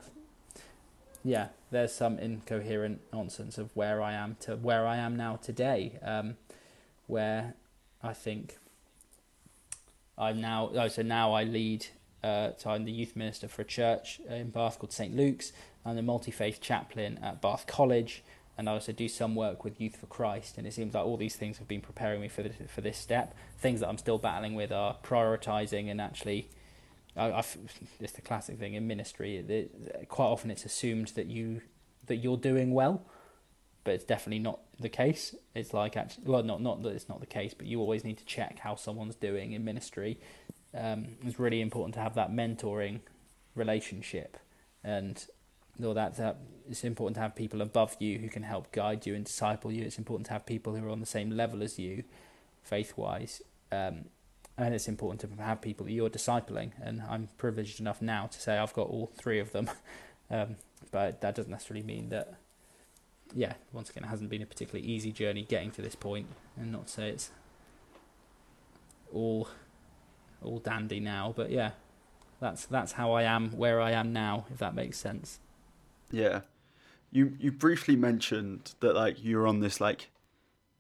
Yeah, 1.24 1.48
there's 1.72 1.94
some 1.94 2.18
incoherent 2.20 3.02
nonsense 3.12 3.58
of 3.58 3.76
where 3.76 4.02
I 4.02 4.14
am 4.14 4.38
to 4.42 4.56
where 4.56 4.88
I 4.88 4.98
am 4.98 5.18
now 5.18 5.38
today, 5.38 6.00
um, 6.02 6.38
where 7.08 7.56
I 8.02 8.14
think 8.14 8.58
I'm 10.18 10.40
now. 10.40 10.72
Oh, 10.74 10.88
so 10.88 11.02
now 11.02 11.34
I 11.34 11.44
lead 11.44 11.88
uh, 12.24 12.52
I'm 12.66 12.86
the 12.86 12.92
youth 12.92 13.16
minister 13.16 13.48
for 13.48 13.62
a 13.62 13.66
church 13.66 14.20
in 14.28 14.50
Bath 14.50 14.80
called 14.80 14.92
St 14.92 15.16
Luke's. 15.16 15.52
I'm 15.86 15.96
the 15.96 16.02
multi 16.02 16.32
faith 16.32 16.60
chaplain 16.60 17.20
at 17.24 17.42
Bath 17.42 17.66
College, 17.66 18.24
and 18.58 18.70
I 18.70 18.74
also 18.74 18.92
do 18.92 19.08
some 19.08 19.36
work 19.36 19.64
with 19.64 19.80
Youth 19.80 19.96
for 19.96 20.08
Christ. 20.08 20.58
And 20.58 20.68
it 20.68 20.74
seems 20.74 20.94
like 20.94 21.06
all 21.06 21.18
these 21.18 21.36
things 21.36 21.60
have 21.60 21.68
been 21.68 21.82
preparing 21.82 22.20
me 22.20 22.28
for 22.28 22.44
this, 22.44 22.56
for 22.68 22.82
this 22.82 22.98
step. 22.98 23.34
Things 23.58 23.80
that 23.80 23.88
I'm 23.88 23.98
still 23.98 24.18
battling 24.18 24.56
with 24.56 24.72
are 24.72 24.98
prioritizing 25.04 25.90
and 25.90 26.02
actually. 26.02 26.50
I, 27.16 27.32
I've, 27.32 27.58
it's 28.00 28.14
the 28.14 28.22
classic 28.22 28.60
thing 28.60 28.76
in 28.76 28.86
ministry. 28.86 29.38
It, 29.38 30.08
quite 30.10 30.26
often, 30.26 30.52
it's 30.52 30.66
assumed 30.66 31.10
that 31.16 31.28
you 31.28 31.62
that 32.08 32.18
you're 32.18 32.38
doing 32.38 32.72
well, 32.72 33.06
but 33.84 33.94
it's 33.94 34.04
definitely 34.04 34.40
not 34.40 34.60
the 34.80 34.90
case. 34.90 35.36
It's 35.56 35.74
like 35.74 35.96
actually, 35.96 36.26
well, 36.26 36.44
not 36.44 36.62
not 36.62 36.84
that 36.84 36.90
it's 36.90 37.10
not 37.10 37.20
the 37.20 37.26
case, 37.26 37.54
but 37.54 37.66
you 37.66 37.80
always 37.80 38.04
need 38.04 38.18
to 38.18 38.26
check 38.26 38.60
how 38.60 38.76
someone's 38.76 39.16
doing 39.16 39.54
in 39.54 39.64
ministry 39.64 40.20
um, 40.74 41.18
it's 41.26 41.40
really 41.40 41.62
important 41.62 41.96
to 41.96 42.02
have 42.02 42.16
that 42.16 42.32
mentoring 42.32 43.00
relationship, 43.56 44.38
and 44.84 45.26
though 45.80 45.94
that, 45.94 46.18
that 46.18 46.38
it's 46.70 46.84
important 46.84 47.16
to 47.16 47.22
have 47.22 47.36
people 47.36 47.62
above 47.62 47.96
you 48.00 48.20
who 48.20 48.30
can 48.30 48.44
help 48.44 48.72
guide 48.72 49.06
you 49.06 49.16
and 49.16 49.26
disciple 49.26 49.72
you. 49.72 49.84
It's 49.84 49.98
important 49.98 50.28
to 50.28 50.34
have 50.34 50.46
people 50.46 50.76
who 50.76 50.86
are 50.86 50.90
on 50.90 51.00
the 51.00 51.06
same 51.06 51.32
level 51.32 51.64
as 51.64 51.80
you, 51.80 52.04
faith 52.62 52.94
wise. 52.96 53.42
Um, 53.72 54.06
and 54.58 54.76
it's 54.76 54.88
important 54.88 55.22
to 55.22 55.44
have 55.44 55.62
people 55.62 55.86
that 55.86 55.94
you're 55.94 56.10
discipling. 56.10 56.72
And 56.82 57.02
I'm 57.10 57.30
privileged 57.38 57.80
enough 57.80 58.02
now 58.02 58.28
to 58.28 58.40
say 58.40 58.58
I've 58.58 58.74
got 58.74 58.88
all 58.88 59.12
three 59.18 59.40
of 59.40 59.52
them. 59.52 59.70
Um, 60.32 60.58
but 60.92 61.22
that 61.22 61.34
doesn't 61.34 61.50
necessarily 61.50 61.84
mean 61.84 62.10
that, 62.10 62.36
yeah, 63.34 63.54
once 63.74 63.90
again, 63.90 64.04
it 64.04 64.10
hasn't 64.10 64.30
been 64.30 64.44
a 64.44 64.46
particularly 64.46 64.88
easy 64.88 65.12
journey 65.12 65.42
getting 65.42 65.72
to 65.72 65.82
this 65.82 65.96
point, 65.96 66.28
and 66.56 66.72
not 66.72 66.86
to 66.86 66.94
say 66.94 67.10
it's 67.10 67.32
all 69.12 69.50
all 70.44 70.60
dandy 70.60 71.00
now. 71.00 71.34
But 71.36 71.52
yeah, 71.52 71.72
that's 72.40 72.66
that's 72.66 72.94
how 72.94 73.12
I 73.12 73.24
am 73.24 73.52
where 73.52 73.82
I 73.82 73.92
am 73.92 74.14
now. 74.14 74.46
If 74.52 74.58
that 74.60 74.76
makes 74.76 74.98
sense. 74.98 75.40
Yeah, 76.12 76.42
you 77.12 77.36
you 77.40 77.52
briefly 77.52 77.96
mentioned 77.96 78.74
that 78.80 78.96
like 78.96 79.24
you're 79.24 79.48
on 79.48 79.60
this 79.60 79.82
like 79.82 80.10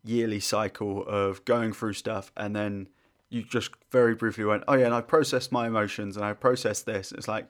yearly 0.03 0.39
cycle 0.39 1.05
of 1.05 1.43
going 1.45 1.73
through 1.73 1.93
stuff 1.93 2.31
and 2.37 2.55
then 2.55 2.87
you 3.29 3.43
just 3.43 3.71
very 3.91 4.15
briefly 4.15 4.45
went 4.45 4.63
oh 4.67 4.73
yeah 4.73 4.85
and 4.85 4.93
i 4.93 5.01
processed 5.01 5.51
my 5.51 5.67
emotions 5.67 6.15
and 6.15 6.25
i 6.25 6.31
processed 6.31 6.85
this 6.85 7.11
it's 7.11 7.27
like 7.27 7.47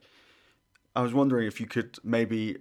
i 0.96 1.02
was 1.02 1.14
wondering 1.14 1.48
if 1.48 1.62
you 1.62 1.68
could 1.68 1.98
maybe 2.04 2.58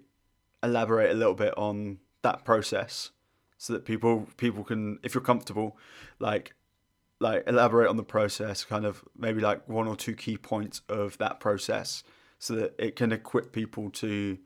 elaborate 0.63 1.11
a 1.11 1.15
little 1.15 1.35
bit 1.35 1.57
on 1.57 1.99
that 2.23 2.45
process 2.45 3.11
so 3.57 3.73
that 3.73 3.85
people 3.85 4.27
people 4.37 4.63
can 4.63 4.99
if 5.03 5.15
you're 5.15 5.23
comfortable 5.23 5.77
like 6.19 6.55
like 7.21 7.45
elaborate 7.47 7.89
on 7.89 7.97
the 7.97 8.05
process 8.05 8.65
kind 8.65 8.85
of 8.85 9.05
maybe 9.17 9.41
like 9.41 9.69
one 9.69 9.89
or 9.89 9.97
two 9.97 10.15
key 10.15 10.37
points 10.37 10.83
of 10.89 11.19
that 11.19 11.41
process 11.41 12.05
so 12.39 12.55
that 12.55 12.75
it 12.79 12.95
can 12.97 13.11
equip 13.13 13.53
people 13.53 13.91
to 13.91 14.39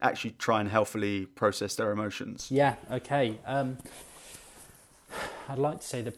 actually 0.00 0.32
try 0.32 0.60
and 0.60 0.68
healthily 0.70 1.26
process 1.26 1.74
their 1.74 1.90
emotions 1.90 2.50
Yeah. 2.50 2.76
Okay. 2.90 3.38
Um, 3.46 3.78
I'd 5.48 5.58
like 5.58 5.80
to 5.80 5.86
say 5.86 6.02
that 6.02 6.14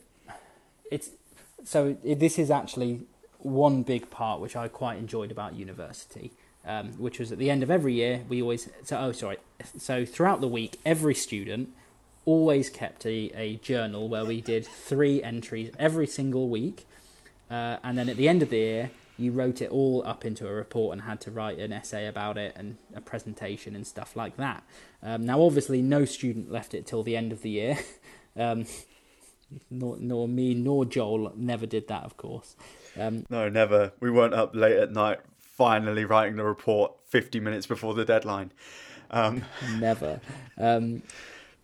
it's 0.91 1.11
so. 1.65 1.97
It, 2.03 2.19
this 2.19 2.39
is 2.39 2.51
actually 2.51 3.03
one 3.39 3.83
big 3.83 4.11
part 4.11 4.41
which 4.41 4.57
I 4.57 4.69
quite 4.69 4.99
enjoyed 4.99 5.31
about 5.31 5.55
university, 5.55 6.33
um, 6.67 6.89
which 6.99 7.19
was 7.19 7.33
at 7.33 7.39
the 7.39 7.51
end 7.51 7.63
of 7.63 7.71
every 7.71 7.95
year 7.95 8.25
we 8.29 8.43
always. 8.43 8.69
So 8.85 8.99
oh, 8.99 9.13
sorry. 9.13 9.39
So 9.79 10.05
throughout 10.05 10.41
the 10.41 10.49
week, 10.49 10.81
every 10.85 11.15
student 11.15 11.71
always 12.25 12.71
kept 12.71 13.05
a, 13.07 13.31
a 13.35 13.57
journal 13.57 14.09
where 14.09 14.25
we 14.25 14.41
did 14.41 14.67
three 14.67 15.23
entries 15.23 15.73
every 15.79 16.07
single 16.07 16.49
week, 16.49 16.87
uh, 17.51 17.77
and 17.83 17.99
then 17.99 18.09
at 18.09 18.17
the 18.17 18.29
end 18.29 18.43
of 18.43 18.51
the 18.51 18.59
year. 18.59 18.91
You 19.17 19.33
wrote 19.33 19.61
it 19.61 19.71
all 19.71 20.03
up 20.07 20.25
into 20.25 20.49
a 20.49 20.51
report 20.51 20.95
and 20.95 21.03
had 21.03 21.21
to 21.21 21.31
write 21.31 21.59
an 21.59 21.75
essay 21.75 22.07
about 22.07 22.39
it 22.39 22.55
and 22.57 22.79
a 22.95 23.03
presentation 23.03 23.77
and 23.77 23.87
stuff 23.87 24.17
like 24.17 24.39
that. 24.39 24.63
Um, 25.03 25.27
now, 25.27 25.43
obviously, 25.43 25.83
no 25.83 26.07
student 26.07 26.51
left 26.51 26.73
it 26.73 26.87
till 26.87 27.03
the 27.03 27.19
end 27.19 27.31
of 27.31 27.43
the 27.43 27.51
year. 27.51 27.79
Um, 28.37 28.65
nor, 29.71 29.97
nor 29.99 30.29
me 30.29 30.55
nor 30.55 30.85
Joel 30.85 31.33
never 31.37 31.67
did 31.67 31.89
that, 31.89 32.05
of 32.05 32.17
course. 32.17 32.57
Um, 32.99 33.27
no 33.31 33.49
never 33.49 33.93
we 34.01 34.11
weren't 34.11 34.35
up 34.35 34.55
late 34.55 34.77
at 34.77 34.93
night 34.93 35.19
finally 35.39 36.05
writing 36.05 36.37
the 36.37 36.45
report 36.45 36.93
50 37.07 37.39
minutes 37.41 37.67
before 37.67 37.95
the 37.95 38.05
deadline 38.05 38.53
um, 39.11 39.45
never. 39.79 40.21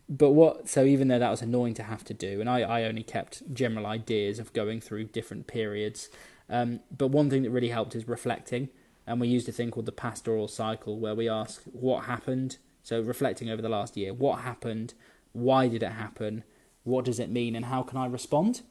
But 0.09 0.31
what? 0.31 0.69
So 0.69 0.85
even 0.85 1.09
though 1.09 1.19
that 1.19 1.29
was 1.29 1.41
annoying 1.41 1.73
to 1.75 1.83
have 1.83 2.03
to 2.05 2.13
do, 2.13 2.39
and 2.39 2.49
I, 2.49 2.61
I 2.61 2.83
only 2.83 3.03
kept 3.03 3.53
general 3.53 3.85
ideas 3.85 4.39
of 4.39 4.53
going 4.53 4.79
through 4.79 5.05
different 5.05 5.47
periods. 5.47 6.09
Um, 6.49 6.79
but 6.95 7.07
one 7.07 7.29
thing 7.29 7.43
that 7.43 7.49
really 7.49 7.69
helped 7.69 7.93
is 7.95 8.07
reflecting, 8.07 8.69
and 9.05 9.19
we 9.19 9.27
used 9.27 9.49
a 9.49 9.51
thing 9.51 9.69
called 9.69 9.85
the 9.85 9.91
pastoral 9.91 10.47
cycle, 10.47 10.97
where 10.97 11.15
we 11.15 11.27
ask 11.27 11.61
what 11.65 12.05
happened. 12.05 12.57
So 12.83 13.01
reflecting 13.01 13.49
over 13.49 13.61
the 13.61 13.67
last 13.67 13.97
year, 13.97 14.13
what 14.13 14.39
happened, 14.41 14.93
why 15.33 15.67
did 15.67 15.83
it 15.83 15.91
happen, 15.91 16.45
what 16.85 17.03
does 17.03 17.19
it 17.19 17.29
mean, 17.29 17.53
and 17.53 17.65
how 17.65 17.83
can 17.83 17.97
I 17.97 18.05
respond? 18.05 18.61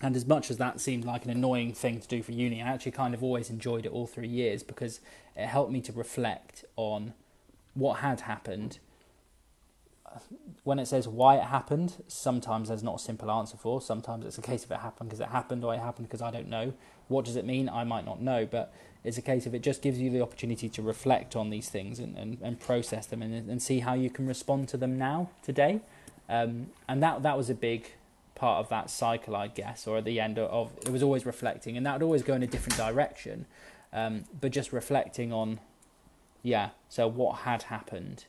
And 0.00 0.14
as 0.14 0.26
much 0.26 0.48
as 0.48 0.58
that 0.58 0.80
seemed 0.80 1.04
like 1.04 1.24
an 1.24 1.30
annoying 1.30 1.72
thing 1.72 2.00
to 2.00 2.08
do 2.08 2.22
for 2.22 2.32
uni, 2.32 2.62
I 2.62 2.68
actually 2.68 2.92
kind 2.92 3.14
of 3.14 3.22
always 3.22 3.50
enjoyed 3.50 3.84
it 3.84 3.92
all 3.92 4.06
three 4.06 4.28
years 4.28 4.62
because 4.62 5.00
it 5.36 5.46
helped 5.46 5.72
me 5.72 5.80
to 5.82 5.92
reflect 5.92 6.64
on 6.76 7.14
what 7.74 7.98
had 7.98 8.22
happened. 8.22 8.78
When 10.64 10.78
it 10.78 10.86
says 10.86 11.08
why 11.08 11.36
it 11.36 11.44
happened, 11.44 12.02
sometimes 12.06 12.68
there's 12.68 12.82
not 12.82 12.96
a 12.96 12.98
simple 12.98 13.30
answer 13.30 13.56
for. 13.56 13.80
Sometimes 13.80 14.24
it's 14.24 14.38
a 14.38 14.42
case 14.42 14.64
of 14.64 14.70
it 14.70 14.78
happened 14.78 15.10
because 15.10 15.20
it 15.20 15.28
happened 15.28 15.64
or 15.64 15.74
it 15.74 15.80
happened 15.80 16.08
because 16.08 16.22
I 16.22 16.30
don't 16.30 16.48
know. 16.48 16.74
What 17.08 17.24
does 17.24 17.36
it 17.36 17.44
mean? 17.44 17.68
I 17.68 17.84
might 17.84 18.04
not 18.04 18.20
know, 18.20 18.46
but 18.46 18.72
it's 19.04 19.18
a 19.18 19.22
case 19.22 19.46
of 19.46 19.54
it 19.54 19.62
just 19.62 19.82
gives 19.82 19.98
you 19.98 20.10
the 20.10 20.20
opportunity 20.20 20.68
to 20.68 20.82
reflect 20.82 21.34
on 21.34 21.50
these 21.50 21.68
things 21.68 21.98
and, 21.98 22.16
and, 22.16 22.38
and 22.40 22.60
process 22.60 23.06
them 23.06 23.22
and, 23.22 23.50
and 23.50 23.60
see 23.60 23.80
how 23.80 23.94
you 23.94 24.10
can 24.10 24.26
respond 24.26 24.68
to 24.68 24.76
them 24.76 24.96
now, 24.96 25.30
today. 25.42 25.80
Um, 26.28 26.68
and 26.88 27.02
that 27.02 27.22
that 27.22 27.36
was 27.36 27.50
a 27.50 27.54
big 27.54 27.92
part 28.34 28.64
of 28.64 28.68
that 28.70 28.90
cycle, 28.90 29.36
I 29.36 29.48
guess, 29.48 29.86
or 29.86 29.98
at 29.98 30.04
the 30.04 30.18
end 30.20 30.38
of, 30.38 30.50
of 30.50 30.86
it 30.86 30.90
was 30.90 31.02
always 31.02 31.26
reflecting, 31.26 31.76
and 31.76 31.84
that 31.86 31.94
would 31.94 32.02
always 32.02 32.22
go 32.22 32.34
in 32.34 32.42
a 32.42 32.46
different 32.46 32.76
direction. 32.76 33.46
Um, 33.92 34.24
but 34.40 34.52
just 34.52 34.72
reflecting 34.72 35.32
on, 35.32 35.60
yeah, 36.42 36.70
so 36.88 37.06
what 37.06 37.40
had 37.40 37.64
happened, 37.64 38.24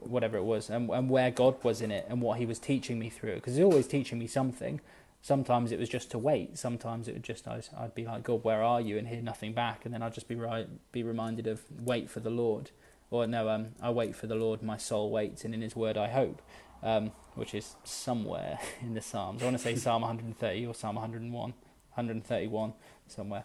whatever 0.00 0.36
it 0.36 0.44
was, 0.44 0.70
and, 0.70 0.90
and 0.90 1.08
where 1.08 1.30
God 1.30 1.62
was 1.62 1.80
in 1.80 1.90
it, 1.90 2.06
and 2.08 2.20
what 2.20 2.38
He 2.38 2.46
was 2.46 2.58
teaching 2.58 2.98
me 2.98 3.10
through 3.10 3.30
it, 3.30 3.34
because 3.36 3.56
He's 3.56 3.64
always 3.64 3.86
teaching 3.86 4.18
me 4.18 4.26
something. 4.26 4.80
Sometimes 5.20 5.70
it 5.70 5.78
was 5.78 5.88
just 5.88 6.10
to 6.10 6.18
wait. 6.18 6.58
Sometimes 6.58 7.06
it 7.06 7.12
would 7.12 7.22
just 7.22 7.46
I 7.46 7.62
I'd 7.78 7.94
be 7.94 8.04
like, 8.04 8.24
God, 8.24 8.42
where 8.42 8.62
are 8.62 8.80
you? 8.80 8.98
And 8.98 9.08
hear 9.08 9.22
nothing 9.22 9.52
back, 9.52 9.84
and 9.84 9.94
then 9.94 10.02
I'd 10.02 10.14
just 10.14 10.28
be 10.28 10.34
right, 10.34 10.66
be 10.90 11.02
reminded 11.02 11.46
of 11.46 11.62
wait 11.80 12.10
for 12.10 12.20
the 12.20 12.30
Lord 12.30 12.70
or 13.12 13.26
no, 13.26 13.48
um, 13.50 13.68
I 13.80 13.90
wait 13.90 14.16
for 14.16 14.26
the 14.26 14.34
Lord, 14.34 14.62
my 14.62 14.78
soul 14.78 15.10
waits, 15.10 15.44
and 15.44 15.54
in 15.54 15.60
His 15.60 15.76
word 15.76 15.98
I 15.98 16.08
hope, 16.08 16.40
um, 16.82 17.12
which 17.34 17.54
is 17.54 17.76
somewhere 17.84 18.58
in 18.80 18.94
the 18.94 19.02
Psalms. 19.02 19.42
I 19.42 19.44
want 19.44 19.58
to 19.58 19.62
say 19.62 19.76
Psalm 19.76 20.00
130 20.02 20.66
or 20.66 20.74
Psalm 20.74 20.96
101, 20.96 21.30
131 21.30 22.72
somewhere, 23.06 23.44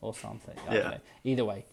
or 0.00 0.12
Psalm 0.12 0.40
30. 0.44 0.76
Yeah. 0.76 0.98
Either 1.22 1.44
way, 1.44 1.64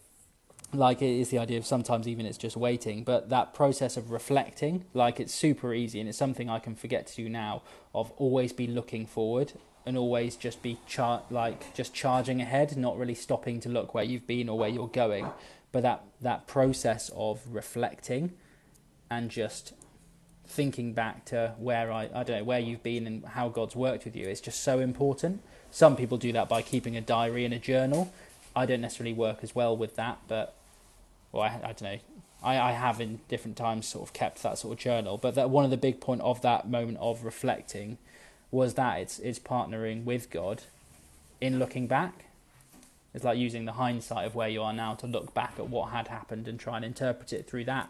like 0.73 1.01
it 1.01 1.19
is 1.19 1.29
the 1.29 1.39
idea 1.39 1.57
of 1.57 1.65
sometimes 1.65 2.07
even 2.07 2.25
it's 2.25 2.37
just 2.37 2.55
waiting, 2.55 3.03
but 3.03 3.29
that 3.29 3.53
process 3.53 3.97
of 3.97 4.11
reflecting, 4.11 4.85
like 4.93 5.19
it's 5.19 5.33
super 5.33 5.73
easy, 5.73 5.99
and 5.99 6.07
it's 6.07 6.17
something 6.17 6.49
I 6.49 6.59
can 6.59 6.75
forget 6.75 7.07
to 7.07 7.15
do 7.15 7.29
now. 7.29 7.61
Of 7.93 8.11
always 8.17 8.53
be 8.53 8.67
looking 8.67 9.07
forward 9.07 9.53
and 9.85 9.97
always 9.97 10.35
just 10.35 10.61
be 10.61 10.77
char- 10.87 11.23
like 11.31 11.73
just 11.73 11.93
charging 11.93 12.39
ahead, 12.39 12.77
not 12.77 12.97
really 12.97 13.15
stopping 13.15 13.59
to 13.61 13.69
look 13.69 13.93
where 13.93 14.03
you've 14.03 14.27
been 14.27 14.47
or 14.47 14.57
where 14.57 14.69
you're 14.69 14.87
going 14.87 15.31
but 15.71 15.83
that 15.83 16.03
that 16.21 16.47
process 16.47 17.09
of 17.15 17.41
reflecting 17.49 18.33
and 19.09 19.29
just 19.29 19.73
thinking 20.45 20.93
back 20.93 21.25
to 21.25 21.53
where 21.57 21.91
I 21.91 22.09
I 22.13 22.23
don't 22.23 22.39
know 22.39 22.43
where 22.43 22.59
you've 22.59 22.83
been 22.83 23.05
and 23.05 23.25
how 23.25 23.49
God's 23.49 23.75
worked 23.75 24.05
with 24.05 24.15
you 24.15 24.27
is 24.27 24.41
just 24.41 24.63
so 24.63 24.79
important. 24.79 25.41
Some 25.71 25.95
people 25.95 26.17
do 26.17 26.31
that 26.33 26.49
by 26.49 26.61
keeping 26.61 26.97
a 26.97 27.01
diary 27.01 27.45
and 27.45 27.53
a 27.53 27.59
journal. 27.59 28.11
I 28.55 28.65
don't 28.65 28.81
necessarily 28.81 29.13
work 29.13 29.39
as 29.43 29.53
well 29.53 29.77
with 29.77 29.95
that, 29.95 30.19
but 30.27 30.55
well, 31.31 31.43
I, 31.43 31.47
I 31.63 31.73
don't 31.73 31.81
know. 31.83 31.97
I, 32.41 32.57
I 32.59 32.71
have 32.71 33.01
in 33.01 33.19
different 33.27 33.57
times 33.57 33.87
sort 33.87 34.07
of 34.07 34.13
kept 34.13 34.41
that 34.43 34.57
sort 34.57 34.73
of 34.73 34.79
journal, 34.79 35.17
but 35.17 35.35
that 35.35 35.49
one 35.49 35.65
of 35.65 35.71
the 35.71 35.77
big 35.77 35.99
point 35.99 36.21
of 36.21 36.41
that 36.41 36.69
moment 36.69 36.97
of 36.99 37.23
reflecting 37.23 37.97
was 38.51 38.75
that 38.75 38.99
it's 38.99 39.19
it's 39.19 39.39
partnering 39.39 40.03
with 40.05 40.29
God 40.29 40.63
in 41.41 41.59
looking 41.59 41.85
back 41.87 42.25
it's 43.13 43.23
like 43.23 43.37
using 43.39 43.65
the 43.65 43.71
hindsight 43.73 44.25
of 44.27 44.35
where 44.35 44.47
you 44.49 44.61
are 44.61 44.73
now 44.73 44.93
to 44.95 45.07
look 45.07 45.33
back 45.33 45.53
at 45.57 45.67
what 45.67 45.89
had 45.91 46.07
happened 46.09 46.47
and 46.47 46.59
try 46.59 46.75
and 46.75 46.85
interpret 46.85 47.33
it 47.33 47.47
through 47.49 47.65
that. 47.65 47.89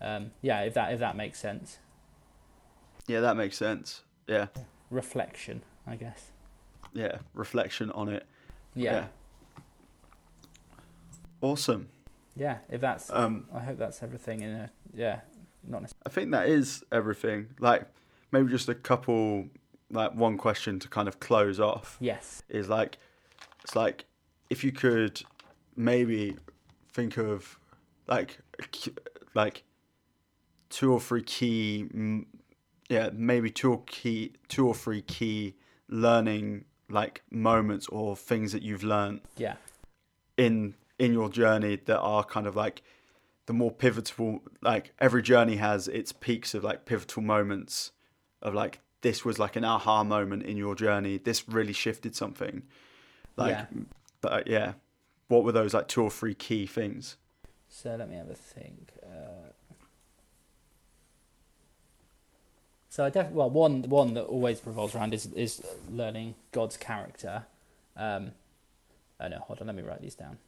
Um, 0.00 0.32
yeah, 0.42 0.60
if 0.60 0.74
that 0.74 0.92
if 0.92 0.98
that 1.00 1.16
makes 1.16 1.38
sense. 1.40 1.78
yeah 3.06 3.20
that 3.20 3.36
makes 3.36 3.56
sense 3.56 4.02
yeah 4.26 4.46
Reflection, 4.90 5.62
I 5.86 5.96
guess. 5.96 6.26
yeah 6.92 7.18
reflection 7.34 7.90
on 7.92 8.08
it 8.10 8.26
Yeah, 8.74 8.92
yeah. 8.92 9.06
awesome 11.40 11.88
if 12.70 12.80
that's, 12.80 13.10
um 13.10 13.46
I 13.54 13.60
hope 13.60 13.78
that's 13.78 14.02
everything 14.02 14.42
in 14.42 14.50
a 14.50 14.70
yeah, 14.94 15.20
not 15.66 15.82
necessarily. 15.82 16.02
I 16.06 16.10
think 16.10 16.30
that 16.32 16.48
is 16.48 16.84
everything. 16.92 17.48
Like 17.58 17.86
maybe 18.32 18.50
just 18.50 18.68
a 18.68 18.74
couple, 18.74 19.48
like 19.90 20.14
one 20.14 20.36
question 20.38 20.78
to 20.80 20.88
kind 20.88 21.08
of 21.08 21.20
close 21.20 21.58
off 21.60 21.96
Yes. 22.00 22.42
is 22.48 22.68
like, 22.68 22.98
it's 23.64 23.74
like 23.76 24.04
if 24.50 24.64
you 24.64 24.72
could 24.72 25.22
maybe 25.76 26.36
think 26.92 27.16
of 27.18 27.58
like 28.06 28.38
like 29.34 29.62
two 30.70 30.92
or 30.92 31.00
three 31.00 31.22
key, 31.22 31.86
yeah, 32.88 33.10
maybe 33.12 33.50
two 33.50 33.72
or 33.72 33.82
key, 33.86 34.32
two 34.48 34.66
or 34.66 34.74
three 34.74 35.02
key 35.02 35.54
learning 35.88 36.64
like 36.90 37.22
moments 37.30 37.86
or 37.88 38.16
things 38.16 38.52
that 38.52 38.62
you've 38.62 38.82
learned 38.84 39.20
Yeah. 39.36 39.56
in 40.36 40.74
in 40.98 41.12
your 41.12 41.28
journey 41.28 41.76
that 41.86 41.98
are 41.98 42.24
kind 42.24 42.46
of 42.46 42.56
like 42.56 42.82
the 43.46 43.52
more 43.52 43.70
pivotal 43.70 44.42
like 44.62 44.92
every 44.98 45.22
journey 45.22 45.56
has 45.56 45.88
its 45.88 46.12
peaks 46.12 46.54
of 46.54 46.62
like 46.64 46.84
pivotal 46.84 47.22
moments 47.22 47.92
of 48.42 48.54
like 48.54 48.80
this 49.00 49.24
was 49.24 49.38
like 49.38 49.56
an 49.56 49.64
aha 49.64 50.02
moment 50.04 50.42
in 50.42 50.56
your 50.56 50.74
journey 50.74 51.18
this 51.18 51.48
really 51.48 51.72
shifted 51.72 52.14
something 52.16 52.62
like 53.36 53.52
Yeah. 53.52 53.66
but 54.20 54.46
yeah 54.46 54.72
what 55.28 55.44
were 55.44 55.52
those 55.52 55.72
like 55.74 55.88
two 55.88 56.02
or 56.02 56.10
three 56.10 56.34
key 56.34 56.66
things 56.66 57.16
So 57.68 57.94
let 57.96 58.08
me 58.08 58.16
have 58.16 58.30
a 58.30 58.34
think. 58.34 58.92
Uh, 59.02 59.52
so 62.88 63.04
I 63.04 63.10
definitely 63.10 63.38
well 63.38 63.50
one 63.50 63.82
one 63.82 64.14
that 64.14 64.24
always 64.24 64.60
revolves 64.66 64.94
around 64.94 65.14
is 65.14 65.26
is 65.34 65.62
learning 65.90 66.34
God's 66.52 66.76
character. 66.76 67.44
Um, 67.96 68.32
oh 69.20 69.28
no, 69.28 69.38
hold 69.38 69.60
on, 69.60 69.66
let 69.66 69.76
me 69.76 69.82
write 69.82 70.00
these 70.00 70.14
down. 70.14 70.38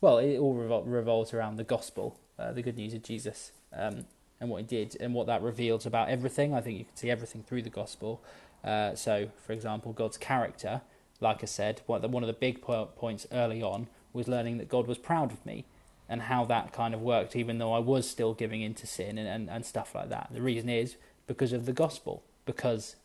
Well, 0.00 0.18
it 0.18 0.38
all 0.38 0.54
revol- 0.54 0.84
revolves 0.86 1.34
around 1.34 1.56
the 1.56 1.64
gospel, 1.64 2.18
uh, 2.38 2.52
the 2.52 2.62
good 2.62 2.76
news 2.76 2.94
of 2.94 3.02
Jesus, 3.02 3.52
um, 3.72 4.04
and 4.40 4.48
what 4.48 4.62
he 4.62 4.66
did, 4.66 4.96
and 5.00 5.12
what 5.14 5.26
that 5.26 5.42
reveals 5.42 5.86
about 5.86 6.08
everything. 6.08 6.54
I 6.54 6.60
think 6.60 6.78
you 6.78 6.84
can 6.84 6.96
see 6.96 7.10
everything 7.10 7.42
through 7.42 7.62
the 7.62 7.70
gospel. 7.70 8.22
Uh, 8.62 8.94
so, 8.94 9.30
for 9.44 9.52
example, 9.52 9.92
God's 9.92 10.16
character, 10.16 10.82
like 11.20 11.42
I 11.42 11.46
said, 11.46 11.82
one 11.86 12.22
of 12.22 12.26
the, 12.28 12.32
big 12.32 12.62
po- 12.62 12.86
points 12.86 13.26
early 13.32 13.60
on 13.62 13.88
was 14.12 14.28
learning 14.28 14.58
that 14.58 14.68
God 14.68 14.86
was 14.86 14.98
proud 14.98 15.32
of 15.32 15.44
me. 15.44 15.64
and 16.08 16.22
how 16.22 16.44
that 16.46 16.72
kind 16.72 16.94
of 16.94 17.02
worked, 17.02 17.36
even 17.36 17.58
though 17.58 17.72
I 17.72 17.78
was 17.78 18.08
still 18.08 18.32
giving 18.32 18.62
into 18.62 18.86
sin 18.86 19.18
and, 19.18 19.28
and, 19.28 19.50
and 19.50 19.66
stuff 19.66 19.94
like 19.94 20.08
that. 20.08 20.28
The 20.32 20.40
reason 20.40 20.68
is 20.68 20.96
because 21.26 21.52
of 21.52 21.66
the 21.66 21.72
gospel, 21.72 22.22
because 22.46 22.96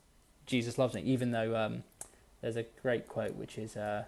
Jesus 0.46 0.78
loves 0.78 0.94
me, 0.94 1.02
even 1.02 1.32
though 1.32 1.56
um, 1.56 1.84
there's 2.42 2.56
a 2.56 2.64
great 2.82 3.08
quote 3.08 3.36
which 3.36 3.58
is 3.58 3.76
uh, 3.76 4.06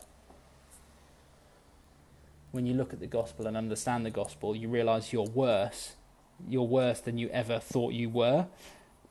when 2.55 2.65
you 2.65 2.73
look 2.73 2.93
at 2.93 2.99
the 2.99 3.07
gospel 3.07 3.45
and 3.45 3.55
understand 3.55 4.05
the 4.05 4.11
gospel, 4.11 4.55
you 4.55 4.69
realize 4.69 5.13
you're 5.13 5.23
worse. 5.23 5.93
You're 6.47 6.63
worse 6.63 6.99
than 7.01 7.17
you 7.17 7.29
ever 7.29 7.59
thought 7.59 7.93
you 7.93 8.09
were, 8.09 8.47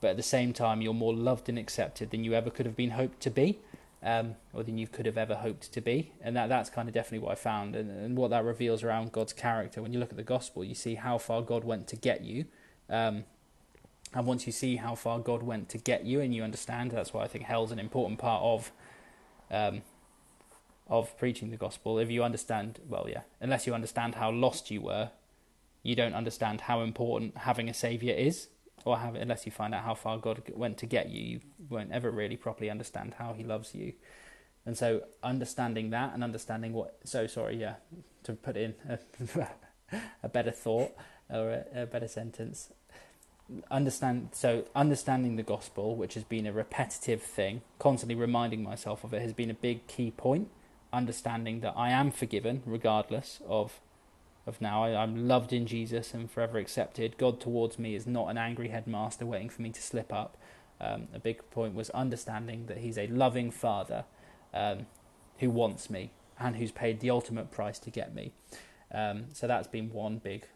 but 0.00 0.08
at 0.08 0.16
the 0.16 0.22
same 0.22 0.52
time, 0.52 0.82
you're 0.82 0.94
more 0.94 1.14
loved 1.14 1.48
and 1.48 1.58
accepted 1.58 2.10
than 2.10 2.24
you 2.24 2.34
ever 2.34 2.50
could 2.50 2.66
have 2.66 2.76
been 2.76 2.90
hoped 2.90 3.20
to 3.20 3.30
be. 3.30 3.60
Um, 4.02 4.34
or 4.52 4.62
than 4.62 4.76
you 4.76 4.86
could 4.86 5.06
have 5.06 5.16
ever 5.16 5.34
hoped 5.34 5.72
to 5.72 5.80
be. 5.80 6.12
And 6.20 6.36
that, 6.36 6.50
that's 6.50 6.68
kind 6.68 6.88
of 6.88 6.94
definitely 6.94 7.20
what 7.20 7.32
I 7.32 7.36
found 7.36 7.74
and, 7.74 7.90
and 7.90 8.18
what 8.18 8.28
that 8.32 8.44
reveals 8.44 8.82
around 8.82 9.12
God's 9.12 9.32
character. 9.32 9.80
When 9.80 9.94
you 9.94 9.98
look 9.98 10.10
at 10.10 10.18
the 10.18 10.22
gospel, 10.22 10.62
you 10.62 10.74
see 10.74 10.96
how 10.96 11.16
far 11.16 11.40
God 11.40 11.64
went 11.64 11.86
to 11.88 11.96
get 11.96 12.22
you. 12.22 12.44
Um, 12.90 13.24
and 14.12 14.26
once 14.26 14.46
you 14.46 14.52
see 14.52 14.76
how 14.76 14.94
far 14.94 15.20
God 15.20 15.42
went 15.42 15.70
to 15.70 15.78
get 15.78 16.04
you 16.04 16.20
and 16.20 16.34
you 16.34 16.42
understand, 16.42 16.90
that's 16.90 17.14
why 17.14 17.22
I 17.24 17.28
think 17.28 17.44
hell's 17.44 17.72
an 17.72 17.78
important 17.78 18.18
part 18.18 18.42
of 18.42 18.72
um, 19.50 19.80
of 20.86 21.16
preaching 21.18 21.50
the 21.50 21.56
gospel. 21.56 21.98
If 21.98 22.10
you 22.10 22.22
understand, 22.22 22.80
well, 22.88 23.06
yeah, 23.08 23.22
unless 23.40 23.66
you 23.66 23.74
understand 23.74 24.16
how 24.16 24.30
lost 24.30 24.70
you 24.70 24.82
were, 24.82 25.10
you 25.82 25.94
don't 25.94 26.14
understand 26.14 26.62
how 26.62 26.80
important 26.80 27.36
having 27.38 27.68
a 27.68 27.74
savior 27.74 28.14
is 28.14 28.48
or 28.84 28.98
have, 28.98 29.14
unless 29.14 29.46
you 29.46 29.52
find 29.52 29.74
out 29.74 29.84
how 29.84 29.94
far 29.94 30.18
God 30.18 30.42
went 30.54 30.78
to 30.78 30.86
get 30.86 31.08
you, 31.08 31.22
you 31.22 31.40
won't 31.70 31.92
ever 31.92 32.10
really 32.10 32.36
properly 32.36 32.70
understand 32.70 33.14
how 33.18 33.32
He 33.32 33.44
loves 33.44 33.74
you. 33.74 33.94
And 34.66 34.76
so, 34.76 35.02
understanding 35.22 35.90
that 35.90 36.14
and 36.14 36.24
understanding 36.24 36.72
what, 36.72 36.98
so 37.04 37.26
sorry, 37.26 37.56
yeah, 37.56 37.74
to 38.24 38.32
put 38.32 38.56
in 38.56 38.74
a, 38.88 38.98
a 40.22 40.28
better 40.28 40.50
thought 40.50 40.92
or 41.30 41.50
a, 41.50 41.82
a 41.82 41.86
better 41.86 42.08
sentence. 42.08 42.70
Understand 43.70 44.30
so 44.32 44.64
understanding 44.74 45.36
the 45.36 45.42
gospel, 45.42 45.96
which 45.96 46.14
has 46.14 46.24
been 46.24 46.46
a 46.46 46.52
repetitive 46.52 47.22
thing, 47.22 47.60
constantly 47.78 48.14
reminding 48.14 48.62
myself 48.62 49.04
of 49.04 49.12
it, 49.12 49.20
has 49.20 49.34
been 49.34 49.50
a 49.50 49.54
big 49.54 49.86
key 49.86 50.10
point. 50.10 50.48
Understanding 50.94 51.60
that 51.60 51.74
I 51.76 51.90
am 51.90 52.10
forgiven 52.10 52.62
regardless 52.64 53.40
of 53.48 53.80
of 54.46 54.60
now. 54.60 54.84
I, 54.84 55.02
am 55.02 55.26
loved 55.26 55.52
in 55.52 55.66
Jesus 55.66 56.14
and 56.14 56.30
forever 56.30 56.58
accepted. 56.58 57.16
God 57.18 57.40
towards 57.40 57.78
me 57.78 57.94
is 57.94 58.06
not 58.06 58.28
an 58.28 58.38
angry 58.38 58.68
headmaster 58.68 59.26
waiting 59.26 59.48
for 59.48 59.62
me 59.62 59.70
to 59.70 59.82
slip 59.82 60.12
up. 60.12 60.36
Um, 60.80 61.08
a 61.14 61.18
big 61.18 61.50
point 61.50 61.74
was 61.74 61.90
understanding 61.90 62.66
that 62.66 62.78
He's 62.78 62.98
a 62.98 63.06
loving 63.06 63.50
Father 63.50 64.04
um, 64.52 64.86
who 65.38 65.50
wants 65.50 65.88
me 65.88 66.10
and 66.38 66.56
who's 66.56 66.72
paid 66.72 67.00
the 67.00 67.10
ultimate 67.10 67.50
price 67.50 67.78
to 67.80 67.90
get 67.90 68.14
me. 68.14 68.32
Um, 68.92 69.26
so 69.32 69.46
that's 69.46 69.68
been 69.68 69.90
one 69.90 70.18
big, 70.18 70.46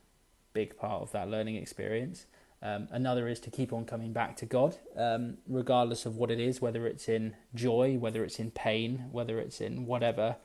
big 0.53 0.76
part 0.76 1.03
of 1.03 1.12
that 1.12 1.28
learning 1.28 1.57
experience. 1.57 2.26
Um, 2.61 2.89
another 2.91 3.29
is 3.29 3.39
to 3.41 3.51
keep 3.51 3.73
on 3.73 3.85
coming 3.85 4.13
back 4.13 4.37
to 4.39 4.47
God, 4.47 4.77
um, 4.97 5.39
regardless 5.47 6.07
of 6.07 6.17
what 6.17 6.31
it 6.31 6.41
is, 6.41 6.61
whether 6.61 6.87
it's 6.87 7.09
in 7.09 7.37
joy, 7.55 7.97
whether 7.99 8.25
it's 8.25 8.41
in 8.41 8.51
pain, 8.51 9.05
whether 9.13 9.39
it's 9.39 9.61
in 9.61 9.87
whatever. 9.87 10.37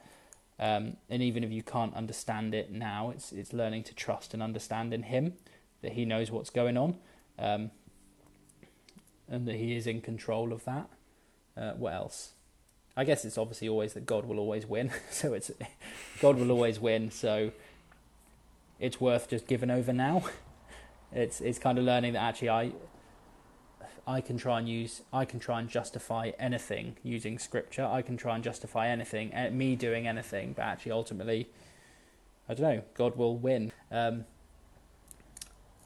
Um, 0.59 0.97
and 1.09 1.24
even 1.24 1.43
if 1.43 1.51
you 1.51 1.64
can't 1.64 1.95
understand 1.95 2.53
it 2.53 2.72
now, 2.72 3.09
it's 3.09 3.32
it's 3.32 3.51
learning 3.51 3.84
to 3.86 3.95
trust 3.95 4.34
and 4.36 4.43
understand 4.43 4.93
in 4.93 5.03
Him 5.03 5.34
that 5.82 5.93
He 5.93 6.05
knows 6.05 6.30
what's 6.30 6.51
going 6.51 6.78
on, 6.78 6.97
um, 7.39 7.72
and 9.28 9.47
that 9.47 9.55
He 9.55 9.76
is 9.76 9.88
in 9.88 9.99
control 9.99 10.53
of 10.53 10.64
that. 10.66 10.89
Uh, 11.57 11.72
what 11.72 11.93
else? 11.93 12.34
I 12.95 13.05
guess 13.05 13.26
it's 13.26 13.39
obviously 13.39 13.68
always 13.68 13.93
that 13.93 14.05
God 14.05 14.26
will 14.26 14.38
always 14.38 14.68
win. 14.68 14.91
so 15.09 15.34
it's 15.34 15.49
God 16.22 16.38
will 16.38 16.51
always 16.51 16.80
win. 16.80 17.09
So 17.09 17.51
it's 18.80 19.01
worth 19.01 19.32
just 19.32 19.47
giving 19.47 19.72
over 19.72 19.91
now. 19.91 20.24
It's 21.14 21.41
it's 21.41 21.59
kind 21.59 21.78
of 21.78 21.86
learning 21.86 22.14
that 22.14 22.24
actually 22.24 22.49
I 22.49 22.72
I 24.05 24.20
can 24.20 24.38
try 24.38 24.59
and 24.59 24.68
use, 24.68 25.01
I 25.14 25.24
can 25.24 25.39
try 25.39 25.59
and 25.59 25.70
justify 25.70 26.32
anything 26.38 26.97
using 27.03 27.39
scripture. 27.39 27.86
I 27.86 28.01
can 28.01 28.18
try 28.18 28.36
and 28.36 28.43
justify 28.43 28.89
anything, 28.89 29.34
eh, 29.34 29.49
me 29.49 29.76
doing 29.76 30.07
anything, 30.07 30.53
but 30.53 30.64
actually, 30.64 30.91
ultimately, 30.91 31.49
I 32.49 32.53
don't 32.53 32.76
know. 32.76 32.84
God 32.95 33.16
will 33.16 33.38
win. 33.38 33.72
Um, 33.91 34.26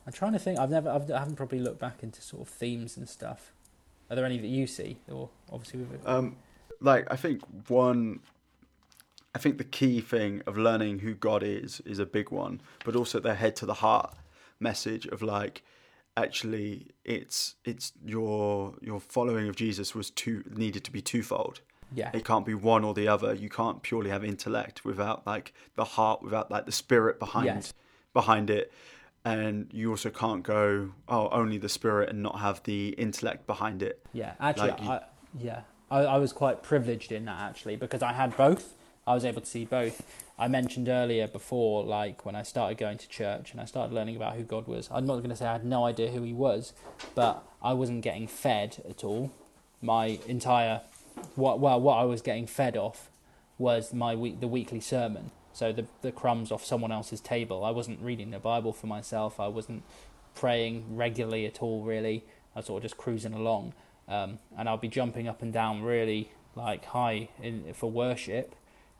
I'm 0.07 0.13
trying 0.13 0.33
to 0.33 0.39
think. 0.39 0.57
I've 0.57 0.71
never, 0.71 0.89
I've, 0.89 1.11
I 1.11 1.19
haven't 1.19 1.35
probably 1.35 1.59
looked 1.59 1.79
back 1.79 2.01
into 2.01 2.21
sort 2.21 2.41
of 2.41 2.49
themes 2.49 2.97
and 2.97 3.07
stuff. 3.07 3.53
Are 4.09 4.15
there 4.15 4.25
any 4.25 4.39
that 4.39 4.47
you 4.47 4.65
see, 4.65 4.97
or 5.11 5.29
obviously? 5.51 5.85
Um, 6.05 6.37
like 6.81 7.05
I 7.11 7.17
think 7.17 7.41
one, 7.67 8.21
I 9.35 9.39
think 9.39 9.59
the 9.59 9.63
key 9.63 10.01
thing 10.01 10.41
of 10.47 10.57
learning 10.57 10.99
who 10.99 11.13
God 11.13 11.43
is 11.43 11.81
is 11.81 11.99
a 11.99 12.05
big 12.05 12.31
one, 12.31 12.61
but 12.83 12.95
also 12.95 13.19
the 13.19 13.35
head 13.35 13.55
to 13.57 13.67
the 13.67 13.75
heart 13.75 14.15
message 14.59 15.05
of 15.07 15.21
like 15.21 15.63
actually 16.15 16.87
it's 17.05 17.55
it's 17.63 17.93
your 18.03 18.73
your 18.81 18.99
following 18.99 19.47
of 19.47 19.55
Jesus 19.55 19.93
was 19.93 20.09
two 20.09 20.43
needed 20.49 20.83
to 20.85 20.91
be 20.91 21.01
twofold. 21.01 21.61
Yeah. 21.93 22.11
It 22.13 22.25
can't 22.25 22.45
be 22.45 22.53
one 22.53 22.83
or 22.83 22.93
the 22.93 23.07
other. 23.07 23.33
You 23.33 23.47
can't 23.49 23.81
purely 23.81 24.09
have 24.09 24.23
intellect 24.25 24.83
without 24.83 25.25
like 25.25 25.53
the 25.75 25.85
heart, 25.85 26.21
without 26.21 26.51
like 26.51 26.65
the 26.65 26.71
spirit 26.73 27.17
behind 27.19 27.45
Yes. 27.45 27.73
behind 28.13 28.49
it. 28.49 28.73
And 29.23 29.67
you 29.73 29.89
also 29.91 30.09
can't 30.09 30.41
go, 30.43 30.91
oh, 31.09 31.29
only 31.29 31.57
the 31.57 31.69
spirit 31.69 32.09
and 32.09 32.21
not 32.23 32.39
have 32.39 32.63
the 32.63 32.89
intellect 32.89 33.45
behind 33.47 33.81
it. 33.83 34.05
Yeah, 34.13 34.33
actually, 34.39 34.69
Like 34.71 34.81
you- 34.83 34.89
I, 34.89 35.01
yeah, 35.39 35.61
I, 35.91 35.99
I 35.99 36.17
was 36.17 36.31
quite 36.33 36.61
privileged 36.63 37.11
in 37.11 37.25
that 37.25 37.39
actually 37.41 37.75
because 37.77 38.01
I 38.01 38.13
had 38.13 38.35
both. 38.37 38.73
I 39.05 39.13
was 39.13 39.23
able 39.25 39.41
to 39.41 39.47
see 39.47 39.63
both. 39.65 40.01
I 40.39 40.47
mentioned 40.47 40.87
earlier 40.87 41.27
before, 41.27 41.83
like 41.83 42.25
when 42.25 42.35
I 42.35 42.43
started 42.43 42.77
going 42.77 42.99
to 42.99 43.09
church 43.09 43.51
and 43.51 43.59
I 43.59 43.65
started 43.65 43.93
learning 43.93 44.15
about 44.15 44.35
who 44.35 44.43
God 44.43 44.67
was. 44.67 44.87
I'm 44.91 45.07
not 45.07 45.17
going 45.17 45.29
to 45.29 45.35
say 45.35 45.47
I 45.47 45.53
had 45.53 45.65
no 45.65 45.85
idea 45.85 46.11
who 46.11 46.21
He 46.21 46.33
was, 46.33 46.73
but 47.15 47.43
I 47.61 47.73
wasn't 47.73 48.01
getting 48.01 48.27
fed 48.27 48.83
at 48.87 49.03
all. 49.03 49.31
My 49.81 50.19
entire, 50.27 50.81
what 51.35 51.59
well, 51.59 51.81
what 51.81 51.97
I 51.97 52.03
was 52.03 52.21
getting 52.21 52.45
fed 52.45 52.77
off 52.77 53.09
was 53.57 53.93
my 53.93 54.15
week, 54.15 54.39
the 54.39 54.47
weekly 54.47 54.79
sermon. 54.79 55.31
So 55.53 55.71
the 55.71 55.85
the 56.03 56.11
crumbs 56.11 56.51
off 56.51 56.63
someone 56.63 56.91
else's 56.91 57.19
table. 57.19 57.63
I 57.63 57.71
wasn't 57.71 57.99
reading 58.01 58.29
the 58.29 58.39
Bible 58.39 58.73
for 58.73 58.85
myself. 58.85 59.39
I 59.39 59.47
wasn't 59.47 59.81
praying 60.35 60.95
regularly 60.95 61.47
at 61.47 61.63
all. 61.63 61.83
Really, 61.83 62.23
I 62.55 62.59
was 62.59 62.67
sort 62.67 62.83
of 62.83 62.83
just 62.83 62.97
cruising 62.97 63.33
along, 63.33 63.73
um, 64.07 64.37
and 64.55 64.69
I'll 64.69 64.77
be 64.77 64.87
jumping 64.87 65.27
up 65.27 65.41
and 65.41 65.51
down 65.51 65.81
really 65.81 66.29
like 66.55 66.85
high 66.85 67.29
in 67.41 67.73
for 67.73 67.89
worship. 67.89 68.55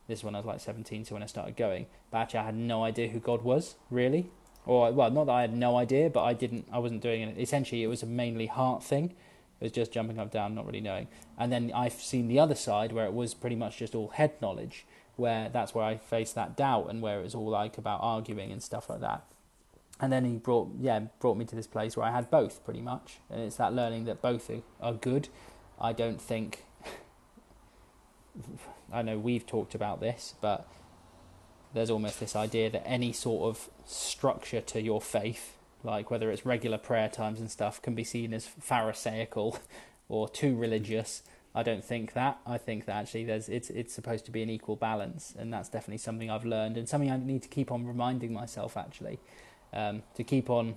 This 0.08 0.20
is 0.20 0.24
when 0.24 0.36
I 0.36 0.40
was 0.40 0.46
like 0.46 0.60
17, 0.60 1.06
so 1.06 1.16
when 1.16 1.24
I 1.24 1.26
started 1.26 1.58
going. 1.58 1.88
But 2.12 2.20
actually, 2.20 2.40
I 2.40 2.46
had 2.46 2.56
no 2.56 2.84
idea 2.84 3.10
who 3.10 3.20
God 3.20 3.42
was 3.44 3.76
really, 3.92 4.30
or 4.66 4.92
well, 4.92 5.12
not 5.12 5.26
that 5.26 5.34
I 5.34 5.42
had 5.42 5.56
no 5.56 5.78
idea, 5.78 6.10
but 6.10 6.24
I 6.24 6.34
didn't. 6.34 6.68
I 6.72 6.80
wasn't 6.80 7.02
doing 7.02 7.22
it. 7.22 7.38
Essentially, 7.38 7.84
it 7.84 7.88
was 7.88 8.04
a 8.04 8.06
mainly 8.06 8.48
heart 8.48 8.84
thing. 8.84 9.16
It 9.60 9.64
was 9.64 9.72
just 9.72 9.92
jumping 9.92 10.20
up 10.20 10.32
down, 10.32 10.56
not 10.56 10.66
really 10.66 10.82
knowing. 10.82 11.08
And 11.38 11.52
then 11.52 11.72
I've 11.74 11.94
seen 11.94 12.28
the 12.28 12.40
other 12.40 12.54
side 12.54 12.92
where 12.92 13.06
it 13.06 13.14
was 13.14 13.34
pretty 13.34 13.56
much 13.56 13.78
just 13.78 13.96
all 13.96 14.10
head 14.10 14.34
knowledge, 14.42 14.86
where 15.16 15.50
that's 15.50 15.74
where 15.74 15.84
I 15.84 15.98
faced 15.98 16.36
that 16.36 16.56
doubt 16.56 16.90
and 16.90 17.02
where 17.02 17.20
it 17.20 17.24
was 17.24 17.34
all 17.34 17.50
like 17.50 17.78
about 17.78 18.00
arguing 18.04 18.52
and 18.52 18.62
stuff 18.62 18.90
like 18.90 19.02
that. 19.02 19.26
And 20.00 20.14
then 20.14 20.26
he 20.26 20.38
brought 20.38 20.70
yeah 20.80 21.00
brought 21.20 21.38
me 21.38 21.46
to 21.46 21.56
this 21.56 21.66
place 21.68 21.98
where 21.98 22.06
I 22.06 22.12
had 22.12 22.30
both 22.30 22.64
pretty 22.64 22.82
much, 22.82 23.18
and 23.30 23.42
it's 23.42 23.56
that 23.56 23.74
learning 23.74 24.06
that 24.06 24.22
both 24.22 24.50
are, 24.50 24.62
are 24.80 24.94
good. 24.94 25.28
I 25.82 25.92
don't 25.92 26.22
think. 26.22 26.64
I 28.92 29.02
know 29.02 29.18
we've 29.18 29.46
talked 29.46 29.76
about 29.76 30.00
this, 30.00 30.36
but 30.42 30.68
there's 31.74 31.90
almost 31.90 32.20
this 32.20 32.36
idea 32.36 32.70
that 32.70 32.88
any 32.88 33.12
sort 33.14 33.50
of 33.50 33.70
structure 33.86 34.62
to 34.62 34.82
your 34.82 35.02
faith, 35.02 35.58
like 35.84 36.10
whether 36.10 36.32
it's 36.32 36.46
regular 36.46 36.78
prayer 36.78 37.10
times 37.10 37.40
and 37.40 37.52
stuff, 37.52 37.82
can 37.82 37.96
be 37.96 38.04
seen 38.04 38.34
as 38.34 38.46
pharisaical 38.48 39.60
or 40.10 40.30
too 40.30 40.56
religious. 40.56 41.24
I 41.54 41.64
don't 41.64 41.84
think 41.84 42.14
that. 42.14 42.40
I 42.46 42.58
think 42.58 42.86
that 42.86 42.96
actually 42.96 43.26
there's 43.26 43.50
it's 43.50 43.70
it's 43.70 43.94
supposed 43.94 44.26
to 44.26 44.32
be 44.32 44.44
an 44.44 44.50
equal 44.50 44.76
balance, 44.76 45.34
and 45.38 45.52
that's 45.52 45.70
definitely 45.70 45.98
something 45.98 46.30
I've 46.30 46.46
learned 46.46 46.78
and 46.78 46.88
something 46.88 47.10
I 47.10 47.18
need 47.18 47.42
to 47.44 47.50
keep 47.50 47.72
on 47.72 47.86
reminding 47.86 48.32
myself 48.32 48.78
actually, 48.78 49.20
um, 49.74 50.04
to 50.16 50.24
keep 50.24 50.50
on. 50.50 50.76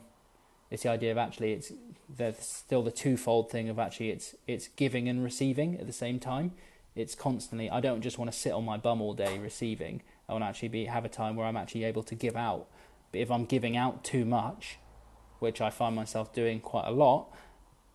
It's 0.70 0.84
the 0.84 0.88
idea 0.90 1.10
of 1.10 1.18
actually 1.18 1.52
it's 1.52 1.72
there's 2.08 2.38
still 2.38 2.82
the 2.82 2.92
twofold 2.92 3.50
thing 3.50 3.68
of 3.68 3.78
actually 3.78 4.10
it's 4.10 4.34
it's 4.46 4.68
giving 4.68 5.08
and 5.08 5.22
receiving 5.22 5.78
at 5.78 5.86
the 5.86 5.92
same 5.92 6.18
time. 6.18 6.52
It's 6.94 7.14
constantly. 7.14 7.70
I 7.70 7.80
don't 7.80 8.02
just 8.02 8.18
want 8.18 8.30
to 8.32 8.36
sit 8.36 8.52
on 8.52 8.64
my 8.64 8.76
bum 8.76 9.00
all 9.00 9.14
day 9.14 9.38
receiving. 9.38 10.02
I 10.28 10.32
want 10.32 10.44
to 10.44 10.48
actually 10.48 10.68
be 10.68 10.84
have 10.86 11.04
a 11.04 11.08
time 11.08 11.36
where 11.36 11.46
I'm 11.46 11.56
actually 11.56 11.84
able 11.84 12.02
to 12.04 12.14
give 12.14 12.36
out. 12.36 12.66
But 13.12 13.20
if 13.20 13.30
I'm 13.30 13.44
giving 13.44 13.76
out 13.76 14.04
too 14.04 14.24
much, 14.24 14.78
which 15.38 15.60
I 15.60 15.70
find 15.70 15.96
myself 15.96 16.32
doing 16.32 16.60
quite 16.60 16.86
a 16.86 16.90
lot, 16.90 17.28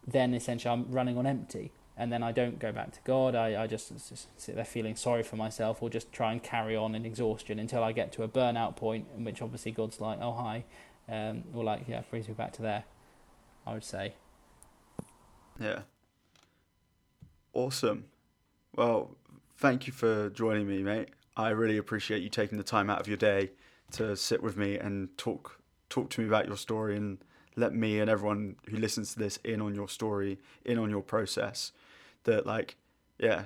then 0.06 0.34
essentially 0.34 0.72
I'm 0.72 0.92
running 0.92 1.18
on 1.18 1.26
empty. 1.26 1.72
And 1.98 2.12
then 2.12 2.24
I 2.24 2.34
don't 2.34 2.60
go 2.60 2.74
back 2.74 2.92
to 2.92 3.00
God. 3.06 3.36
I, 3.36 3.64
I 3.64 3.68
just, 3.68 3.90
just 4.10 4.28
sit 4.38 4.56
there 4.56 4.66
feeling 4.66 4.98
sorry 4.98 5.24
for 5.24 5.38
myself 5.38 5.82
or 5.82 5.90
just 5.90 6.12
try 6.12 6.34
and 6.34 6.44
carry 6.44 6.76
on 6.76 6.94
in 6.94 7.06
exhaustion 7.06 7.58
until 7.58 7.84
I 7.84 7.94
get 7.94 8.12
to 8.14 8.24
a 8.24 8.28
burnout 8.28 8.76
point 8.76 9.08
in 9.16 9.24
which 9.24 9.42
obviously 9.42 9.72
God's 9.72 10.02
like, 10.02 10.20
oh, 10.22 10.34
hi. 10.34 10.66
Um, 11.08 11.44
or 11.54 11.64
like, 11.64 11.86
yeah, 11.88 12.02
brings 12.10 12.28
me 12.28 12.34
back 12.34 12.52
to 12.54 12.62
there, 12.62 12.84
I 13.66 13.74
would 13.74 13.86
say. 13.86 14.16
Yeah. 15.58 15.82
Awesome. 17.54 18.06
Well, 18.76 19.16
thank 19.58 19.88
you 19.88 19.94
for 19.94 20.30
joining 20.32 20.68
me, 20.68 20.84
mate. 20.84 21.10
I 21.38 21.50
really 21.50 21.78
appreciate 21.78 22.22
you 22.24 22.30
taking 22.30 22.58
the 22.58 22.64
time 22.64 22.90
out 22.90 23.00
of 23.00 23.08
your 23.08 23.18
day 23.18 23.52
to 23.92 24.16
sit 24.16 24.42
with 24.42 24.58
me 24.58 24.78
and 24.78 25.16
talk 25.18 25.60
talk 25.90 26.10
to 26.10 26.22
me 26.22 26.28
about 26.28 26.48
your 26.48 26.58
story 26.58 26.98
and 26.98 27.20
let 27.56 27.74
me 27.74 28.00
and 28.00 28.10
everyone 28.10 28.56
who 28.70 28.78
listens 28.78 29.14
to 29.14 29.20
this 29.20 29.38
in 29.44 29.62
on 29.62 29.76
your 29.76 29.88
story, 29.88 30.40
in 30.66 30.78
on 30.78 30.90
your 30.90 31.02
process. 31.02 31.72
That 32.24 32.46
like, 32.46 32.76
yeah, 33.20 33.46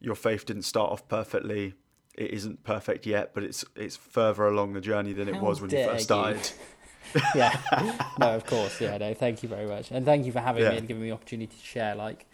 your 0.00 0.14
faith 0.14 0.46
didn't 0.46 0.62
start 0.62 0.90
off 0.90 1.06
perfectly. 1.08 1.74
It 2.16 2.30
isn't 2.30 2.64
perfect 2.64 3.06
yet, 3.06 3.34
but 3.34 3.44
it's 3.44 3.64
it's 3.76 3.96
further 3.96 4.46
along 4.46 4.72
the 4.72 4.80
journey 4.80 5.12
than 5.12 5.28
it 5.28 5.34
How 5.34 5.42
was 5.42 5.60
when 5.60 5.70
you 5.70 5.84
first 5.84 6.04
started. 6.04 6.50
yeah. 7.34 7.56
No, 8.18 8.34
of 8.34 8.46
course. 8.46 8.80
Yeah. 8.80 8.96
No. 8.98 9.14
Thank 9.14 9.42
you 9.42 9.48
very 9.48 9.66
much, 9.66 9.90
and 9.90 10.04
thank 10.04 10.26
you 10.26 10.32
for 10.32 10.40
having 10.40 10.62
Yeah. 10.62 10.70
me 10.70 10.78
and 10.78 10.88
giving 10.88 11.02
me 11.02 11.10
the 11.10 11.14
opportunity 11.14 11.54
to 11.54 11.64
share. 11.64 11.94
Like, 11.94 12.26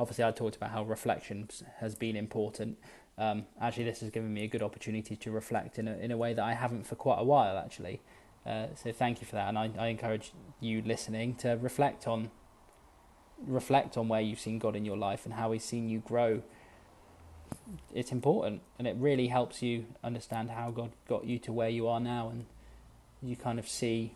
obviously, 0.00 0.24
I 0.24 0.30
talked 0.30 0.56
about 0.56 0.70
how 0.70 0.82
reflection 0.82 1.48
has 1.78 1.94
been 1.94 2.16
important. 2.16 2.78
Um, 3.18 3.44
actually, 3.60 3.84
this 3.84 4.00
has 4.00 4.10
given 4.10 4.32
me 4.32 4.44
a 4.44 4.48
good 4.48 4.62
opportunity 4.62 5.14
to 5.16 5.30
reflect 5.30 5.78
in 5.78 5.86
a 5.86 5.96
in 5.98 6.10
a 6.10 6.16
way 6.16 6.32
that 6.32 6.42
I 6.42 6.54
haven't 6.54 6.86
for 6.86 6.94
quite 6.94 7.18
a 7.18 7.24
while. 7.24 7.58
Actually, 7.58 8.00
uh, 8.46 8.68
so 8.74 8.90
thank 8.92 9.20
you 9.20 9.26
for 9.26 9.36
that, 9.36 9.48
and 9.48 9.58
I, 9.58 9.70
I 9.78 9.86
encourage 9.88 10.32
you 10.58 10.82
listening 10.82 11.34
to 11.36 11.58
reflect 11.60 12.06
on 12.06 12.30
reflect 13.46 13.96
on 13.96 14.08
where 14.08 14.20
you've 14.20 14.40
seen 14.40 14.58
God 14.58 14.74
in 14.74 14.84
your 14.84 14.96
life 14.96 15.24
and 15.24 15.34
how 15.34 15.52
He's 15.52 15.64
seen 15.64 15.88
you 15.88 15.98
grow. 15.98 16.42
It's 17.94 18.12
important, 18.12 18.62
and 18.78 18.88
it 18.88 18.96
really 18.98 19.26
helps 19.26 19.60
you 19.62 19.86
understand 20.02 20.50
how 20.50 20.70
God 20.70 20.92
got 21.08 21.24
you 21.26 21.38
to 21.40 21.52
where 21.52 21.68
you 21.68 21.88
are 21.88 22.00
now, 22.00 22.30
and 22.30 22.46
you 23.22 23.36
kind 23.36 23.58
of 23.58 23.68
see 23.68 24.14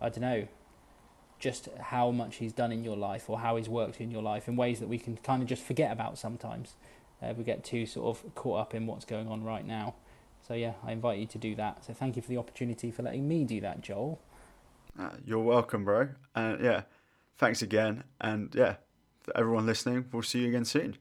I 0.00 0.10
don't 0.10 0.20
know, 0.20 0.46
just 1.38 1.68
how 1.80 2.10
much 2.10 2.36
he's 2.36 2.52
done 2.52 2.72
in 2.72 2.82
your 2.82 2.96
life 2.96 3.28
or 3.28 3.38
how 3.38 3.56
he's 3.56 3.68
worked 3.68 4.00
in 4.00 4.10
your 4.10 4.22
life 4.22 4.48
in 4.48 4.56
ways 4.56 4.80
that 4.80 4.88
we 4.88 4.98
can 4.98 5.16
kind 5.18 5.42
of 5.42 5.48
just 5.48 5.62
forget 5.62 5.92
about 5.92 6.18
sometimes. 6.18 6.74
Uh, 7.22 7.32
we 7.36 7.44
get 7.44 7.64
too 7.64 7.86
sort 7.86 8.16
of 8.16 8.34
caught 8.34 8.60
up 8.60 8.74
in 8.74 8.86
what's 8.86 9.04
going 9.04 9.28
on 9.28 9.42
right 9.44 9.66
now. 9.66 9.94
So 10.46 10.54
yeah, 10.54 10.74
I 10.84 10.92
invite 10.92 11.18
you 11.18 11.26
to 11.26 11.38
do 11.38 11.54
that. 11.56 11.84
So 11.84 11.92
thank 11.92 12.16
you 12.16 12.22
for 12.22 12.28
the 12.28 12.38
opportunity 12.38 12.90
for 12.90 13.02
letting 13.02 13.26
me 13.26 13.44
do 13.44 13.60
that, 13.60 13.80
Joel. 13.80 14.20
Uh, 14.98 15.10
you're 15.24 15.40
welcome, 15.40 15.84
bro. 15.84 16.08
And 16.34 16.62
yeah, 16.62 16.82
thanks 17.36 17.62
again. 17.62 18.04
And 18.20 18.54
yeah, 18.54 18.76
everyone 19.34 19.66
listening, 19.66 20.06
we'll 20.12 20.22
see 20.22 20.40
you 20.40 20.48
again 20.48 20.64
soon. 20.64 20.96